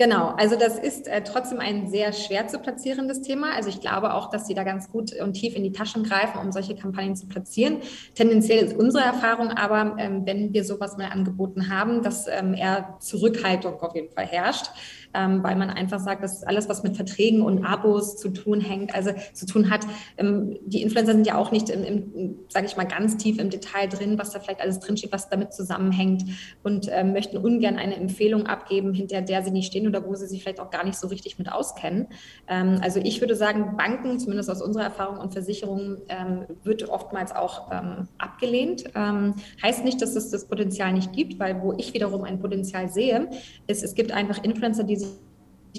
Genau, 0.00 0.28
also 0.38 0.56
das 0.56 0.78
ist 0.78 1.08
äh, 1.08 1.22
trotzdem 1.22 1.60
ein 1.60 1.90
sehr 1.90 2.14
schwer 2.14 2.48
zu 2.48 2.58
platzierendes 2.58 3.20
Thema. 3.20 3.54
Also 3.54 3.68
ich 3.68 3.82
glaube 3.82 4.14
auch, 4.14 4.30
dass 4.30 4.46
sie 4.46 4.54
da 4.54 4.64
ganz 4.64 4.90
gut 4.90 5.12
und 5.20 5.34
tief 5.34 5.54
in 5.54 5.62
die 5.62 5.72
Taschen 5.72 6.04
greifen, 6.04 6.38
um 6.38 6.52
solche 6.52 6.74
Kampagnen 6.74 7.16
zu 7.16 7.28
platzieren. 7.28 7.82
Tendenziell 8.14 8.64
ist 8.64 8.74
unsere 8.74 9.04
Erfahrung 9.04 9.50
aber, 9.50 9.96
ähm, 9.98 10.22
wenn 10.24 10.54
wir 10.54 10.64
sowas 10.64 10.96
mal 10.96 11.10
angeboten 11.10 11.68
haben, 11.68 12.02
dass 12.02 12.26
ähm, 12.28 12.54
eher 12.54 12.96
Zurückhaltung 13.00 13.78
auf 13.82 13.94
jeden 13.94 14.10
Fall 14.10 14.24
herrscht 14.24 14.70
ähm, 15.14 15.42
weil 15.42 15.56
man 15.56 15.70
einfach 15.70 15.98
sagt, 15.98 16.22
dass 16.22 16.42
alles, 16.44 16.68
was 16.68 16.82
mit 16.82 16.96
Verträgen 16.96 17.42
und 17.42 17.64
Abos 17.64 18.16
zu 18.16 18.30
tun 18.30 18.60
hängt, 18.60 18.94
also 18.94 19.10
zu 19.32 19.46
tun 19.46 19.70
hat, 19.70 19.86
ähm, 20.18 20.58
die 20.64 20.82
Influencer 20.82 21.12
sind 21.12 21.26
ja 21.26 21.36
auch 21.36 21.50
nicht 21.50 21.68
im, 21.70 21.84
im 21.84 22.34
sage 22.48 22.66
ich 22.66 22.76
mal, 22.76 22.84
ganz 22.84 23.16
tief 23.16 23.38
im 23.38 23.50
Detail 23.50 23.88
drin, 23.88 24.18
was 24.18 24.30
da 24.30 24.40
vielleicht 24.40 24.60
alles 24.60 24.80
drinsteht, 24.80 25.12
was 25.12 25.28
damit 25.28 25.52
zusammenhängt 25.52 26.24
und 26.62 26.88
ähm, 26.90 27.12
möchten 27.12 27.36
ungern 27.36 27.76
eine 27.76 27.96
Empfehlung 27.96 28.46
abgeben, 28.46 28.92
hinter 28.94 29.22
der 29.22 29.42
sie 29.42 29.50
nicht 29.50 29.66
stehen 29.66 29.86
oder 29.86 30.06
wo 30.06 30.14
sie 30.14 30.26
sich 30.26 30.42
vielleicht 30.42 30.60
auch 30.60 30.70
gar 30.70 30.84
nicht 30.84 30.98
so 30.98 31.08
richtig 31.08 31.38
mit 31.38 31.50
auskennen. 31.50 32.08
Ähm, 32.48 32.78
also 32.82 33.00
ich 33.02 33.20
würde 33.20 33.34
sagen, 33.34 33.76
Banken, 33.76 34.18
zumindest 34.18 34.50
aus 34.50 34.62
unserer 34.62 34.84
Erfahrung 34.84 35.18
und 35.18 35.32
Versicherungen, 35.32 35.98
ähm, 36.08 36.46
wird 36.62 36.88
oftmals 36.88 37.32
auch 37.34 37.70
ähm, 37.72 38.08
abgelehnt. 38.18 38.84
heißt 39.62 39.84
nicht, 39.84 40.00
dass 40.02 40.16
es 40.16 40.30
das 40.30 40.46
Potenzial 40.46 40.92
nicht 40.92 41.12
gibt, 41.12 41.38
weil 41.38 41.62
wo 41.62 41.74
ich 41.76 41.94
wiederum 41.94 42.24
ein 42.24 42.40
Potenzial 42.40 42.88
sehe, 42.88 43.28
ist, 43.66 43.82
es 43.82 43.94
gibt 43.94 44.12
einfach 44.12 44.42
Influencer, 44.42 44.84
die 44.84 44.96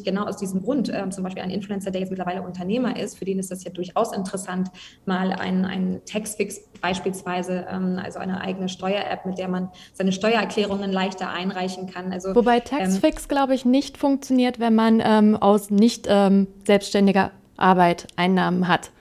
genau 0.03 0.25
aus 0.25 0.37
diesem 0.37 0.61
Grund, 0.61 0.89
äh, 0.89 1.09
zum 1.09 1.23
Beispiel 1.23 1.43
ein 1.43 1.49
Influencer, 1.49 1.91
der 1.91 2.01
jetzt 2.01 2.09
mittlerweile 2.09 2.41
Unternehmer 2.41 2.97
ist, 2.97 3.17
für 3.17 3.25
den 3.25 3.39
ist 3.39 3.51
das 3.51 3.63
ja 3.63 3.71
durchaus 3.71 4.13
interessant, 4.13 4.69
mal 5.05 5.33
ein, 5.33 5.65
ein 5.65 6.01
Textfix 6.05 6.61
beispielsweise, 6.81 7.65
ähm, 7.69 7.99
also 8.03 8.19
eine 8.19 8.41
eigene 8.41 8.69
Steuer-App, 8.69 9.25
mit 9.25 9.37
der 9.37 9.47
man 9.47 9.69
seine 9.93 10.11
Steuererklärungen 10.11 10.91
leichter 10.91 11.29
einreichen 11.29 11.87
kann. 11.87 12.11
Also, 12.11 12.35
Wobei 12.35 12.59
Textfix, 12.59 13.23
ähm, 13.23 13.29
glaube 13.29 13.53
ich, 13.53 13.65
nicht 13.65 13.97
funktioniert, 13.97 14.59
wenn 14.59 14.75
man 14.75 15.01
ähm, 15.03 15.35
aus 15.35 15.69
nicht 15.69 16.07
ähm, 16.09 16.47
selbstständiger 16.65 17.31
Arbeit 17.57 18.07
Einnahmen 18.15 18.67
hat. 18.67 18.91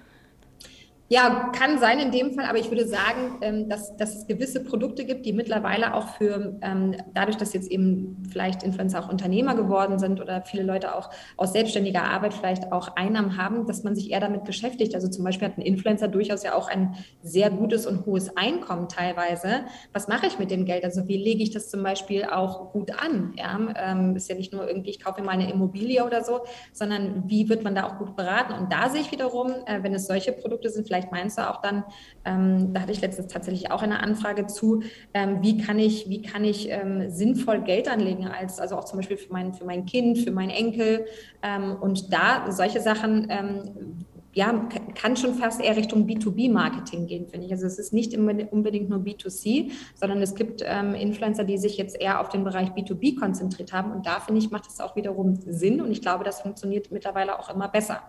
Ja, 1.12 1.50
kann 1.52 1.80
sein 1.80 1.98
in 1.98 2.12
dem 2.12 2.34
Fall, 2.34 2.44
aber 2.44 2.58
ich 2.58 2.70
würde 2.70 2.86
sagen, 2.86 3.38
ähm, 3.40 3.68
dass, 3.68 3.96
dass 3.96 4.14
es 4.14 4.28
gewisse 4.28 4.62
Produkte 4.62 5.04
gibt, 5.04 5.26
die 5.26 5.32
mittlerweile 5.32 5.94
auch 5.94 6.06
für, 6.10 6.56
ähm, 6.62 6.94
dadurch, 7.14 7.36
dass 7.36 7.52
jetzt 7.52 7.68
eben 7.68 8.22
vielleicht 8.30 8.62
Influencer 8.62 9.00
auch 9.00 9.08
Unternehmer 9.08 9.56
geworden 9.56 9.98
sind 9.98 10.20
oder 10.20 10.42
viele 10.42 10.62
Leute 10.62 10.94
auch 10.94 11.10
aus 11.36 11.52
selbstständiger 11.52 12.04
Arbeit 12.04 12.32
vielleicht 12.32 12.70
auch 12.70 12.94
Einnahmen 12.94 13.36
haben, 13.36 13.66
dass 13.66 13.82
man 13.82 13.96
sich 13.96 14.12
eher 14.12 14.20
damit 14.20 14.44
beschäftigt. 14.44 14.94
Also 14.94 15.08
zum 15.08 15.24
Beispiel 15.24 15.48
hat 15.48 15.58
ein 15.58 15.62
Influencer 15.62 16.06
durchaus 16.06 16.44
ja 16.44 16.54
auch 16.54 16.68
ein 16.68 16.94
sehr 17.24 17.50
gutes 17.50 17.88
und 17.88 18.06
hohes 18.06 18.36
Einkommen 18.36 18.88
teilweise. 18.88 19.64
Was 19.92 20.06
mache 20.06 20.26
ich 20.28 20.38
mit 20.38 20.52
dem 20.52 20.64
Geld? 20.64 20.84
Also 20.84 21.08
wie 21.08 21.16
lege 21.16 21.42
ich 21.42 21.50
das 21.50 21.70
zum 21.70 21.82
Beispiel 21.82 22.22
auch 22.26 22.70
gut 22.70 22.92
an? 23.02 23.34
Ja, 23.36 23.58
ähm, 23.74 24.14
ist 24.14 24.28
ja 24.28 24.36
nicht 24.36 24.52
nur 24.52 24.64
irgendwie, 24.68 24.90
ich 24.90 25.00
kaufe 25.02 25.20
mir 25.20 25.26
mal 25.26 25.32
eine 25.32 25.50
Immobilie 25.50 26.04
oder 26.04 26.22
so, 26.22 26.42
sondern 26.72 27.24
wie 27.26 27.48
wird 27.48 27.64
man 27.64 27.74
da 27.74 27.82
auch 27.88 27.98
gut 27.98 28.14
beraten? 28.14 28.52
Und 28.52 28.72
da 28.72 28.88
sehe 28.90 29.00
ich 29.00 29.10
wiederum, 29.10 29.50
äh, 29.66 29.82
wenn 29.82 29.92
es 29.92 30.06
solche 30.06 30.30
Produkte 30.30 30.70
sind, 30.70 30.86
vielleicht 30.86 30.99
vielleicht 31.00 31.12
meinst 31.12 31.38
du 31.38 31.48
auch 31.48 31.60
dann, 31.60 31.84
ähm, 32.24 32.72
da 32.72 32.82
hatte 32.82 32.92
ich 32.92 33.00
letztens 33.00 33.32
tatsächlich 33.32 33.70
auch 33.70 33.82
eine 33.82 34.02
Anfrage 34.02 34.46
zu, 34.46 34.82
ähm, 35.14 35.38
wie 35.40 35.58
kann 35.58 35.78
ich, 35.78 36.08
wie 36.08 36.22
kann 36.22 36.44
ich 36.44 36.70
ähm, 36.70 37.10
sinnvoll 37.10 37.62
Geld 37.62 37.88
anlegen, 37.88 38.26
als, 38.26 38.58
also 38.58 38.76
auch 38.76 38.84
zum 38.84 38.98
Beispiel 38.98 39.16
für 39.16 39.32
mein, 39.32 39.54
für 39.54 39.64
mein 39.64 39.86
Kind, 39.86 40.18
für 40.18 40.30
meinen 40.30 40.50
Enkel. 40.50 41.06
Ähm, 41.42 41.76
und 41.80 42.12
da 42.12 42.50
solche 42.50 42.80
Sachen 42.80 43.26
ähm, 43.30 44.04
ja, 44.32 44.68
kann 44.94 45.16
schon 45.16 45.34
fast 45.34 45.60
eher 45.60 45.76
Richtung 45.76 46.06
B2B-Marketing 46.06 47.06
gehen, 47.06 47.26
finde 47.26 47.46
ich. 47.46 47.52
Also 47.52 47.66
es 47.66 47.80
ist 47.80 47.92
nicht 47.92 48.16
unbedingt 48.16 48.88
nur 48.88 49.00
B2C, 49.00 49.72
sondern 49.94 50.22
es 50.22 50.36
gibt 50.36 50.62
ähm, 50.64 50.94
Influencer, 50.94 51.42
die 51.42 51.58
sich 51.58 51.76
jetzt 51.76 52.00
eher 52.00 52.20
auf 52.20 52.28
den 52.28 52.44
Bereich 52.44 52.68
B2B 52.68 53.18
konzentriert 53.18 53.72
haben. 53.72 53.90
Und 53.90 54.06
da, 54.06 54.20
finde 54.20 54.40
ich, 54.40 54.52
macht 54.52 54.68
es 54.68 54.78
auch 54.78 54.94
wiederum 54.94 55.34
Sinn. 55.46 55.80
Und 55.80 55.90
ich 55.90 56.00
glaube, 56.00 56.22
das 56.22 56.42
funktioniert 56.42 56.92
mittlerweile 56.92 57.40
auch 57.40 57.52
immer 57.52 57.66
besser. 57.66 58.02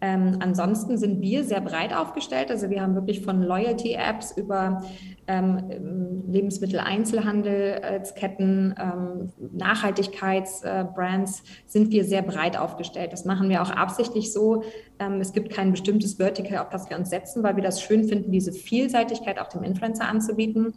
Ähm, 0.00 0.38
ansonsten 0.40 0.96
sind 0.98 1.22
wir 1.22 1.44
sehr 1.44 1.62
breit 1.62 1.94
aufgestellt. 1.94 2.50
Also 2.50 2.68
wir 2.68 2.82
haben 2.82 2.94
wirklich 2.94 3.22
von 3.22 3.42
Loyalty-Apps 3.42 4.36
über 4.36 4.82
ähm, 5.26 6.22
Lebensmitteleinzelhandelsketten, 6.28 8.74
ähm, 8.78 9.32
Nachhaltigkeitsbrands 9.52 11.40
äh, 11.40 11.44
sind 11.66 11.92
wir 11.92 12.04
sehr 12.04 12.20
breit 12.22 12.58
aufgestellt. 12.58 13.12
Das 13.12 13.24
machen 13.24 13.48
wir 13.48 13.62
auch 13.62 13.70
absichtlich 13.70 14.32
so. 14.32 14.64
Ähm, 14.98 15.20
es 15.20 15.32
gibt 15.32 15.50
kein 15.50 15.70
bestimmtes 15.70 16.14
Vertical, 16.14 16.58
auf 16.58 16.68
das 16.68 16.90
wir 16.90 16.98
uns 16.98 17.08
setzen, 17.08 17.42
weil 17.42 17.56
wir 17.56 17.62
das 17.62 17.80
schön 17.80 18.04
finden, 18.04 18.30
diese 18.30 18.52
Vielseitigkeit 18.52 19.38
auch 19.38 19.48
dem 19.48 19.62
Influencer 19.62 20.06
anzubieten 20.06 20.74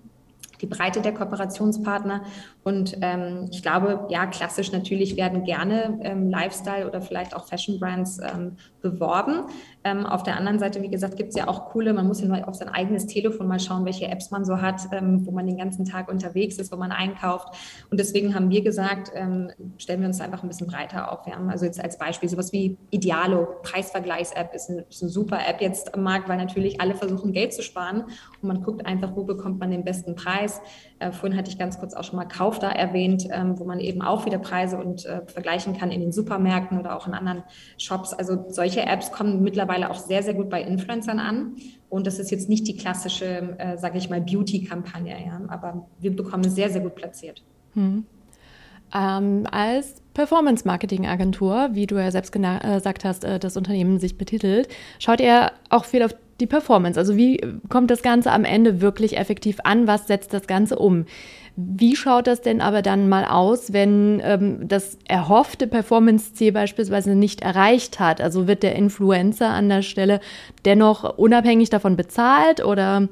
die 0.62 0.68
Breite 0.68 1.02
der 1.02 1.14
Kooperationspartner. 1.14 2.24
Und 2.64 2.98
ähm, 3.02 3.48
ich 3.52 3.62
glaube, 3.62 4.08
ja, 4.10 4.26
klassisch 4.28 4.72
natürlich 4.72 5.18
werden 5.18 5.44
gerne 5.44 6.00
ähm, 6.04 6.30
Lifestyle 6.30 6.88
oder 6.88 7.02
vielleicht 7.02 7.36
auch 7.36 7.48
Fashion 7.48 7.80
Brands 7.80 8.20
ähm, 8.20 8.58
beworben. 8.82 9.46
Ähm, 9.84 10.06
auf 10.06 10.24
der 10.24 10.36
anderen 10.36 10.60
Seite, 10.60 10.82
wie 10.82 10.90
gesagt, 10.90 11.16
gibt 11.16 11.30
es 11.30 11.36
ja 11.36 11.48
auch 11.48 11.70
coole, 11.70 11.94
man 11.94 12.06
muss 12.06 12.20
ja 12.22 12.28
nur 12.28 12.46
auf 12.48 12.56
sein 12.56 12.68
eigenes 12.68 13.08
Telefon 13.08 13.48
mal 13.48 13.60
schauen, 13.60 13.86
welche 13.86 14.08
Apps 14.08 14.30
man 14.30 14.44
so 14.44 14.62
hat, 14.62 14.82
ähm, 14.92 15.26
wo 15.26 15.32
man 15.32 15.46
den 15.46 15.58
ganzen 15.58 15.86
Tag 15.86 16.10
unterwegs 16.10 16.58
ist, 16.58 16.72
wo 16.72 16.76
man 16.76 16.92
einkauft. 16.92 17.56
Und 17.90 18.00
deswegen 18.00 18.36
haben 18.36 18.50
wir 18.50 18.62
gesagt, 18.62 19.12
ähm, 19.16 19.52
stellen 19.78 20.02
wir 20.02 20.08
uns 20.08 20.20
einfach 20.20 20.44
ein 20.44 20.50
bisschen 20.50 20.68
breiter 20.68 21.12
auf. 21.12 21.26
Ja? 21.28 21.38
Also 21.48 21.66
jetzt 21.66 21.82
als 21.82 21.98
Beispiel 21.98 22.28
sowas 22.28 22.52
wie 22.52 22.78
Idealo, 22.90 23.48
Preisvergleichs-App 23.64 24.54
ist, 24.54 24.70
ein, 24.70 24.84
ist 24.90 25.02
eine 25.02 25.10
super 25.10 25.40
App 25.48 25.62
jetzt 25.62 25.94
am 25.94 26.04
Markt, 26.04 26.28
weil 26.28 26.38
natürlich 26.38 26.82
alle 26.82 26.94
versuchen, 26.96 27.32
Geld 27.32 27.54
zu 27.54 27.64
sparen. 27.64 28.04
Und 28.42 28.48
man 28.48 28.62
guckt 28.62 28.86
einfach, 28.86 29.16
wo 29.16 29.24
bekommt 29.24 29.60
man 29.60 29.72
den 29.72 29.86
besten 29.86 30.16
Preis. 30.16 30.62
Äh, 31.00 31.12
vorhin 31.12 31.38
hatte 31.38 31.50
ich 31.50 31.58
ganz 31.58 31.80
kurz 31.80 31.94
auch 31.94 32.04
schon 32.04 32.18
mal 32.18 32.26
Kauf 32.26 32.60
da 32.60 32.70
erwähnt, 32.70 33.28
ähm, 33.32 33.58
wo 33.58 33.64
man 33.64 33.80
eben 33.80 34.02
auch 34.02 34.26
wieder 34.26 34.38
Preise 34.38 34.78
und 34.78 35.06
äh, 35.06 35.22
vergleichen 35.26 35.78
kann 35.78 35.92
in 35.92 36.02
den 36.02 36.12
Supermärkten 36.12 36.78
oder 36.78 36.96
auch 36.96 37.08
in 37.08 37.14
anderen 37.14 37.44
Shops. 37.78 38.14
Also 38.14 38.46
solche 38.50 38.82
Apps 38.82 39.12
kommen 39.12 39.42
mittlerweile 39.42 39.90
auch 39.90 39.96
sehr, 39.96 40.24
sehr 40.24 40.34
gut 40.34 40.50
bei 40.50 40.62
Influencern 40.62 41.20
an. 41.20 41.56
Und 41.90 42.06
das 42.06 42.20
ist 42.20 42.32
jetzt 42.32 42.50
nicht 42.50 42.68
die 42.68 42.76
klassische, 42.76 43.56
äh, 43.58 43.78
sage 43.78 43.98
ich 43.98 44.10
mal, 44.10 44.22
Beauty-Kampagne, 44.22 45.16
ja? 45.26 45.42
aber 45.48 45.88
wir 46.00 46.16
bekommen 46.16 46.44
es 46.46 46.56
sehr, 46.56 46.70
sehr 46.70 46.82
gut 46.82 46.96
platziert. 46.96 47.42
Hm. 47.74 48.06
Ähm, 48.94 49.48
als 49.52 50.02
Performance-Marketing-Agentur, 50.14 51.70
wie 51.74 51.88
du 51.88 51.96
ja 51.96 52.12
selbst 52.12 52.36
äh, 52.36 52.60
gesagt 52.76 53.06
hast, 53.06 53.24
äh, 53.24 53.40
das 53.40 53.56
Unternehmen 53.56 54.00
sich 54.00 54.18
betitelt, 54.18 54.68
schaut 54.98 55.22
ihr 55.22 55.52
auch 55.70 55.86
viel 55.86 56.04
auf 56.04 56.14
die 56.42 56.48
Performance. 56.48 57.00
Also 57.00 57.16
wie 57.18 57.42
kommt 57.70 57.92
das 57.92 58.02
Ganze 58.02 58.32
am 58.32 58.46
Ende 58.46 58.82
wirklich 58.82 59.18
effektiv 59.18 59.60
an? 59.64 59.88
Was 59.88 60.08
setzt 60.08 60.34
das 60.34 60.48
Ganze 60.48 60.78
um? 60.78 61.06
Wie 61.56 61.96
schaut 61.96 62.28
das 62.28 62.42
denn 62.42 62.62
aber 62.62 62.82
dann 62.82 63.10
mal 63.10 63.26
aus, 63.26 63.74
wenn 63.74 64.22
ähm, 64.24 64.68
das 64.68 64.98
erhoffte 65.08 65.68
Performance-Ziel 65.68 66.54
beispielsweise 66.54 67.16
nicht 67.16 67.42
erreicht 67.42 68.00
hat? 68.00 68.22
Also 68.22 68.48
wird 68.48 68.64
der 68.64 68.76
Influencer 68.76 69.50
an 69.50 69.68
der 69.68 69.82
Stelle 69.82 70.22
dennoch 70.64 71.18
unabhängig 71.18 71.70
davon 71.70 71.98
bezahlt 71.98 72.64
oder 72.64 73.10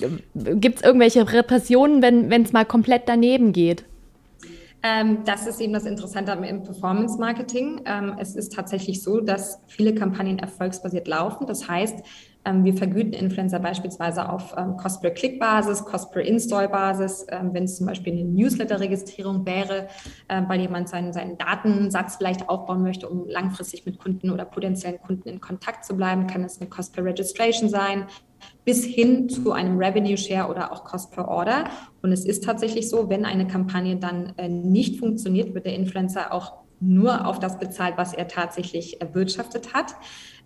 äh, 0.00 0.56
gibt 0.56 0.78
es 0.78 0.82
irgendwelche 0.82 1.32
Repressionen, 1.32 2.02
wenn 2.02 2.42
es 2.42 2.52
mal 2.52 2.64
komplett 2.64 3.02
daneben 3.06 3.52
geht? 3.52 3.84
Ähm, 4.82 5.18
das 5.24 5.46
ist 5.46 5.60
eben 5.60 5.72
das 5.72 5.84
Interessante 5.84 6.32
im 6.32 6.64
Performance-Marketing. 6.64 7.82
Ähm, 7.84 8.16
es 8.18 8.34
ist 8.34 8.52
tatsächlich 8.52 9.02
so, 9.02 9.20
dass 9.20 9.60
viele 9.68 9.94
Kampagnen 9.94 10.38
erfolgsbasiert 10.40 11.06
laufen. 11.06 11.46
Das 11.46 11.68
heißt, 11.68 12.02
wir 12.44 12.74
vergüten 12.74 13.12
Influencer 13.12 13.60
beispielsweise 13.60 14.28
auf 14.28 14.54
ähm, 14.56 14.76
Cost-per-Click-Basis, 14.76 15.84
Cost-per-Install-Basis, 15.84 17.26
ähm, 17.30 17.50
wenn 17.52 17.64
es 17.64 17.76
zum 17.76 17.86
Beispiel 17.86 18.12
eine 18.12 18.24
Newsletter-Registrierung 18.24 19.46
wäre, 19.46 19.88
weil 20.28 20.60
jemand 20.60 20.88
seinen, 20.88 21.12
seinen 21.12 21.38
Datensatz 21.38 22.16
vielleicht 22.16 22.48
aufbauen 22.48 22.82
möchte, 22.82 23.08
um 23.08 23.28
langfristig 23.28 23.86
mit 23.86 23.98
Kunden 23.98 24.30
oder 24.30 24.44
potenziellen 24.44 25.00
Kunden 25.00 25.28
in 25.28 25.40
Kontakt 25.40 25.84
zu 25.84 25.96
bleiben, 25.96 26.26
kann 26.26 26.42
es 26.44 26.60
eine 26.60 26.68
Cost-per-Registration 26.68 27.68
sein, 27.68 28.06
bis 28.64 28.84
hin 28.84 29.28
zu 29.28 29.52
einem 29.52 29.78
Revenue 29.78 30.16
Share 30.16 30.48
oder 30.48 30.72
auch 30.72 30.84
Cost 30.84 31.12
per 31.12 31.28
Order. 31.28 31.64
Und 32.02 32.12
es 32.12 32.24
ist 32.24 32.44
tatsächlich 32.44 32.88
so, 32.88 33.08
wenn 33.08 33.24
eine 33.24 33.46
Kampagne 33.46 33.96
dann 33.96 34.32
äh, 34.36 34.48
nicht 34.48 34.98
funktioniert, 34.98 35.54
wird 35.54 35.66
der 35.66 35.74
Influencer 35.74 36.32
auch 36.32 36.62
nur 36.80 37.26
auf 37.26 37.38
das 37.38 37.58
bezahlt, 37.58 37.94
was 37.96 38.12
er 38.12 38.28
tatsächlich 38.28 39.00
erwirtschaftet 39.00 39.72
hat. 39.72 39.94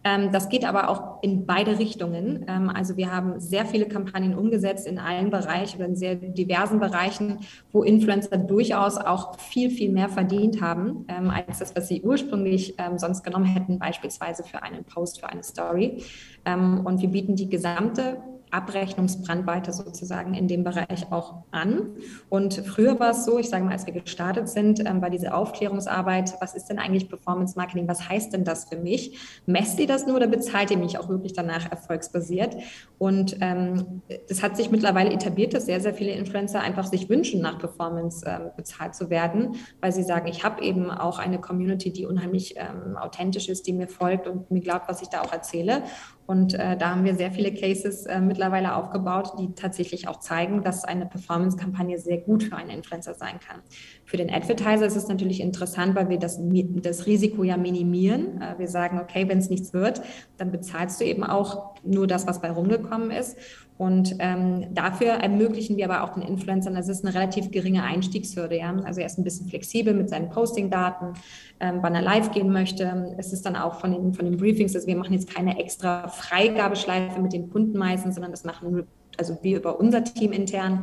Ähm, 0.04 0.30
das 0.32 0.48
geht 0.48 0.64
aber 0.64 0.88
auch 0.88 1.22
in 1.22 1.46
beide 1.46 1.78
Richtungen. 1.78 2.44
Ähm, 2.48 2.70
also 2.70 2.96
wir 2.96 3.12
haben 3.12 3.40
sehr 3.40 3.66
viele 3.66 3.87
Kampagnen 3.87 4.37
umgesetzt 4.37 4.87
in 4.87 4.98
allen 4.98 5.30
Bereichen, 5.30 5.80
in 5.80 5.96
sehr 5.96 6.14
diversen 6.14 6.78
Bereichen, 6.78 7.40
wo 7.72 7.82
Influencer 7.82 8.38
durchaus 8.38 8.98
auch 8.98 9.38
viel, 9.38 9.70
viel 9.70 9.90
mehr 9.90 10.09
verdient 10.09 10.61
haben, 10.61 11.06
ähm, 11.09 11.30
als 11.30 11.59
das, 11.59 11.74
was 11.74 11.88
sie 11.88 12.02
ursprünglich 12.02 12.76
sonst 12.96 13.24
genommen 13.24 13.46
hätten, 13.46 13.78
beispielsweise 13.78 14.44
für 14.44 14.62
einen 14.62 14.85
Post, 14.85 15.20
für 15.20 15.28
eine 15.28 15.42
Story. 15.42 16.02
Und 16.44 17.00
wir 17.00 17.09
bieten 17.09 17.35
die 17.35 17.48
gesamte 17.48 18.18
Abrechnungsbrandweite 18.50 19.72
sozusagen 19.72 20.35
in 20.35 20.48
dem 20.48 20.64
Bereich 20.64 21.11
auch 21.11 21.42
an. 21.50 21.96
Und 22.28 22.54
früher 22.54 22.98
war 23.00 23.11
es 23.11 23.24
so, 23.24 23.38
ich 23.38 23.48
sage 23.48 23.64
mal, 23.64 23.72
als 23.72 23.87
wir 23.87 23.92
gestartet 23.92 24.48
sind, 24.48 24.80
ähm, 24.80 25.02
war 25.02 25.11
diese 25.11 25.35
Aufklärungsarbeit, 25.35 26.35
was 26.40 26.54
ist 26.54 26.66
denn 26.66 26.78
eigentlich 26.78 27.09
Performance 27.09 27.56
Marketing, 27.56 27.88
was 27.88 28.09
heißt 28.09 28.32
denn 28.32 28.44
das 28.44 28.66
für 28.66 28.76
mich? 28.76 29.18
Messt 29.46 29.78
ihr 29.80 29.87
das 29.87 30.06
nur 30.06 30.16
oder 30.16 30.26
bezahlt 30.26 30.70
ihr 30.70 30.78
mich 30.78 30.98
auch 30.98 31.09
wirklich 31.09 31.32
danach 31.32 31.70
erfolgsbasiert? 31.70 32.56
Und 32.98 33.37
ähm, 33.40 34.02
das 34.28 34.42
hat 34.42 34.56
sich 34.56 34.70
mittlerweile 34.70 35.12
etabliert, 35.12 35.54
dass 35.54 35.66
sehr, 35.66 35.80
sehr 35.80 35.94
viele 35.94 36.12
Influencer 36.12 36.61
einfach 36.61 36.87
sich 36.87 37.09
wünschen, 37.09 37.40
nach 37.40 37.59
Performance 37.59 38.24
ähm, 38.26 38.50
bezahlt 38.56 38.94
zu 38.94 39.11
werden, 39.11 39.56
weil 39.80 39.92
sie 39.92 40.02
sagen, 40.02 40.26
ich 40.28 40.44
habe 40.44 40.62
eben 40.62 40.90
auch 40.90 41.18
eine 41.18 41.40
Community, 41.40 41.92
die 41.92 42.06
unheimlich 42.06 42.56
ähm, 42.56 42.96
authentisch 42.96 43.48
ist, 43.48 43.66
die 43.66 43.72
mir 43.72 43.88
folgt 43.88 44.26
und 44.26 44.50
mir 44.50 44.61
glaubt, 44.61 44.88
was 44.88 45.02
ich 45.02 45.09
da 45.09 45.20
auch 45.22 45.32
erzähle. 45.32 45.82
Und 46.26 46.54
äh, 46.54 46.76
da 46.76 46.90
haben 46.90 47.04
wir 47.04 47.14
sehr 47.14 47.30
viele 47.30 47.52
Cases 47.54 48.06
äh, 48.06 48.20
mittlerweile 48.20 48.74
aufgebaut, 48.74 49.34
die 49.38 49.54
tatsächlich 49.54 50.08
auch 50.08 50.18
zeigen, 50.18 50.62
dass 50.62 50.84
eine 50.84 51.06
Performance-Kampagne 51.06 51.98
sehr 51.98 52.18
gut 52.18 52.42
für 52.42 52.56
einen 52.56 52.70
Influencer 52.70 53.14
sein 53.14 53.38
kann. 53.38 53.60
Für 54.04 54.16
den 54.16 54.32
Advertiser 54.32 54.86
ist 54.86 54.96
es 54.96 55.08
natürlich 55.08 55.40
interessant, 55.40 55.94
weil 55.94 56.08
wir 56.08 56.18
das, 56.18 56.40
das 56.40 57.06
Risiko 57.06 57.44
ja 57.44 57.56
minimieren. 57.56 58.40
Äh, 58.40 58.58
wir 58.58 58.68
sagen, 58.68 58.98
okay, 59.00 59.28
wenn 59.28 59.38
es 59.38 59.50
nichts 59.50 59.72
wird, 59.72 60.02
dann 60.36 60.50
bezahlst 60.50 61.00
du 61.00 61.04
eben 61.04 61.22
auch 61.22 61.74
nur 61.84 62.06
das, 62.06 62.26
was 62.26 62.40
bei 62.40 62.50
rumgekommen 62.50 63.10
ist. 63.10 63.36
Und 63.78 64.16
ähm, 64.20 64.74
dafür 64.74 65.08
ermöglichen 65.08 65.76
wir 65.76 65.90
aber 65.90 66.02
auch 66.02 66.14
den 66.14 66.22
Influencern, 66.22 66.74
das 66.74 66.88
ist 66.88 67.04
eine 67.04 67.14
relativ 67.14 67.50
geringe 67.50 67.82
Einstiegshürde. 67.82 68.56
Ja? 68.56 68.74
Also 68.84 69.00
er 69.00 69.06
ist 69.06 69.18
ein 69.18 69.24
bisschen 69.24 69.48
flexibel 69.48 69.92
mit 69.92 70.08
seinen 70.08 70.30
Posting-Daten, 70.30 71.14
ähm, 71.60 71.78
wann 71.82 71.94
er 71.94 72.02
live 72.02 72.30
gehen 72.30 72.50
möchte. 72.50 73.14
Es 73.18 73.32
ist 73.32 73.44
dann 73.44 73.54
auch 73.54 73.80
von 73.80 73.92
den, 73.92 74.14
von 74.14 74.24
den 74.24 74.38
Briefings, 74.38 74.74
also 74.74 74.86
wir 74.86 74.96
machen 74.96 75.12
jetzt 75.12 75.34
keine 75.34 75.58
extra 75.58 76.08
Freigabeschleife 76.08 77.20
mit 77.20 77.32
den 77.32 77.50
Kunden 77.50 77.76
meistens, 77.76 78.14
sondern 78.14 78.30
das 78.30 78.44
machen 78.44 78.86
also 79.18 79.38
wir 79.42 79.58
über 79.58 79.78
unser 79.78 80.04
Team 80.04 80.32
intern. 80.32 80.82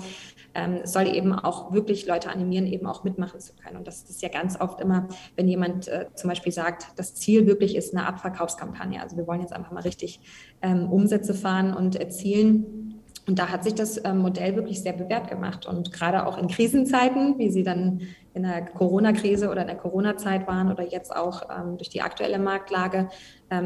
Ähm, 0.55 0.79
es 0.83 0.93
soll 0.93 1.07
eben 1.07 1.33
auch 1.33 1.73
wirklich 1.73 2.05
Leute 2.05 2.29
animieren, 2.29 2.67
eben 2.67 2.85
auch 2.85 3.03
mitmachen 3.03 3.39
zu 3.39 3.53
können. 3.53 3.77
Und 3.77 3.87
das 3.87 4.03
ist 4.09 4.21
ja 4.21 4.29
ganz 4.29 4.59
oft 4.59 4.79
immer, 4.81 5.07
wenn 5.35 5.47
jemand 5.47 5.87
äh, 5.87 6.07
zum 6.13 6.29
Beispiel 6.29 6.51
sagt, 6.51 6.87
das 6.95 7.15
Ziel 7.15 7.47
wirklich 7.47 7.75
ist 7.75 7.95
eine 7.95 8.07
Abverkaufskampagne. 8.07 9.01
Also 9.01 9.17
wir 9.17 9.27
wollen 9.27 9.41
jetzt 9.41 9.53
einfach 9.53 9.71
mal 9.71 9.83
richtig 9.83 10.19
ähm, 10.61 10.91
Umsätze 10.91 11.33
fahren 11.33 11.73
und 11.73 11.95
erzielen 11.95 12.93
und 13.25 13.39
da 13.39 13.49
hat 13.49 13.63
sich 13.63 13.73
das 13.73 14.03
ähm, 14.03 14.17
Modell 14.17 14.55
wirklich 14.55 14.81
sehr 14.81 14.93
bewährt 14.93 15.29
gemacht. 15.29 15.65
Und 15.65 15.93
gerade 15.93 16.27
auch 16.27 16.37
in 16.37 16.47
Krisenzeiten, 16.47 17.37
wie 17.39 17.49
sie 17.49 17.63
dann 17.63 18.01
in 18.33 18.43
der 18.43 18.65
Corona-Krise 18.65 19.49
oder 19.49 19.61
in 19.61 19.67
der 19.67 19.77
Corona-Zeit 19.77 20.45
waren 20.47 20.69
oder 20.71 20.83
jetzt 20.83 21.15
auch 21.15 21.43
ähm, 21.49 21.77
durch 21.77 21.89
die 21.89 22.01
aktuelle 22.01 22.39
Marktlage, 22.39 23.09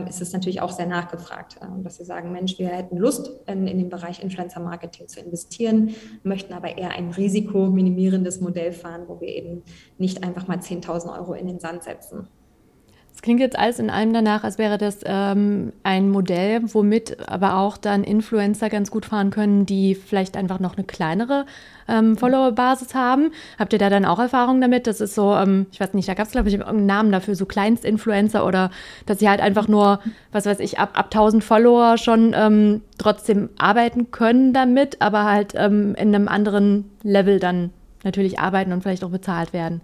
ist 0.08 0.22
es 0.22 0.34
natürlich 0.34 0.62
auch 0.62 0.72
sehr 0.72 0.86
nachgefragt, 0.86 1.58
dass 1.84 1.98
sie 1.98 2.06
sagen, 2.06 2.32
Mensch, 2.32 2.58
wir 2.60 2.70
hätten 2.70 2.98
Lust, 2.98 3.32
in, 3.48 3.68
in 3.68 3.78
den 3.78 3.90
Bereich 3.90 4.22
Influencer-Marketing 4.22 5.08
zu 5.08 5.20
investieren, 5.20 5.96
möchten 6.24 6.54
aber 6.54 6.78
eher 6.78 6.92
ein 6.92 7.12
risikominimierendes 7.12 8.42
Modell 8.42 8.72
fahren, 8.72 9.04
wo 9.08 9.20
wir 9.22 9.30
eben 9.30 9.64
nicht 9.98 10.24
einfach 10.24 10.48
mal 10.48 10.58
10.000 10.58 11.18
Euro 11.18 11.34
in 11.34 11.48
den 11.48 11.60
Sand 11.60 11.84
setzen. 11.84 12.28
Es 13.18 13.24
klingt 13.24 13.40
jetzt 13.40 13.58
alles 13.58 13.80
in 13.80 13.90
allem 13.90 14.14
danach, 14.14 14.44
als 14.44 14.60
wäre 14.60 14.78
das 14.78 15.00
ähm, 15.04 15.74
ein 15.82 16.12
Modell, 16.12 16.62
womit 16.72 17.28
aber 17.28 17.58
auch 17.58 17.76
dann 17.76 18.04
Influencer 18.04 18.70
ganz 18.70 18.92
gut 18.92 19.08
fahren 19.08 19.32
können, 19.32 19.66
die 19.66 19.96
vielleicht 19.96 20.38
einfach 20.38 20.60
noch 20.60 20.78
eine 20.78 20.86
kleinere 20.86 21.48
ähm, 21.88 22.16
Follower-Basis 22.16 22.94
haben. 22.94 23.32
Habt 23.58 23.74
ihr 23.74 23.80
da 23.80 23.90
dann 23.90 24.06
auch 24.06 24.20
Erfahrungen 24.20 24.62
damit? 24.62 24.86
Das 24.86 25.02
ist 25.02 25.16
so, 25.16 25.34
ähm, 25.34 25.66
ich 25.72 25.80
weiß 25.80 25.96
nicht, 25.96 26.08
da 26.08 26.14
gab 26.14 26.28
es 26.28 26.32
glaube 26.32 26.48
ich 26.50 26.54
irgendeinen 26.54 26.86
Namen 26.86 27.12
dafür, 27.12 27.34
so 27.34 27.48
Kleinstinfluencer 27.48 28.46
oder 28.46 28.70
dass 29.08 29.18
sie 29.18 29.28
halt 29.28 29.42
einfach 29.42 29.68
nur, 29.68 30.00
was 30.32 30.46
weiß 30.46 30.60
ich, 30.60 30.78
ab, 30.78 30.92
ab 30.94 31.06
1000 31.06 31.44
Follower 31.44 31.98
schon 31.98 32.36
ähm, 32.38 32.82
trotzdem 33.00 33.50
arbeiten 33.58 34.12
können 34.12 34.54
damit, 34.54 35.02
aber 35.02 35.24
halt 35.24 35.54
ähm, 35.56 35.96
in 35.96 36.14
einem 36.14 36.28
anderen 36.28 36.92
Level 37.02 37.40
dann 37.40 37.72
natürlich 38.04 38.38
arbeiten 38.38 38.74
und 38.74 38.84
vielleicht 38.84 39.04
auch 39.04 39.10
bezahlt 39.10 39.54
werden. 39.54 39.82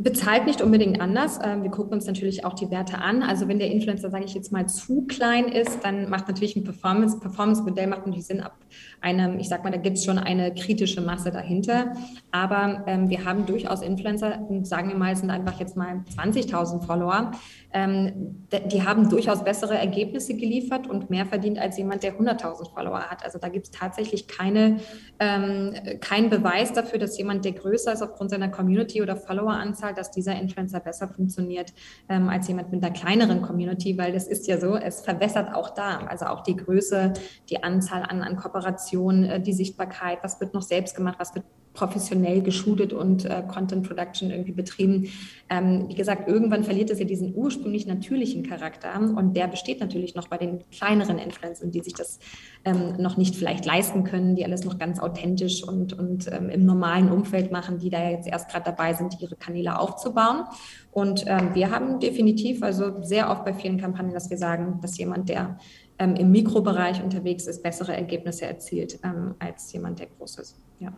Bezahlt 0.00 0.46
nicht 0.46 0.62
unbedingt 0.62 1.00
anders. 1.00 1.40
Ähm, 1.42 1.64
wir 1.64 1.70
gucken 1.70 1.94
uns 1.94 2.06
natürlich 2.06 2.44
auch 2.44 2.54
die 2.54 2.70
Werte 2.70 2.98
an. 2.98 3.24
Also 3.24 3.48
wenn 3.48 3.58
der 3.58 3.70
Influencer, 3.70 4.10
sage 4.10 4.24
ich 4.24 4.34
jetzt 4.34 4.52
mal, 4.52 4.66
zu 4.68 5.06
klein 5.06 5.46
ist, 5.46 5.80
dann 5.82 6.08
macht 6.08 6.28
natürlich 6.28 6.54
ein 6.54 6.62
Performance, 6.62 7.18
Performance-Modell 7.18 7.88
macht 7.88 8.06
natürlich 8.06 8.26
Sinn 8.26 8.40
ab 8.40 8.56
einem, 9.00 9.38
ich 9.38 9.48
sag 9.48 9.64
mal, 9.64 9.70
da 9.70 9.78
gibt 9.78 9.98
es 9.98 10.04
schon 10.04 10.18
eine 10.18 10.54
kritische 10.54 11.00
Masse 11.00 11.30
dahinter. 11.30 11.94
Aber 12.30 12.84
ähm, 12.86 13.10
wir 13.10 13.24
haben 13.24 13.46
durchaus 13.46 13.82
Influencer, 13.82 14.46
sagen 14.62 14.90
wir 14.90 14.96
mal, 14.96 15.16
sind 15.16 15.30
einfach 15.30 15.58
jetzt 15.58 15.76
mal 15.76 16.04
20.000 16.16 16.82
Follower. 16.82 17.32
Ähm, 17.72 18.46
die 18.72 18.82
haben 18.82 19.08
durchaus 19.08 19.44
bessere 19.44 19.76
Ergebnisse 19.76 20.34
geliefert 20.34 20.86
und 20.86 21.10
mehr 21.10 21.26
verdient 21.26 21.58
als 21.58 21.76
jemand, 21.76 22.02
der 22.02 22.18
100.000 22.18 22.72
Follower 22.72 23.00
hat. 23.00 23.24
Also 23.24 23.38
da 23.38 23.48
gibt 23.48 23.66
es 23.66 23.70
tatsächlich 23.70 24.26
keine, 24.26 24.78
ähm, 25.18 25.74
keinen 26.00 26.30
Beweis 26.30 26.72
dafür, 26.72 26.98
dass 26.98 27.18
jemand, 27.18 27.44
der 27.44 27.52
größer 27.52 27.92
ist 27.92 28.02
aufgrund 28.02 28.30
seiner 28.30 28.48
Community 28.48 29.02
oder 29.02 29.16
Followeranzahl, 29.16 29.87
dass 29.92 30.10
dieser 30.10 30.34
Influencer 30.34 30.80
besser 30.80 31.08
funktioniert 31.08 31.72
ähm, 32.08 32.28
als 32.28 32.48
jemand 32.48 32.72
mit 32.72 32.82
einer 32.82 32.92
kleineren 32.92 33.42
Community, 33.42 33.96
weil 33.98 34.12
das 34.12 34.26
ist 34.26 34.46
ja 34.46 34.58
so, 34.58 34.76
es 34.76 35.00
verwässert 35.00 35.54
auch 35.54 35.70
da. 35.70 35.98
Also 36.06 36.26
auch 36.26 36.42
die 36.42 36.56
Größe, 36.56 37.12
die 37.48 37.62
Anzahl 37.62 38.02
an, 38.02 38.22
an 38.22 38.36
Kooperationen, 38.36 39.24
äh, 39.24 39.40
die 39.40 39.52
Sichtbarkeit, 39.52 40.18
was 40.22 40.40
wird 40.40 40.54
noch 40.54 40.62
selbst 40.62 40.96
gemacht, 40.96 41.16
was 41.18 41.34
wird 41.34 41.44
professionell 41.78 42.42
geschult 42.42 42.92
und 42.92 43.24
äh, 43.24 43.42
Content 43.46 43.86
Production 43.86 44.30
irgendwie 44.30 44.52
betrieben. 44.52 45.10
Ähm, 45.48 45.86
wie 45.88 45.94
gesagt, 45.94 46.28
irgendwann 46.28 46.64
verliert 46.64 46.90
es 46.90 46.98
ja 46.98 47.04
diesen 47.04 47.34
ursprünglich 47.34 47.86
natürlichen 47.86 48.42
Charakter 48.42 48.98
und 48.98 49.36
der 49.36 49.46
besteht 49.46 49.78
natürlich 49.80 50.16
noch 50.16 50.26
bei 50.26 50.38
den 50.38 50.64
kleineren 50.70 51.18
Influencern, 51.18 51.70
die 51.70 51.80
sich 51.80 51.94
das 51.94 52.18
ähm, 52.64 52.96
noch 52.98 53.16
nicht 53.16 53.36
vielleicht 53.36 53.64
leisten 53.64 54.02
können, 54.02 54.34
die 54.34 54.44
alles 54.44 54.64
noch 54.64 54.78
ganz 54.78 54.98
authentisch 54.98 55.62
und, 55.62 55.92
und 55.92 56.26
ähm, 56.32 56.50
im 56.50 56.66
normalen 56.66 57.10
Umfeld 57.10 57.52
machen, 57.52 57.78
die 57.78 57.90
da 57.90 58.10
jetzt 58.10 58.26
erst 58.26 58.50
gerade 58.50 58.64
dabei 58.64 58.94
sind, 58.94 59.20
ihre 59.20 59.36
Kanäle 59.36 59.78
aufzubauen. 59.78 60.44
Und 60.90 61.24
ähm, 61.28 61.54
wir 61.54 61.70
haben 61.70 62.00
definitiv, 62.00 62.62
also 62.62 63.02
sehr 63.02 63.30
oft 63.30 63.44
bei 63.44 63.54
vielen 63.54 63.78
Kampagnen, 63.78 64.12
dass 64.14 64.30
wir 64.30 64.38
sagen, 64.38 64.80
dass 64.82 64.98
jemand, 64.98 65.28
der 65.28 65.58
ähm, 66.00 66.16
im 66.16 66.32
Mikrobereich 66.32 67.02
unterwegs 67.04 67.46
ist, 67.46 67.62
bessere 67.62 67.94
Ergebnisse 67.94 68.46
erzielt 68.46 68.98
ähm, 69.04 69.36
als 69.38 69.72
jemand, 69.72 70.00
der 70.00 70.06
groß 70.06 70.38
ist. 70.38 70.56
Ja. 70.80 70.92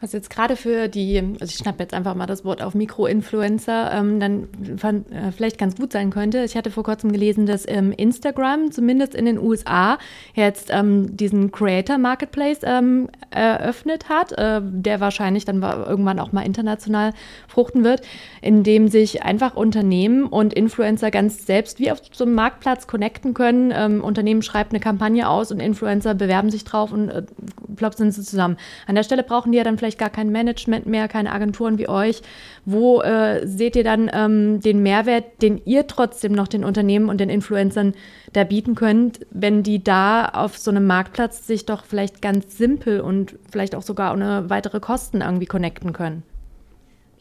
Was 0.00 0.12
jetzt 0.12 0.28
gerade 0.28 0.56
für 0.56 0.88
die, 0.88 1.18
also 1.40 1.44
ich 1.44 1.54
schnappe 1.54 1.82
jetzt 1.82 1.94
einfach 1.94 2.14
mal 2.14 2.26
das 2.26 2.44
Wort 2.44 2.60
auf 2.60 2.74
Mikroinfluencer, 2.74 3.92
ähm, 3.92 4.20
dann 4.20 4.48
fand, 4.76 5.10
äh, 5.10 5.32
vielleicht 5.32 5.56
ganz 5.56 5.76
gut 5.76 5.92
sein 5.92 6.10
könnte. 6.10 6.44
Ich 6.44 6.56
hatte 6.56 6.70
vor 6.70 6.82
kurzem 6.82 7.10
gelesen, 7.10 7.46
dass 7.46 7.66
ähm, 7.66 7.92
Instagram 7.92 8.70
zumindest 8.70 9.14
in 9.14 9.24
den 9.24 9.38
USA 9.38 9.98
jetzt 10.34 10.68
ähm, 10.70 11.16
diesen 11.16 11.52
Creator 11.52 11.96
Marketplace 11.96 12.58
ähm, 12.64 13.08
eröffnet 13.30 14.08
hat, 14.08 14.32
äh, 14.32 14.60
der 14.62 15.00
wahrscheinlich 15.00 15.46
dann 15.46 15.62
irgendwann 15.62 16.18
auch 16.18 16.32
mal 16.32 16.42
international 16.42 17.14
fruchten 17.48 17.82
wird, 17.82 18.02
in 18.42 18.62
dem 18.62 18.88
sich 18.88 19.22
einfach 19.22 19.54
Unternehmen 19.54 20.24
und 20.26 20.52
Influencer 20.52 21.12
ganz 21.12 21.46
selbst 21.46 21.78
wie 21.78 21.90
auf 21.90 22.00
so 22.12 22.24
einem 22.24 22.34
Marktplatz 22.34 22.88
connecten 22.88 23.32
können. 23.32 23.72
Ähm, 23.74 24.02
Unternehmen 24.02 24.42
schreibt 24.42 24.72
eine 24.72 24.80
Kampagne 24.80 25.28
aus 25.28 25.50
und 25.50 25.60
Influencer 25.60 26.14
bewerben 26.14 26.50
sich 26.50 26.64
drauf 26.64 26.92
und 26.92 27.08
äh, 27.08 27.22
plopp 27.76 27.94
sind 27.94 28.12
sie 28.12 28.22
zusammen. 28.22 28.58
An 28.86 28.96
der 28.96 29.02
Stelle 29.02 29.22
brauchen 29.22 29.52
die 29.52 29.58
ja 29.58 29.64
dann 29.64 29.78
vielleicht 29.78 29.83
gar 29.98 30.10
kein 30.10 30.30
Management 30.30 30.86
mehr, 30.86 31.08
keine 31.08 31.32
Agenturen 31.32 31.78
wie 31.78 31.88
euch. 31.88 32.22
Wo 32.64 33.02
äh, 33.02 33.46
seht 33.46 33.76
ihr 33.76 33.84
dann 33.84 34.10
ähm, 34.12 34.60
den 34.60 34.82
Mehrwert, 34.82 35.42
den 35.42 35.60
ihr 35.64 35.86
trotzdem 35.86 36.32
noch 36.32 36.48
den 36.48 36.64
Unternehmen 36.64 37.08
und 37.08 37.20
den 37.20 37.30
Influencern 37.30 37.94
da 38.32 38.44
bieten 38.44 38.74
könnt, 38.74 39.20
wenn 39.30 39.62
die 39.62 39.82
da 39.82 40.26
auf 40.26 40.58
so 40.58 40.70
einem 40.70 40.86
Marktplatz 40.86 41.46
sich 41.46 41.66
doch 41.66 41.84
vielleicht 41.84 42.22
ganz 42.22 42.58
simpel 42.58 43.00
und 43.00 43.36
vielleicht 43.50 43.74
auch 43.74 43.82
sogar 43.82 44.12
ohne 44.12 44.50
weitere 44.50 44.80
Kosten 44.80 45.20
irgendwie 45.20 45.46
connecten 45.46 45.92
können? 45.92 46.22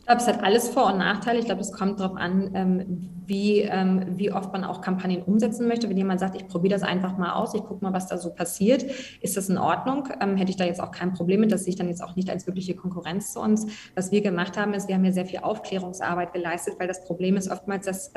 Ich 0.03 0.07
glaube, 0.07 0.21
es 0.21 0.27
hat 0.27 0.43
alles 0.43 0.67
Vor- 0.67 0.87
und 0.91 0.97
Nachteile. 0.97 1.39
Ich 1.39 1.45
glaube, 1.45 1.61
es 1.61 1.71
kommt 1.71 2.01
darauf 2.01 2.17
an, 2.17 2.51
ähm, 2.55 3.09
wie, 3.25 3.61
ähm, 3.61 4.17
wie 4.17 4.33
oft 4.33 4.51
man 4.51 4.65
auch 4.65 4.81
Kampagnen 4.81 5.21
umsetzen 5.23 5.65
möchte. 5.65 5.89
Wenn 5.89 5.95
jemand 5.95 6.19
sagt, 6.19 6.35
ich 6.35 6.45
probiere 6.49 6.73
das 6.73 6.83
einfach 6.83 7.17
mal 7.17 7.31
aus, 7.31 7.53
ich 7.53 7.63
gucke 7.63 7.81
mal, 7.85 7.93
was 7.93 8.07
da 8.07 8.17
so 8.17 8.31
passiert, 8.33 8.83
ist 9.21 9.37
das 9.37 9.47
in 9.47 9.57
Ordnung? 9.57 10.09
Ähm, 10.19 10.35
hätte 10.35 10.51
ich 10.51 10.57
da 10.57 10.65
jetzt 10.65 10.81
auch 10.81 10.91
kein 10.91 11.13
Problem 11.13 11.39
mit, 11.39 11.53
das 11.53 11.63
sehe 11.63 11.69
ich 11.69 11.77
dann 11.77 11.87
jetzt 11.87 12.03
auch 12.03 12.17
nicht 12.17 12.29
als 12.29 12.47
wirkliche 12.47 12.75
Konkurrenz 12.75 13.31
zu 13.31 13.39
uns. 13.39 13.65
Was 13.95 14.11
wir 14.11 14.19
gemacht 14.19 14.57
haben, 14.57 14.73
ist, 14.73 14.89
wir 14.89 14.95
haben 14.95 15.05
ja 15.05 15.13
sehr 15.13 15.25
viel 15.25 15.39
Aufklärungsarbeit 15.39 16.33
geleistet, 16.33 16.73
weil 16.79 16.89
das 16.89 17.05
Problem 17.05 17.37
ist 17.37 17.49
oftmals, 17.49 17.85
dass 17.85 18.11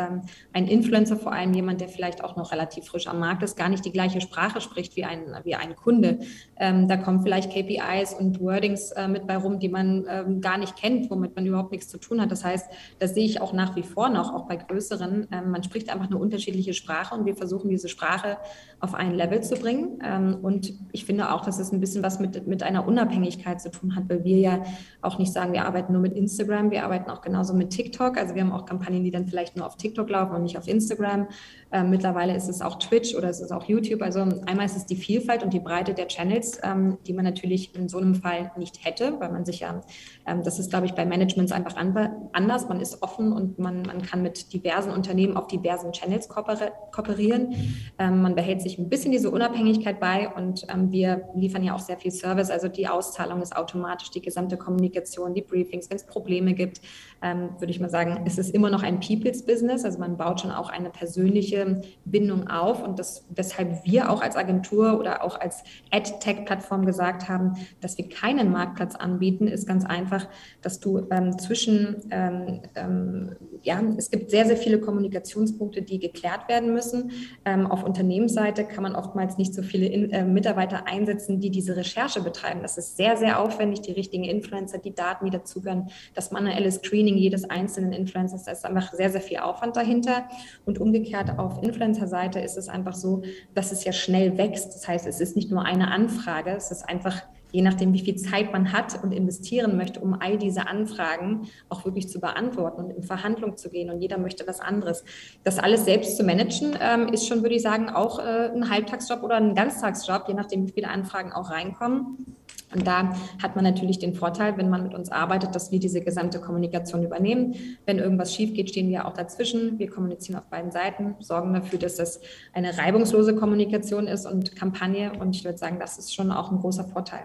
ein 0.53 0.67
Influencer, 0.67 1.17
vor 1.17 1.31
allem 1.31 1.55
jemand, 1.55 1.81
der 1.81 1.89
vielleicht 1.89 2.25
auch 2.25 2.35
noch 2.35 2.51
relativ 2.51 2.87
frisch 2.87 3.07
am 3.07 3.21
Markt 3.21 3.45
ist, 3.45 3.57
gar 3.57 3.69
nicht 3.69 3.85
die 3.85 3.93
gleiche 3.93 4.21
Sprache 4.21 4.61
spricht 4.61 4.97
wie 4.97 5.05
ein, 5.05 5.21
wie 5.45 5.55
ein 5.55 5.77
Kunde. 5.77 6.19
da 6.59 6.97
kommen 6.97 7.23
vielleicht 7.23 7.53
KPIs 7.53 8.15
und 8.15 8.41
Wordings 8.41 8.91
äh, 8.91 9.07
mit 9.07 9.29
bei 9.29 9.37
rum, 9.37 9.61
die 9.61 9.69
man 9.69 10.41
gar 10.41 10.59
nicht 10.59 10.77
kennt, 10.77 11.11
womit 11.11 11.37
man 11.37 11.47
überhaupt 11.47 11.71
nicht 11.71 11.76
nichts 11.77 11.89
zu 11.89 11.99
tun 11.99 12.21
hat. 12.21 12.33
Das 12.33 12.45
heißt, 12.45 12.67
das 12.99 13.15
sehe 13.15 13.25
ich 13.25 13.41
auch 13.41 13.53
nach 13.53 13.77
wie 13.77 13.83
vor 13.83 14.09
noch, 14.09 14.35
auch 14.35 14.47
bei 14.49 14.57
größeren. 14.57 15.29
Ähm, 15.31 15.51
man 15.51 15.63
spricht 15.63 15.91
einfach 15.91 16.07
eine 16.07 16.17
unterschiedliche 16.17 16.75
Sprache 16.75 17.15
und 17.15 17.27
wir 17.27 17.37
versuchen 17.37 17.69
diese 17.69 17.89
Sprache 17.89 18.39
auf 18.81 18.95
ein 18.95 19.15
Level 19.15 19.43
zu 19.43 19.57
bringen. 19.57 19.99
Ähm, 20.05 20.39
und 20.43 20.73
ich 20.93 21.05
finde 21.05 21.33
auch, 21.33 21.45
dass 21.45 21.59
es 21.59 21.73
ein 21.73 21.81
bisschen 21.81 22.03
was 22.03 22.19
mit, 22.19 22.47
mit 22.47 22.63
einer 22.63 22.87
Unabhängigkeit 22.87 23.61
zu 23.61 23.71
tun 23.71 23.95
hat, 23.95 24.09
weil 24.09 24.25
wir 24.25 24.39
ja 24.39 24.63
auch 25.03 25.19
nicht 25.19 25.33
sagen, 25.33 25.53
wir 25.53 25.65
arbeiten 25.65 25.93
nur 25.93 26.03
mit 26.03 26.15
Instagram, 26.15 26.71
wir 26.71 26.85
arbeiten 26.85 27.11
auch 27.11 27.21
genauso 27.21 27.55
mit 27.55 27.71
TikTok. 27.71 28.17
Also 28.17 28.35
wir 28.35 28.43
haben 28.43 28.53
auch 28.53 28.67
Kampagnen, 28.67 29.05
die 29.05 29.11
dann 29.11 29.27
vielleicht 29.27 29.57
nur 29.57 29.67
auf 29.67 29.77
TikTok 29.77 30.09
laufen 30.09 30.35
und 30.35 30.43
nicht 30.43 30.59
auf 30.59 30.67
Instagram. 30.67 31.29
Ähm, 31.73 31.91
mittlerweile 31.91 32.35
ist 32.35 32.49
es 32.49 32.63
auch 32.63 32.79
Twitch 32.79 33.15
oder 33.15 33.29
ist 33.29 33.41
es 33.41 33.53
auch 33.53 33.65
YouTube. 33.65 34.03
Also 34.03 34.21
einmal 34.21 34.67
ist 34.67 34.77
es 34.77 34.87
die 34.87 34.97
Vielfalt 34.97 35.43
und 35.43 35.53
die 35.53 35.61
Breite 35.61 35.95
der 35.95 36.09
Channels, 36.09 36.61
die 37.07 37.13
man 37.13 37.25
natürlich 37.25 37.75
in 37.75 37.89
so 37.89 37.99
einem 37.99 38.15
Fall 38.15 38.53
nicht 38.57 38.85
hätte, 38.85 39.19
weil 39.21 39.31
man 39.31 39.45
sich 39.45 39.61
ja, 39.61 39.81
das 40.25 40.59
ist, 40.59 40.71
glaube 40.71 40.87
ich, 40.87 40.95
bei 40.95 41.05
Managements 41.05 41.53
einfach 41.53 41.66
einfach 41.75 42.11
anders. 42.33 42.69
Man 42.69 42.81
ist 42.81 43.03
offen 43.03 43.33
und 43.33 43.59
man, 43.59 43.83
man 43.83 44.03
kann 44.03 44.23
mit 44.23 44.53
diversen 44.53 44.93
Unternehmen 44.93 45.37
auf 45.37 45.47
diversen 45.47 45.93
Channels 45.93 46.29
kooperieren. 46.29 47.55
Ähm, 47.99 48.23
man 48.23 48.35
behält 48.35 48.63
sich 48.63 48.79
ein 48.79 48.89
bisschen 48.89 49.13
diese 49.13 49.31
Unabhängigkeit 49.31 49.99
bei 49.99 50.29
und 50.29 50.67
ähm, 50.69 50.93
wir 50.93 51.29
liefern 51.35 51.65
ja 51.65 51.75
auch 51.75 51.81
sehr 51.81 51.97
viel 51.97 52.13
Service. 52.13 52.51
Also 52.51 52.69
die 52.69 52.87
Auszahlung 52.87 53.43
ist 53.43 53.57
automatisch, 53.57 54.11
die 54.11 54.23
gesamte 54.23 54.57
Kommunikation, 54.57 55.35
die 55.35 55.43
Briefings, 55.43 55.91
wenn 55.91 55.97
es 55.97 56.07
Probleme 56.07 56.55
gibt, 56.55 56.81
ähm, 57.23 57.51
würde 57.59 57.71
ich 57.71 57.81
mal 57.81 57.91
sagen, 57.91 58.23
es 58.27 58.39
ist 58.39 58.55
immer 58.55 58.71
noch 58.71 58.83
ein 58.83 59.01
People's 59.01 59.45
Business. 59.45 59.85
Also 59.85 59.99
man 59.99 60.17
baut 60.17 60.41
schon 60.41 60.51
auch 60.51 60.71
eine 60.71 60.91
persönliche 60.91 61.81
Bindung 62.05 62.49
auf 62.49 62.83
und 62.83 62.99
das, 62.99 63.25
weshalb 63.31 63.85
wir 63.85 64.11
auch 64.11 64.23
als 64.23 64.37
Agentur 64.37 64.99
oder 64.99 65.23
auch 65.23 65.41
als 65.41 65.65
Ad-Tech-Plattform 65.91 66.87
gesagt 66.87 67.29
haben, 67.29 67.55
dass 67.81 67.99
wir 67.99 68.09
keinen 68.09 68.51
Marktplatz 68.51 68.95
anbieten, 68.95 69.47
ist 69.47 69.67
ganz 69.67 69.85
einfach, 69.85 70.29
dass 70.63 70.81
du 70.81 71.07
ähm, 71.11 71.39
zwischen 71.39 72.03
ähm, 72.11 72.63
ähm, 72.75 73.37
ja, 73.63 73.83
es 73.97 74.11
gibt 74.11 74.31
sehr, 74.31 74.47
sehr 74.47 74.57
viele 74.57 74.79
Kommunikationspunkte, 74.81 75.83
die 75.83 75.99
geklärt 75.99 76.49
werden 76.49 76.73
müssen. 76.73 77.11
Ähm, 77.45 77.67
auf 77.67 77.83
Unternehmensseite 77.83 78.65
kann 78.65 78.83
man 78.83 78.95
oftmals 78.95 79.39
nicht 79.39 79.55
so 79.55 79.63
viele 79.63 79.87
in, 79.87 80.11
äh, 80.11 80.25
Mitarbeiter 80.25 80.87
einsetzen, 80.87 81.41
die 81.41 81.51
diese 81.51 81.77
Recherche 81.77 82.21
betreiben. 82.21 82.61
Das 82.63 82.79
ist 82.79 82.97
sehr, 82.97 83.17
sehr 83.17 83.41
aufwendig, 83.41 83.81
die 83.81 83.93
richtigen 83.93 84.25
Influencer, 84.25 84.79
die 84.79 84.95
Daten, 84.95 85.25
die 85.25 85.31
dazugehören, 85.31 85.89
das 86.15 86.31
manuelle 86.31 86.71
Screening 87.07 87.17
jedes 87.17 87.49
einzelnen 87.49 87.93
Influencers, 87.93 88.45
da 88.45 88.53
ist 88.53 88.65
einfach 88.65 88.93
sehr, 88.93 89.11
sehr 89.11 89.21
viel 89.21 89.39
Aufwand 89.39 89.77
dahinter. 89.77 90.29
Und 90.65 90.81
umgekehrt 90.81 91.39
auf 91.39 91.63
Influencer-Seite 91.63 92.41
ist 92.41 92.57
es 92.57 92.69
einfach 92.69 92.95
so, 92.95 93.23
dass 93.55 93.71
es 93.71 93.85
ja 93.85 93.93
schnell 93.93 94.37
wächst. 94.37 94.75
Das 94.75 94.89
heißt, 94.89 95.07
es 95.07 95.21
ist 95.21 95.37
nicht 95.37 95.51
nur 95.51 95.65
eine 95.65 95.91
Anfrage, 95.91 96.51
es 96.51 96.71
ist 96.71 96.89
einfach 96.89 97.23
je 97.53 97.63
nachdem, 97.63 97.95
wie 97.95 98.01
viel 98.01 98.17
Zeit 98.17 98.53
man 98.53 98.73
hat 98.73 99.03
und 99.03 99.13
investieren 99.13 99.77
möchte, 99.77 100.01
um 100.01 100.21
all 100.21 100.37
diese 100.37 100.67
Anfragen 100.67 101.49
auch 101.69 101.85
wirklich 101.85 102.09
zu 102.09 102.21
beantworten 102.21 102.83
und 102.83 102.91
in 102.91 103.03
Verhandlung 103.03 103.57
zu 103.57 103.71
gehen. 103.71 103.89
Und 103.89 104.03
jeder 104.03 104.19
möchte 104.19 104.47
was 104.49 104.61
anderes. 104.61 105.05
Das 105.45 105.59
alles 105.59 105.85
selbst 105.85 106.17
zu 106.17 106.25
managen, 106.25 106.77
ähm, 106.81 107.09
ist 107.09 107.27
schon, 107.27 107.43
würde 107.43 107.55
ich 107.55 107.63
sagen, 107.63 107.89
auch 107.89 108.19
äh, 108.19 108.51
ein 108.53 108.69
Halbtagsjob 108.69 109.23
oder 109.23 109.37
ein 109.37 109.55
Ganztagsjob, 109.55 110.25
je 110.27 110.35
nachdem, 110.35 110.67
wie 110.67 110.73
viele 110.73 110.89
Anfragen 110.89 111.33
auch 111.33 111.51
reinkommen. 111.51 112.37
Und 112.77 112.87
da 112.87 113.15
hat 113.43 113.57
man 113.57 113.65
natürlich 113.65 113.99
den 113.99 114.15
Vorteil, 114.15 114.57
wenn 114.59 114.69
man 114.69 114.83
mit 114.83 114.95
uns 114.95 115.11
arbeitet, 115.11 115.55
dass 115.55 115.73
wir 115.73 115.81
diese 115.81 116.03
gesamte 116.03 116.41
Kommunikation 116.41 117.03
übernehmen. 117.03 117.55
Wenn 117.87 117.99
irgendwas 117.99 118.35
schief 118.35 118.53
geht, 118.53 118.69
stehen 118.69 118.89
wir 118.91 119.07
auch 119.07 119.15
dazwischen. 119.15 119.79
Wir 119.79 119.89
kommunizieren 119.89 120.39
auf 120.39 120.45
beiden 120.47 120.71
Seiten, 120.71 121.15
sorgen 121.21 121.55
dafür, 121.55 121.79
dass 121.79 121.97
das 121.97 122.21
eine 122.53 122.77
reibungslose 122.77 123.35
Kommunikation 123.35 124.07
ist 124.07 124.27
und 124.27 124.55
Kampagne. 124.55 125.13
Und 125.19 125.35
ich 125.35 125.45
würde 125.45 125.57
sagen, 125.57 125.79
das 125.81 125.97
ist 125.97 126.15
schon 126.15 126.31
auch 126.31 126.53
ein 126.53 126.59
großer 126.59 126.85
Vorteil. 126.85 127.23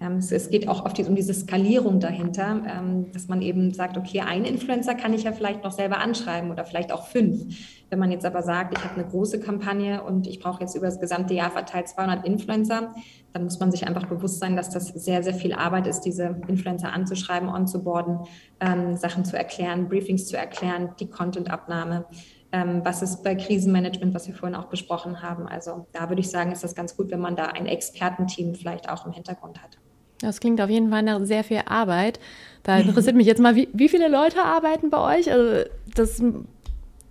Es 0.00 0.48
geht 0.50 0.68
auch 0.68 0.84
oft 0.84 1.00
um 1.00 1.16
diese 1.16 1.34
Skalierung 1.34 1.98
dahinter, 1.98 2.62
ähm, 2.68 3.10
dass 3.12 3.26
man 3.26 3.42
eben 3.42 3.74
sagt, 3.74 3.96
okay, 3.96 4.20
ein 4.20 4.44
Influencer 4.44 4.94
kann 4.94 5.12
ich 5.12 5.24
ja 5.24 5.32
vielleicht 5.32 5.64
noch 5.64 5.72
selber 5.72 5.98
anschreiben 5.98 6.52
oder 6.52 6.64
vielleicht 6.64 6.92
auch 6.92 7.08
fünf. 7.08 7.46
Wenn 7.90 7.98
man 7.98 8.12
jetzt 8.12 8.24
aber 8.24 8.42
sagt, 8.42 8.78
ich 8.78 8.84
habe 8.84 8.94
eine 8.94 9.08
große 9.08 9.40
Kampagne 9.40 10.04
und 10.04 10.28
ich 10.28 10.38
brauche 10.38 10.60
jetzt 10.60 10.76
über 10.76 10.86
das 10.86 11.00
gesamte 11.00 11.34
Jahr 11.34 11.50
verteilt 11.50 11.88
200 11.88 12.24
Influencer, 12.24 12.94
dann 13.32 13.42
muss 13.42 13.58
man 13.58 13.72
sich 13.72 13.88
einfach 13.88 14.06
bewusst 14.06 14.38
sein, 14.38 14.54
dass 14.54 14.70
das 14.70 14.88
sehr, 14.88 15.24
sehr 15.24 15.34
viel 15.34 15.52
Arbeit 15.52 15.88
ist, 15.88 16.02
diese 16.02 16.40
Influencer 16.46 16.92
anzuschreiben, 16.92 17.48
onzuboarden, 17.48 18.20
ähm, 18.60 18.96
Sachen 18.96 19.24
zu 19.24 19.36
erklären, 19.36 19.88
Briefings 19.88 20.26
zu 20.26 20.36
erklären, 20.36 20.90
die 21.00 21.10
Content-Abnahme. 21.10 22.04
Ähm, 22.52 22.82
was 22.84 23.02
ist 23.02 23.24
bei 23.24 23.34
Krisenmanagement, 23.34 24.14
was 24.14 24.28
wir 24.28 24.34
vorhin 24.34 24.56
auch 24.56 24.66
besprochen 24.66 25.22
haben. 25.22 25.48
Also 25.48 25.86
da 25.92 26.08
würde 26.08 26.20
ich 26.20 26.30
sagen, 26.30 26.52
ist 26.52 26.64
das 26.64 26.74
ganz 26.74 26.96
gut, 26.96 27.10
wenn 27.10 27.20
man 27.20 27.36
da 27.36 27.46
ein 27.46 27.66
Expertenteam 27.66 28.54
vielleicht 28.54 28.88
auch 28.88 29.04
im 29.04 29.12
Hintergrund 29.12 29.60
hat. 29.62 29.78
Das 30.20 30.40
klingt 30.40 30.60
auf 30.60 30.70
jeden 30.70 30.90
Fall 30.90 31.02
nach 31.02 31.24
sehr 31.24 31.44
viel 31.44 31.60
Arbeit. 31.66 32.18
Da 32.62 32.78
interessiert 32.78 33.16
mich 33.16 33.26
jetzt 33.26 33.40
mal, 33.40 33.54
wie, 33.54 33.68
wie 33.72 33.88
viele 33.88 34.08
Leute 34.08 34.42
arbeiten 34.42 34.90
bei 34.90 35.18
euch? 35.18 35.30
Also 35.30 35.68
das 35.94 36.22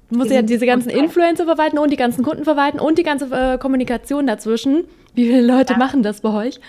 muss 0.10 0.30
ja 0.30 0.42
diese 0.42 0.66
ganzen 0.66 0.90
Influencer 0.90 1.46
verwalten 1.46 1.78
und 1.78 1.92
die 1.92 1.98
ganzen 1.98 2.24
Kunden 2.24 2.44
verwalten 2.44 2.80
und 2.80 2.98
die 2.98 3.04
ganze 3.04 3.26
äh, 3.32 3.58
Kommunikation 3.58 4.28
dazwischen. 4.28 4.86
Wie 5.16 5.26
viele 5.26 5.42
Leute 5.42 5.74
ja. 5.74 5.80
machen 5.80 6.04
das 6.04 6.22
bei 6.22 6.48
euch? 6.48 6.60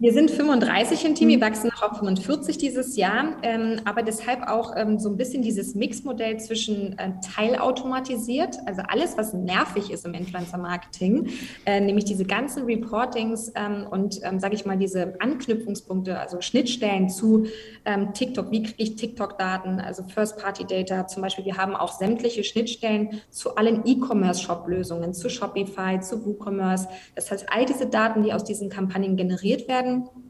Wir 0.00 0.12
sind 0.12 0.30
35 0.30 1.04
im 1.06 1.16
Team, 1.16 1.28
wir 1.28 1.38
mhm. 1.38 1.40
wachsen 1.40 1.70
noch 1.74 1.82
auf 1.82 1.98
45 1.98 2.56
dieses 2.56 2.96
Jahr, 2.96 3.36
ähm, 3.42 3.80
aber 3.84 4.02
deshalb 4.02 4.46
auch 4.46 4.76
ähm, 4.76 5.00
so 5.00 5.08
ein 5.08 5.16
bisschen 5.16 5.42
dieses 5.42 5.74
Mixmodell 5.74 6.38
zwischen 6.38 6.96
äh, 7.00 7.14
teilautomatisiert, 7.34 8.58
also 8.64 8.82
alles, 8.86 9.18
was 9.18 9.32
nervig 9.32 9.90
ist 9.90 10.06
im 10.06 10.14
Influencer-Marketing, 10.14 11.30
äh, 11.66 11.80
nämlich 11.80 12.04
diese 12.04 12.24
ganzen 12.24 12.62
Reportings 12.66 13.50
ähm, 13.56 13.88
und, 13.90 14.20
ähm, 14.22 14.38
sage 14.38 14.54
ich 14.54 14.64
mal, 14.64 14.78
diese 14.78 15.14
Anknüpfungspunkte, 15.18 16.16
also 16.16 16.40
Schnittstellen 16.42 17.08
zu 17.08 17.46
ähm, 17.84 18.12
TikTok, 18.14 18.52
wie 18.52 18.62
kriege 18.62 18.80
ich 18.80 18.94
TikTok-Daten, 18.94 19.80
also 19.80 20.04
First-Party-Data 20.04 21.08
zum 21.08 21.22
Beispiel. 21.22 21.44
Wir 21.44 21.56
haben 21.56 21.74
auch 21.74 21.92
sämtliche 21.92 22.44
Schnittstellen 22.44 23.20
zu 23.30 23.56
allen 23.56 23.82
E-Commerce-Shop-Lösungen, 23.84 25.12
zu 25.12 25.28
Shopify, 25.28 25.98
zu 25.98 26.24
WooCommerce. 26.24 26.86
Das 27.16 27.32
heißt, 27.32 27.46
all 27.52 27.64
diese 27.64 27.86
Daten, 27.86 28.22
die 28.22 28.32
aus 28.32 28.44
diesen 28.44 28.68
Kampagnen 28.68 29.16
generiert 29.16 29.66
werden, 29.66 29.87
werden 29.88 30.27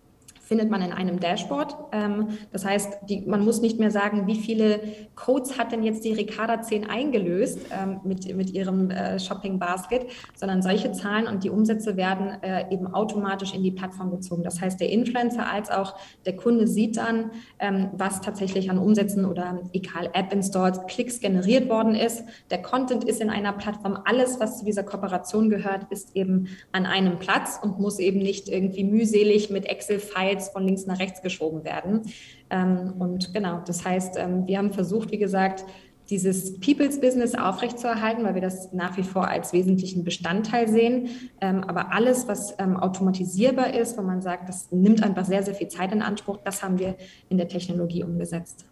findet 0.49 0.71
man 0.71 0.81
in 0.81 0.93
einem 0.93 1.21
Dashboard. 1.21 1.77
Ähm, 1.93 2.39
das 2.53 2.65
heißt, 2.65 3.01
die, 3.09 3.21
man 3.21 3.45
muss 3.45 3.61
nicht 3.61 3.79
mehr 3.79 3.91
sagen, 3.91 4.27
wie 4.27 4.37
viele 4.37 4.81
Codes 5.15 5.59
hat 5.59 5.73
denn 5.73 5.83
jetzt 5.83 6.05
die 6.07 6.15
Ricarda 6.15 6.63
10 6.63 6.89
eingelöst 6.89 7.59
ähm, 7.71 8.01
mit, 8.03 8.35
mit 8.35 8.51
ihrem 8.51 8.91
äh, 8.91 9.21
Shopping 9.21 9.59
Basket, 9.59 10.07
sondern 10.35 10.63
solche 10.63 10.91
Zahlen 10.93 11.27
und 11.27 11.45
die 11.45 11.51
Umsätze 11.51 11.99
werden 11.99 12.43
äh, 12.43 12.73
eben 12.73 12.87
automatisch 12.87 13.53
in 13.55 13.63
die 13.63 13.73
Plattform 13.73 14.11
gezogen. 14.11 14.43
Das 14.43 14.59
heißt, 14.59 14.81
der 14.81 14.89
Influencer 14.89 15.53
als 15.53 15.71
auch 15.71 15.97
der 16.25 16.35
Kunde 16.35 16.67
sieht 16.67 16.97
dann, 16.97 17.31
ähm, 17.59 17.91
was 17.93 18.23
tatsächlich 18.23 18.71
an 18.71 18.79
Umsätzen 18.79 19.27
oder 19.27 19.61
egal 19.75 20.09
App 20.15 20.33
Installs, 20.33 20.81
Klicks 20.87 21.21
generiert 21.21 21.69
worden 21.69 21.95
ist. 21.95 22.25
Der 22.51 22.63
Content 22.63 23.05
ist 23.05 23.21
in 23.21 23.29
einer 23.29 23.53
Plattform. 23.53 23.99
Alles, 24.07 24.41
was 24.41 24.61
zu 24.61 24.65
dieser 24.65 24.83
Kooperation 24.83 25.51
gehört, 25.51 25.89
ist 25.91 26.17
eben 26.17 26.49
an 26.73 26.87
einem 26.87 27.19
Platz 27.19 27.61
und 27.63 27.79
muss 27.79 27.99
eben 27.99 28.21
nicht 28.21 28.49
irgendwie 28.49 28.85
mühselig 28.85 29.51
mit 29.51 29.67
Excel-Files 29.67 30.38
jetzt 30.39 30.53
von 30.53 30.65
links 30.65 30.87
nach 30.87 30.99
rechts 30.99 31.23
geschoben 31.23 31.65
werden. 31.65 32.03
Ähm, 32.51 32.95
und 32.99 33.35
genau, 33.35 33.61
das 33.67 33.85
heißt, 33.85 34.17
ähm, 34.19 34.47
wir 34.47 34.59
haben 34.59 34.73
versucht, 34.73 35.11
wie 35.11 35.19
gesagt, 35.19 35.65
dieses 36.11 36.59
People's 36.61 37.01
Business 37.01 37.35
aufrechtzuerhalten, 37.35 38.25
weil 38.25 38.35
wir 38.35 38.41
das 38.41 38.73
nach 38.73 38.97
wie 38.97 39.03
vor 39.03 39.29
als 39.29 39.53
wesentlichen 39.53 40.05
Bestandteil 40.05 40.69
sehen. 40.69 41.09
Ähm, 41.41 41.63
aber 41.65 41.93
alles, 41.93 42.27
was 42.27 42.59
automatisierbar 42.59 43.75
ist, 43.75 43.99
wo 43.99 44.03
man 44.03 44.23
sagt, 44.23 44.49
das 44.49 44.73
nimmt 44.73 45.03
einfach 45.03 45.27
sehr, 45.27 45.43
sehr 45.43 45.55
viel 45.55 45.69
Zeit 45.69 45.93
in 45.93 46.01
Anspruch, 46.01 46.39
das 46.43 46.63
haben 46.63 46.79
wir 46.79 46.97
in 47.29 47.37
der 47.37 47.49
Technologie 47.49 48.05
umgesetzt. 48.05 48.65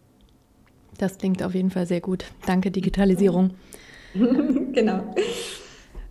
Das 0.97 1.19
klingt 1.19 1.43
auf 1.43 1.53
jeden 1.53 1.69
Fall 1.69 1.85
sehr 1.85 2.01
gut. 2.01 2.25
Danke, 2.47 2.71
Digitalisierung. 2.71 3.51
genau. 4.71 5.03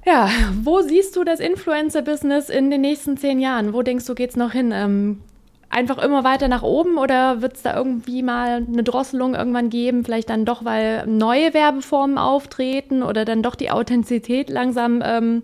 Ja, 0.07 0.31
wo 0.63 0.83
siehst 0.83 1.17
du 1.17 1.25
das 1.25 1.41
Influencer-Business 1.41 2.49
in 2.49 2.71
den 2.71 2.81
nächsten 2.83 3.17
zehn 3.17 3.41
Jahren? 3.41 3.73
Wo 3.73 3.83
denkst 3.83 4.07
du, 4.07 4.15
geht 4.15 4.31
es 4.31 4.37
noch 4.37 4.53
hin? 4.53 4.71
Ähm, 4.73 5.23
einfach 5.71 5.99
immer 5.99 6.25
weiter 6.25 6.49
nach 6.49 6.63
oben 6.63 6.99
oder 6.99 7.43
wird 7.43 7.57
es 7.57 7.63
da 7.63 7.77
irgendwie 7.77 8.23
mal 8.23 8.65
eine 8.67 8.83
Drosselung 8.83 9.35
irgendwann 9.35 9.71
geben? 9.71 10.05
Vielleicht 10.05 10.31
dann 10.31 10.45
doch, 10.45 10.65
weil 10.65 11.07
neue 11.07 11.55
Werbeformen 11.55 12.19
auftreten 12.19 13.03
oder 13.03 13.25
dann 13.25 13.43
doch 13.43 13.55
die 13.55 13.71
Authentizität 13.71 14.49
langsam 14.49 15.03
ähm, 15.05 15.43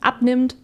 abnimmt? 0.00 0.56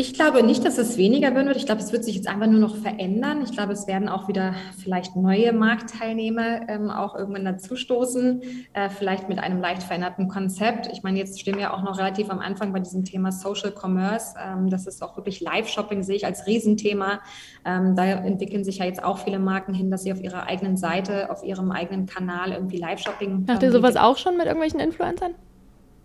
Ich 0.00 0.14
glaube 0.14 0.44
nicht, 0.44 0.64
dass 0.64 0.78
es 0.78 0.96
weniger 0.96 1.34
werden 1.34 1.48
wird. 1.48 1.56
Ich 1.56 1.66
glaube, 1.66 1.80
es 1.80 1.90
wird 1.90 2.04
sich 2.04 2.14
jetzt 2.14 2.28
einfach 2.28 2.46
nur 2.46 2.60
noch 2.60 2.76
verändern. 2.76 3.42
Ich 3.42 3.50
glaube, 3.50 3.72
es 3.72 3.88
werden 3.88 4.08
auch 4.08 4.28
wieder 4.28 4.54
vielleicht 4.80 5.16
neue 5.16 5.52
Marktteilnehmer 5.52 6.68
ähm, 6.68 6.88
auch 6.88 7.16
irgendwann 7.16 7.44
dazustoßen, 7.44 8.42
äh, 8.74 8.90
vielleicht 8.90 9.28
mit 9.28 9.40
einem 9.40 9.60
leicht 9.60 9.82
veränderten 9.82 10.28
Konzept. 10.28 10.88
Ich 10.92 11.02
meine, 11.02 11.18
jetzt 11.18 11.40
stehen 11.40 11.58
wir 11.58 11.74
auch 11.74 11.82
noch 11.82 11.98
relativ 11.98 12.30
am 12.30 12.38
Anfang 12.38 12.72
bei 12.72 12.78
diesem 12.78 13.04
Thema 13.04 13.32
Social 13.32 13.72
Commerce. 13.72 14.36
Ähm, 14.40 14.70
das 14.70 14.86
ist 14.86 15.02
auch 15.02 15.16
wirklich 15.16 15.40
Live-Shopping, 15.40 16.04
sehe 16.04 16.14
ich 16.14 16.26
als 16.26 16.46
Riesenthema. 16.46 17.18
Ähm, 17.64 17.96
da 17.96 18.04
entwickeln 18.04 18.62
sich 18.62 18.78
ja 18.78 18.84
jetzt 18.84 19.02
auch 19.02 19.18
viele 19.18 19.40
Marken 19.40 19.74
hin, 19.74 19.90
dass 19.90 20.04
sie 20.04 20.12
auf 20.12 20.22
ihrer 20.22 20.46
eigenen 20.46 20.76
Seite, 20.76 21.28
auf 21.28 21.42
ihrem 21.42 21.72
eigenen 21.72 22.06
Kanal 22.06 22.52
irgendwie 22.52 22.76
Live-Shopping. 22.76 23.46
Macht 23.48 23.64
ihr 23.64 23.72
sowas 23.72 23.96
auch 23.96 24.16
schon 24.16 24.36
mit 24.36 24.46
irgendwelchen 24.46 24.78
Influencern? 24.78 25.34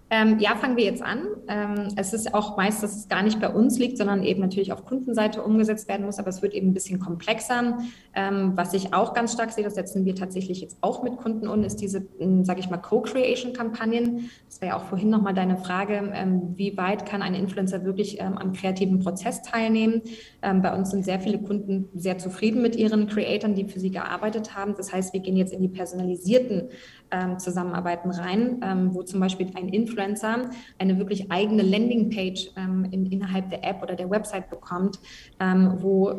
Ähm, 0.10 0.38
ja, 0.40 0.56
fangen 0.56 0.78
wir 0.78 0.84
jetzt 0.84 1.02
an. 1.02 1.28
Ähm, 1.48 1.88
es 1.96 2.14
ist 2.14 2.34
auch 2.34 2.56
meist, 2.56 2.84
dass 2.84 2.96
es 2.96 3.08
gar 3.08 3.24
nicht 3.24 3.40
bei 3.40 3.50
uns 3.50 3.80
liegt, 3.80 3.98
sondern 3.98 4.24
eben 4.24 4.42
natürlich 4.42 4.72
auf 4.72 4.86
Kundenseite 4.86 5.42
umgesetzt 5.42 5.88
werden 5.88 6.06
muss, 6.06 6.20
aber 6.20 6.30
es 6.30 6.42
wird 6.42 6.54
eben 6.54 6.70
ein 6.70 6.74
bisschen 6.74 7.00
komplexer. 7.00 7.80
Ähm, 8.14 8.54
was 8.56 8.74
ich 8.74 8.94
auch 8.94 9.14
ganz 9.14 9.34
stark 9.34 9.52
sehe, 9.52 9.64
das 9.64 9.76
setzen 9.76 10.06
wir 10.06 10.16
tatsächlich 10.16 10.62
jetzt 10.62 10.78
auch 10.82 11.02
mit 11.04 11.18
Kunden 11.18 11.48
um, 11.48 11.64
ist 11.64 11.78
diese, 11.78 12.06
sage 12.42 12.60
ich 12.60 12.70
mal, 12.70 12.78
Co-Creation-Kampagnen. 12.78 14.30
Wäre 14.64 14.76
ja 14.76 14.78
auch 14.78 14.86
vorhin 14.86 15.10
nochmal 15.10 15.34
deine 15.34 15.58
Frage, 15.58 16.10
ähm, 16.14 16.54
wie 16.56 16.78
weit 16.78 17.06
kann 17.06 17.22
ein 17.22 17.34
Influencer 17.34 17.84
wirklich 17.84 18.22
ähm, 18.22 18.38
am 18.38 18.54
kreativen 18.54 19.00
Prozess 19.00 19.42
teilnehmen? 19.42 20.04
Ähm, 20.42 20.62
bei 20.62 20.74
uns 20.74 20.92
sind 20.92 21.04
sehr 21.04 21.20
viele 21.20 21.38
Kunden 21.40 21.90
sehr 21.94 22.18
zufrieden 22.18 22.62
mit 22.62 22.78
ihren 22.78 23.08
Creatoren, 23.08 23.56
die 23.56 23.66
für 23.66 23.82
sie 23.82 23.92
gearbeitet 23.92 24.56
haben. 24.56 24.74
Das 24.78 24.94
heißt, 24.94 25.12
wir 25.12 25.20
gehen 25.20 25.36
jetzt 25.36 25.52
in 25.52 25.62
die 25.62 25.68
personalisierten 25.68 26.70
Zusammenarbeiten 27.38 28.10
rein, 28.10 28.90
wo 28.92 29.04
zum 29.04 29.20
Beispiel 29.20 29.52
ein 29.54 29.70
Influencer 29.70 30.50
eine 30.80 30.98
wirklich 30.98 31.32
eigene 31.32 31.62
Landingpage 31.62 32.50
in, 32.90 33.06
innerhalb 33.06 33.52
der 33.52 33.64
App 33.64 33.84
oder 33.84 33.94
der 33.94 34.10
Website 34.10 34.50
bekommt, 34.50 35.00
wo 35.40 36.10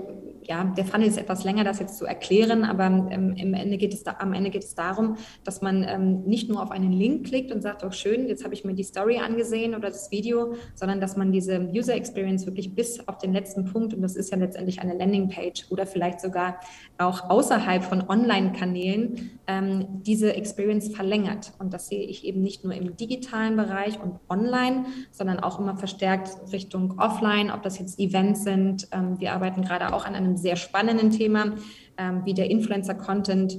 ja, 0.47 0.65
der 0.65 0.85
Funnel 0.85 1.09
ist 1.09 1.19
etwas 1.19 1.45
länger, 1.45 1.65
das 1.65 1.79
jetzt 1.79 1.99
zu 1.99 2.05
erklären, 2.05 2.65
aber 2.65 2.87
ähm, 2.87 3.35
im 3.37 3.55
Ende 3.55 3.77
geht 3.77 3.95
es 3.95 4.03
da, 4.03 4.17
am 4.19 4.33
Ende 4.33 4.51
geht 4.51 4.65
es 4.65 4.75
darum, 4.75 5.17
dass 5.45 5.63
man 5.63 5.85
ähm, 5.89 6.23
nicht 6.25 6.49
nur 6.49 6.63
auf 6.63 6.71
einen 6.71 6.93
Link 6.93 7.27
klickt 7.27 7.53
und 7.53 7.63
sagt, 7.63 7.85
oh 7.85 7.91
schön, 7.91 8.29
jetzt 8.29 8.45
habe 8.45 8.55
ich 8.55 8.65
mir 8.65 8.75
die 8.75 8.83
Story 8.83 9.19
angesehen 9.19 9.75
oder 9.75 9.89
das 9.89 10.11
Video, 10.11 10.55
sondern 10.75 11.01
dass 11.01 11.17
man 11.17 11.33
diese 11.33 11.61
User 11.75 11.95
Experience 11.95 12.47
wirklich 12.47 12.75
bis 12.75 13.07
auf 13.09 13.19
den 13.19 13.33
letzten 13.33 13.65
Punkt, 13.65 13.95
und 13.95 14.03
das 14.03 14.17
ist 14.17 14.31
ja 14.31 14.39
letztendlich 14.39 14.81
eine 14.81 14.95
Landingpage 14.95 15.71
oder 15.71 15.87
vielleicht 15.87 16.21
sogar 16.21 16.61
auch 16.99 17.31
außerhalb 17.31 17.83
von 17.83 18.09
Online-Kanälen, 18.09 19.39
ähm, 19.47 20.03
diese 20.03 20.35
Experience 20.35 20.89
verlängert. 20.89 21.53
Und 21.59 21.75
das 21.75 21.89
sehe 21.89 22.05
ich 22.05 22.25
eben 22.25 22.43
nicht 22.43 22.65
nur 22.65 22.75
im 22.75 22.97
digitalen 22.97 23.57
Bereich 23.57 24.01
und 24.01 24.21
online, 24.29 24.87
sondern 25.11 25.41
auch 25.41 25.59
immer 25.59 25.77
verstärkt 25.77 26.31
Richtung 26.53 26.99
Offline, 26.99 27.51
ob 27.51 27.63
das 27.63 27.79
jetzt 27.79 27.99
Events 27.99 28.45
sind. 28.45 28.89
Ähm, 28.93 29.19
wir 29.21 29.33
arbeiten 29.33 29.63
gerade 29.63 29.93
auch 29.93 30.05
an 30.05 30.15
einem 30.15 30.34
sehr 30.37 30.57
spannenden 30.57 31.11
Thema, 31.11 31.53
ähm, 31.97 32.23
wie 32.25 32.35
der 32.35 32.51
Influencer-Content 32.51 33.59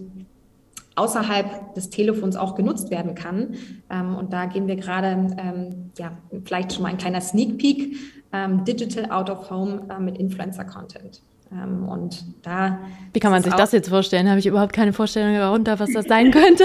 außerhalb 0.95 1.73
des 1.73 1.89
Telefons 1.89 2.35
auch 2.35 2.55
genutzt 2.55 2.89
werden 2.89 3.15
kann. 3.15 3.55
Ähm, 3.89 4.15
und 4.15 4.31
da 4.31 4.45
gehen 4.45 4.67
wir 4.67 4.75
gerade, 4.75 5.35
ähm, 5.37 5.91
ja, 5.97 6.11
vielleicht 6.45 6.73
schon 6.73 6.83
mal 6.83 6.89
ein 6.89 6.97
kleiner 6.97 7.21
Sneak 7.21 7.57
Peek, 7.57 7.95
Digital 8.67 9.11
Out 9.11 9.29
of 9.29 9.49
Home 9.49 9.87
äh, 9.89 9.97
mit 9.97 10.17
Influencer-Content. 10.17 11.21
Ähm, 11.51 11.87
und 11.87 12.25
da. 12.41 12.79
Wie 13.13 13.19
kann 13.19 13.31
man 13.31 13.43
sich 13.43 13.53
das 13.53 13.71
jetzt 13.71 13.89
vorstellen? 13.89 14.29
Habe 14.29 14.39
ich 14.39 14.47
überhaupt 14.47 14.73
keine 14.73 14.93
Vorstellung 14.93 15.35
darunter, 15.35 15.79
was 15.79 15.91
das 15.91 16.05
sein 16.05 16.31
könnte? 16.31 16.63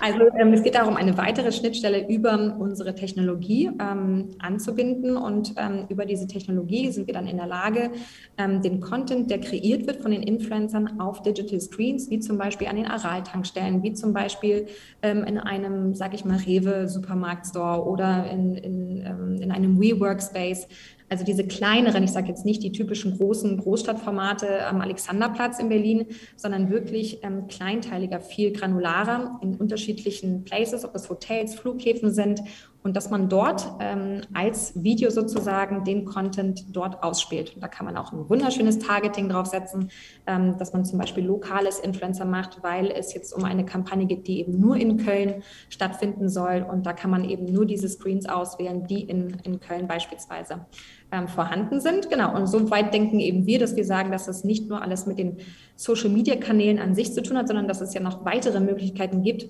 Also 0.00 0.20
ähm, 0.38 0.52
es 0.52 0.62
geht 0.62 0.74
darum, 0.74 0.96
eine 0.96 1.16
weitere 1.16 1.50
Schnittstelle 1.50 2.08
über 2.08 2.56
unsere 2.58 2.94
Technologie 2.94 3.70
ähm, 3.80 4.30
anzubinden. 4.38 5.16
Und 5.16 5.54
ähm, 5.56 5.86
über 5.88 6.04
diese 6.04 6.26
Technologie 6.26 6.90
sind 6.90 7.06
wir 7.06 7.14
dann 7.14 7.26
in 7.26 7.38
der 7.38 7.46
Lage, 7.46 7.90
ähm, 8.38 8.62
den 8.62 8.80
Content, 8.80 9.30
der 9.30 9.40
kreiert 9.40 9.86
wird 9.86 10.00
von 10.00 10.10
den 10.10 10.22
Influencern 10.22 11.00
auf 11.00 11.22
Digital 11.22 11.60
Screens, 11.60 12.10
wie 12.10 12.20
zum 12.20 12.38
Beispiel 12.38 12.68
an 12.68 12.76
den 12.76 12.86
Aral-Tankstellen, 12.86 13.82
wie 13.82 13.94
zum 13.94 14.12
Beispiel 14.12 14.66
ähm, 15.02 15.24
in 15.24 15.38
einem, 15.38 15.94
sage 15.94 16.14
ich 16.14 16.24
mal, 16.24 16.38
Rewe 16.38 16.88
Supermarktstore 16.88 17.84
oder 17.84 18.30
in, 18.30 18.54
in, 18.54 19.40
in 19.40 19.50
einem 19.50 19.80
WeWorkspace, 19.80 20.68
also 21.08 21.24
diese 21.24 21.46
kleineren, 21.46 22.02
ich 22.02 22.12
sage 22.12 22.28
jetzt 22.28 22.44
nicht 22.44 22.62
die 22.62 22.72
typischen 22.72 23.16
großen 23.16 23.58
Großstadtformate 23.58 24.66
am 24.66 24.80
Alexanderplatz 24.80 25.58
in 25.58 25.68
Berlin, 25.68 26.06
sondern 26.36 26.70
wirklich 26.70 27.22
ähm, 27.22 27.46
kleinteiliger, 27.46 28.20
viel 28.20 28.52
granularer 28.52 29.38
in 29.42 29.56
unterschiedlichen 29.56 30.44
Places, 30.44 30.84
ob 30.84 30.92
das 30.92 31.10
Hotels, 31.10 31.54
Flughäfen 31.54 32.12
sind 32.12 32.40
und 32.84 32.94
dass 32.94 33.08
man 33.08 33.30
dort 33.30 33.66
ähm, 33.80 34.20
als 34.34 34.82
Video 34.82 35.08
sozusagen 35.08 35.84
den 35.84 36.04
Content 36.04 36.76
dort 36.76 37.02
ausspielt. 37.02 37.54
Und 37.54 37.62
da 37.62 37.68
kann 37.68 37.86
man 37.86 37.96
auch 37.96 38.12
ein 38.12 38.28
wunderschönes 38.28 38.78
Targeting 38.78 39.30
draufsetzen, 39.30 39.88
ähm, 40.26 40.58
dass 40.58 40.74
man 40.74 40.84
zum 40.84 40.98
Beispiel 40.98 41.24
lokales 41.24 41.78
Influencer 41.78 42.26
macht, 42.26 42.62
weil 42.62 42.90
es 42.90 43.14
jetzt 43.14 43.32
um 43.32 43.44
eine 43.44 43.64
Kampagne 43.64 44.04
geht, 44.04 44.26
die 44.26 44.38
eben 44.40 44.60
nur 44.60 44.76
in 44.76 44.98
Köln 44.98 45.42
stattfinden 45.70 46.28
soll. 46.28 46.64
Und 46.70 46.84
da 46.84 46.92
kann 46.92 47.10
man 47.10 47.24
eben 47.24 47.46
nur 47.46 47.64
diese 47.64 47.88
Screens 47.88 48.28
auswählen, 48.28 48.86
die 48.86 49.00
in, 49.00 49.38
in 49.44 49.60
Köln 49.60 49.88
beispielsweise 49.88 50.66
ähm, 51.10 51.26
vorhanden 51.26 51.80
sind. 51.80 52.10
Genau, 52.10 52.36
und 52.36 52.48
so 52.48 52.70
weit 52.70 52.92
denken 52.92 53.18
eben 53.18 53.46
wir, 53.46 53.58
dass 53.58 53.76
wir 53.76 53.86
sagen, 53.86 54.12
dass 54.12 54.26
das 54.26 54.44
nicht 54.44 54.68
nur 54.68 54.82
alles 54.82 55.06
mit 55.06 55.18
den 55.18 55.38
Social-Media-Kanälen 55.76 56.78
an 56.78 56.94
sich 56.94 57.14
zu 57.14 57.22
tun 57.22 57.38
hat, 57.38 57.48
sondern 57.48 57.66
dass 57.66 57.80
es 57.80 57.94
ja 57.94 58.02
noch 58.02 58.26
weitere 58.26 58.60
Möglichkeiten 58.60 59.22
gibt, 59.22 59.48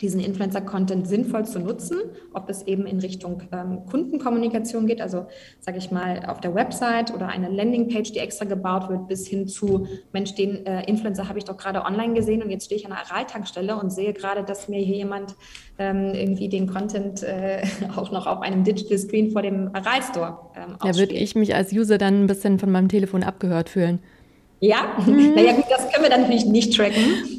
diesen 0.00 0.20
Influencer-Content 0.20 1.06
sinnvoll 1.06 1.44
zu 1.44 1.58
nutzen, 1.58 1.98
ob 2.32 2.48
es 2.48 2.62
eben 2.66 2.86
in 2.86 3.00
Richtung 3.00 3.42
ähm, 3.52 3.86
Kundenkommunikation 3.86 4.86
geht, 4.86 5.00
also 5.00 5.26
sage 5.60 5.78
ich 5.78 5.90
mal 5.90 6.24
auf 6.26 6.40
der 6.40 6.54
Website 6.54 7.12
oder 7.14 7.28
eine 7.28 7.48
Landingpage, 7.48 8.12
die 8.12 8.18
extra 8.18 8.44
gebaut 8.44 8.88
wird, 8.88 9.08
bis 9.08 9.26
hin 9.26 9.48
zu, 9.48 9.86
Mensch, 10.12 10.34
den 10.34 10.66
äh, 10.66 10.84
Influencer 10.88 11.28
habe 11.28 11.38
ich 11.38 11.44
doch 11.44 11.56
gerade 11.56 11.82
online 11.84 12.14
gesehen 12.14 12.42
und 12.42 12.50
jetzt 12.50 12.66
stehe 12.66 12.80
ich 12.80 12.86
an 12.86 12.92
der 12.92 13.10
Araltankstelle 13.10 13.76
und 13.76 13.90
sehe 13.90 14.12
gerade, 14.12 14.42
dass 14.42 14.68
mir 14.68 14.80
hier 14.80 14.96
jemand 14.96 15.34
ähm, 15.78 16.12
irgendwie 16.14 16.48
den 16.48 16.66
Content 16.66 17.22
äh, 17.22 17.62
auch 17.96 18.10
noch 18.12 18.26
auf 18.26 18.40
einem 18.42 18.64
Digital 18.64 18.98
Screen 18.98 19.30
vor 19.30 19.42
dem 19.42 19.70
Aral-Store 19.74 20.38
ähm, 20.56 20.76
Da 20.82 20.96
würde 20.96 21.14
ich 21.14 21.34
mich 21.34 21.54
als 21.54 21.72
User 21.72 21.98
dann 21.98 22.24
ein 22.24 22.26
bisschen 22.26 22.58
von 22.58 22.70
meinem 22.70 22.88
Telefon 22.88 23.22
abgehört 23.22 23.68
fühlen. 23.68 24.00
Ja, 24.60 24.96
mhm. 25.06 25.32
naja 25.36 25.52
gut, 25.52 25.66
das 25.68 25.90
können 25.90 26.04
wir 26.04 26.10
dann 26.10 26.22
natürlich 26.22 26.46
nicht 26.46 26.76
tracken 26.76 27.33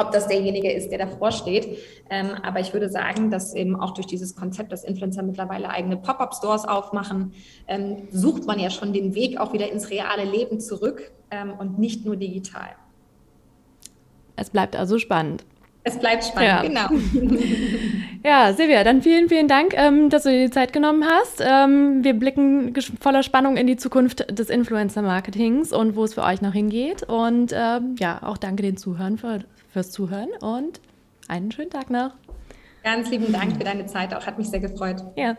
ob 0.00 0.12
das 0.12 0.28
derjenige 0.28 0.72
ist, 0.72 0.90
der 0.90 0.98
davor 0.98 1.32
steht. 1.32 1.78
Ähm, 2.10 2.30
aber 2.42 2.60
ich 2.60 2.72
würde 2.72 2.88
sagen, 2.88 3.30
dass 3.30 3.54
eben 3.54 3.76
auch 3.76 3.92
durch 3.92 4.06
dieses 4.06 4.34
Konzept, 4.34 4.72
dass 4.72 4.84
Influencer 4.84 5.22
mittlerweile 5.22 5.70
eigene 5.70 5.96
Pop-up-Stores 5.96 6.64
aufmachen, 6.64 7.32
ähm, 7.68 8.08
sucht 8.10 8.46
man 8.46 8.58
ja 8.58 8.70
schon 8.70 8.92
den 8.92 9.14
Weg 9.14 9.38
auch 9.38 9.52
wieder 9.52 9.70
ins 9.70 9.90
reale 9.90 10.24
Leben 10.24 10.60
zurück 10.60 11.10
ähm, 11.30 11.52
und 11.58 11.78
nicht 11.78 12.04
nur 12.04 12.16
digital. 12.16 12.70
Es 14.36 14.50
bleibt 14.50 14.74
also 14.74 14.98
spannend. 14.98 15.44
Es 15.82 15.98
bleibt 15.98 16.24
spannend, 16.24 16.74
ja. 16.74 16.88
genau. 16.88 17.30
ja, 18.24 18.52
Silvia, 18.52 18.84
dann 18.84 19.00
vielen, 19.00 19.30
vielen 19.30 19.48
Dank, 19.48 19.72
ähm, 19.74 20.10
dass 20.10 20.24
du 20.24 20.30
dir 20.30 20.46
die 20.46 20.50
Zeit 20.50 20.74
genommen 20.74 21.04
hast. 21.04 21.42
Ähm, 21.42 22.04
wir 22.04 22.12
blicken 22.12 22.74
voller 23.00 23.22
Spannung 23.22 23.56
in 23.56 23.66
die 23.66 23.76
Zukunft 23.76 24.26
des 24.30 24.50
Influencer-Marketings 24.50 25.72
und 25.72 25.96
wo 25.96 26.04
es 26.04 26.14
für 26.14 26.22
euch 26.22 26.42
noch 26.42 26.52
hingeht. 26.52 27.02
Und 27.04 27.52
ähm, 27.54 27.96
ja, 27.98 28.22
auch 28.22 28.36
danke 28.36 28.62
den 28.62 28.76
Zuhörern 28.76 29.16
für, 29.16 29.40
fürs 29.72 29.90
Zuhören 29.90 30.30
und 30.40 30.80
einen 31.28 31.50
schönen 31.52 31.70
Tag 31.70 31.90
noch. 31.90 32.12
Ganz 32.82 33.10
lieben 33.10 33.32
Dank 33.32 33.56
für 33.56 33.64
deine 33.64 33.86
Zeit 33.86 34.14
auch. 34.14 34.26
Hat 34.26 34.38
mich 34.38 34.48
sehr 34.48 34.60
gefreut. 34.60 35.02
Ja. 35.16 35.36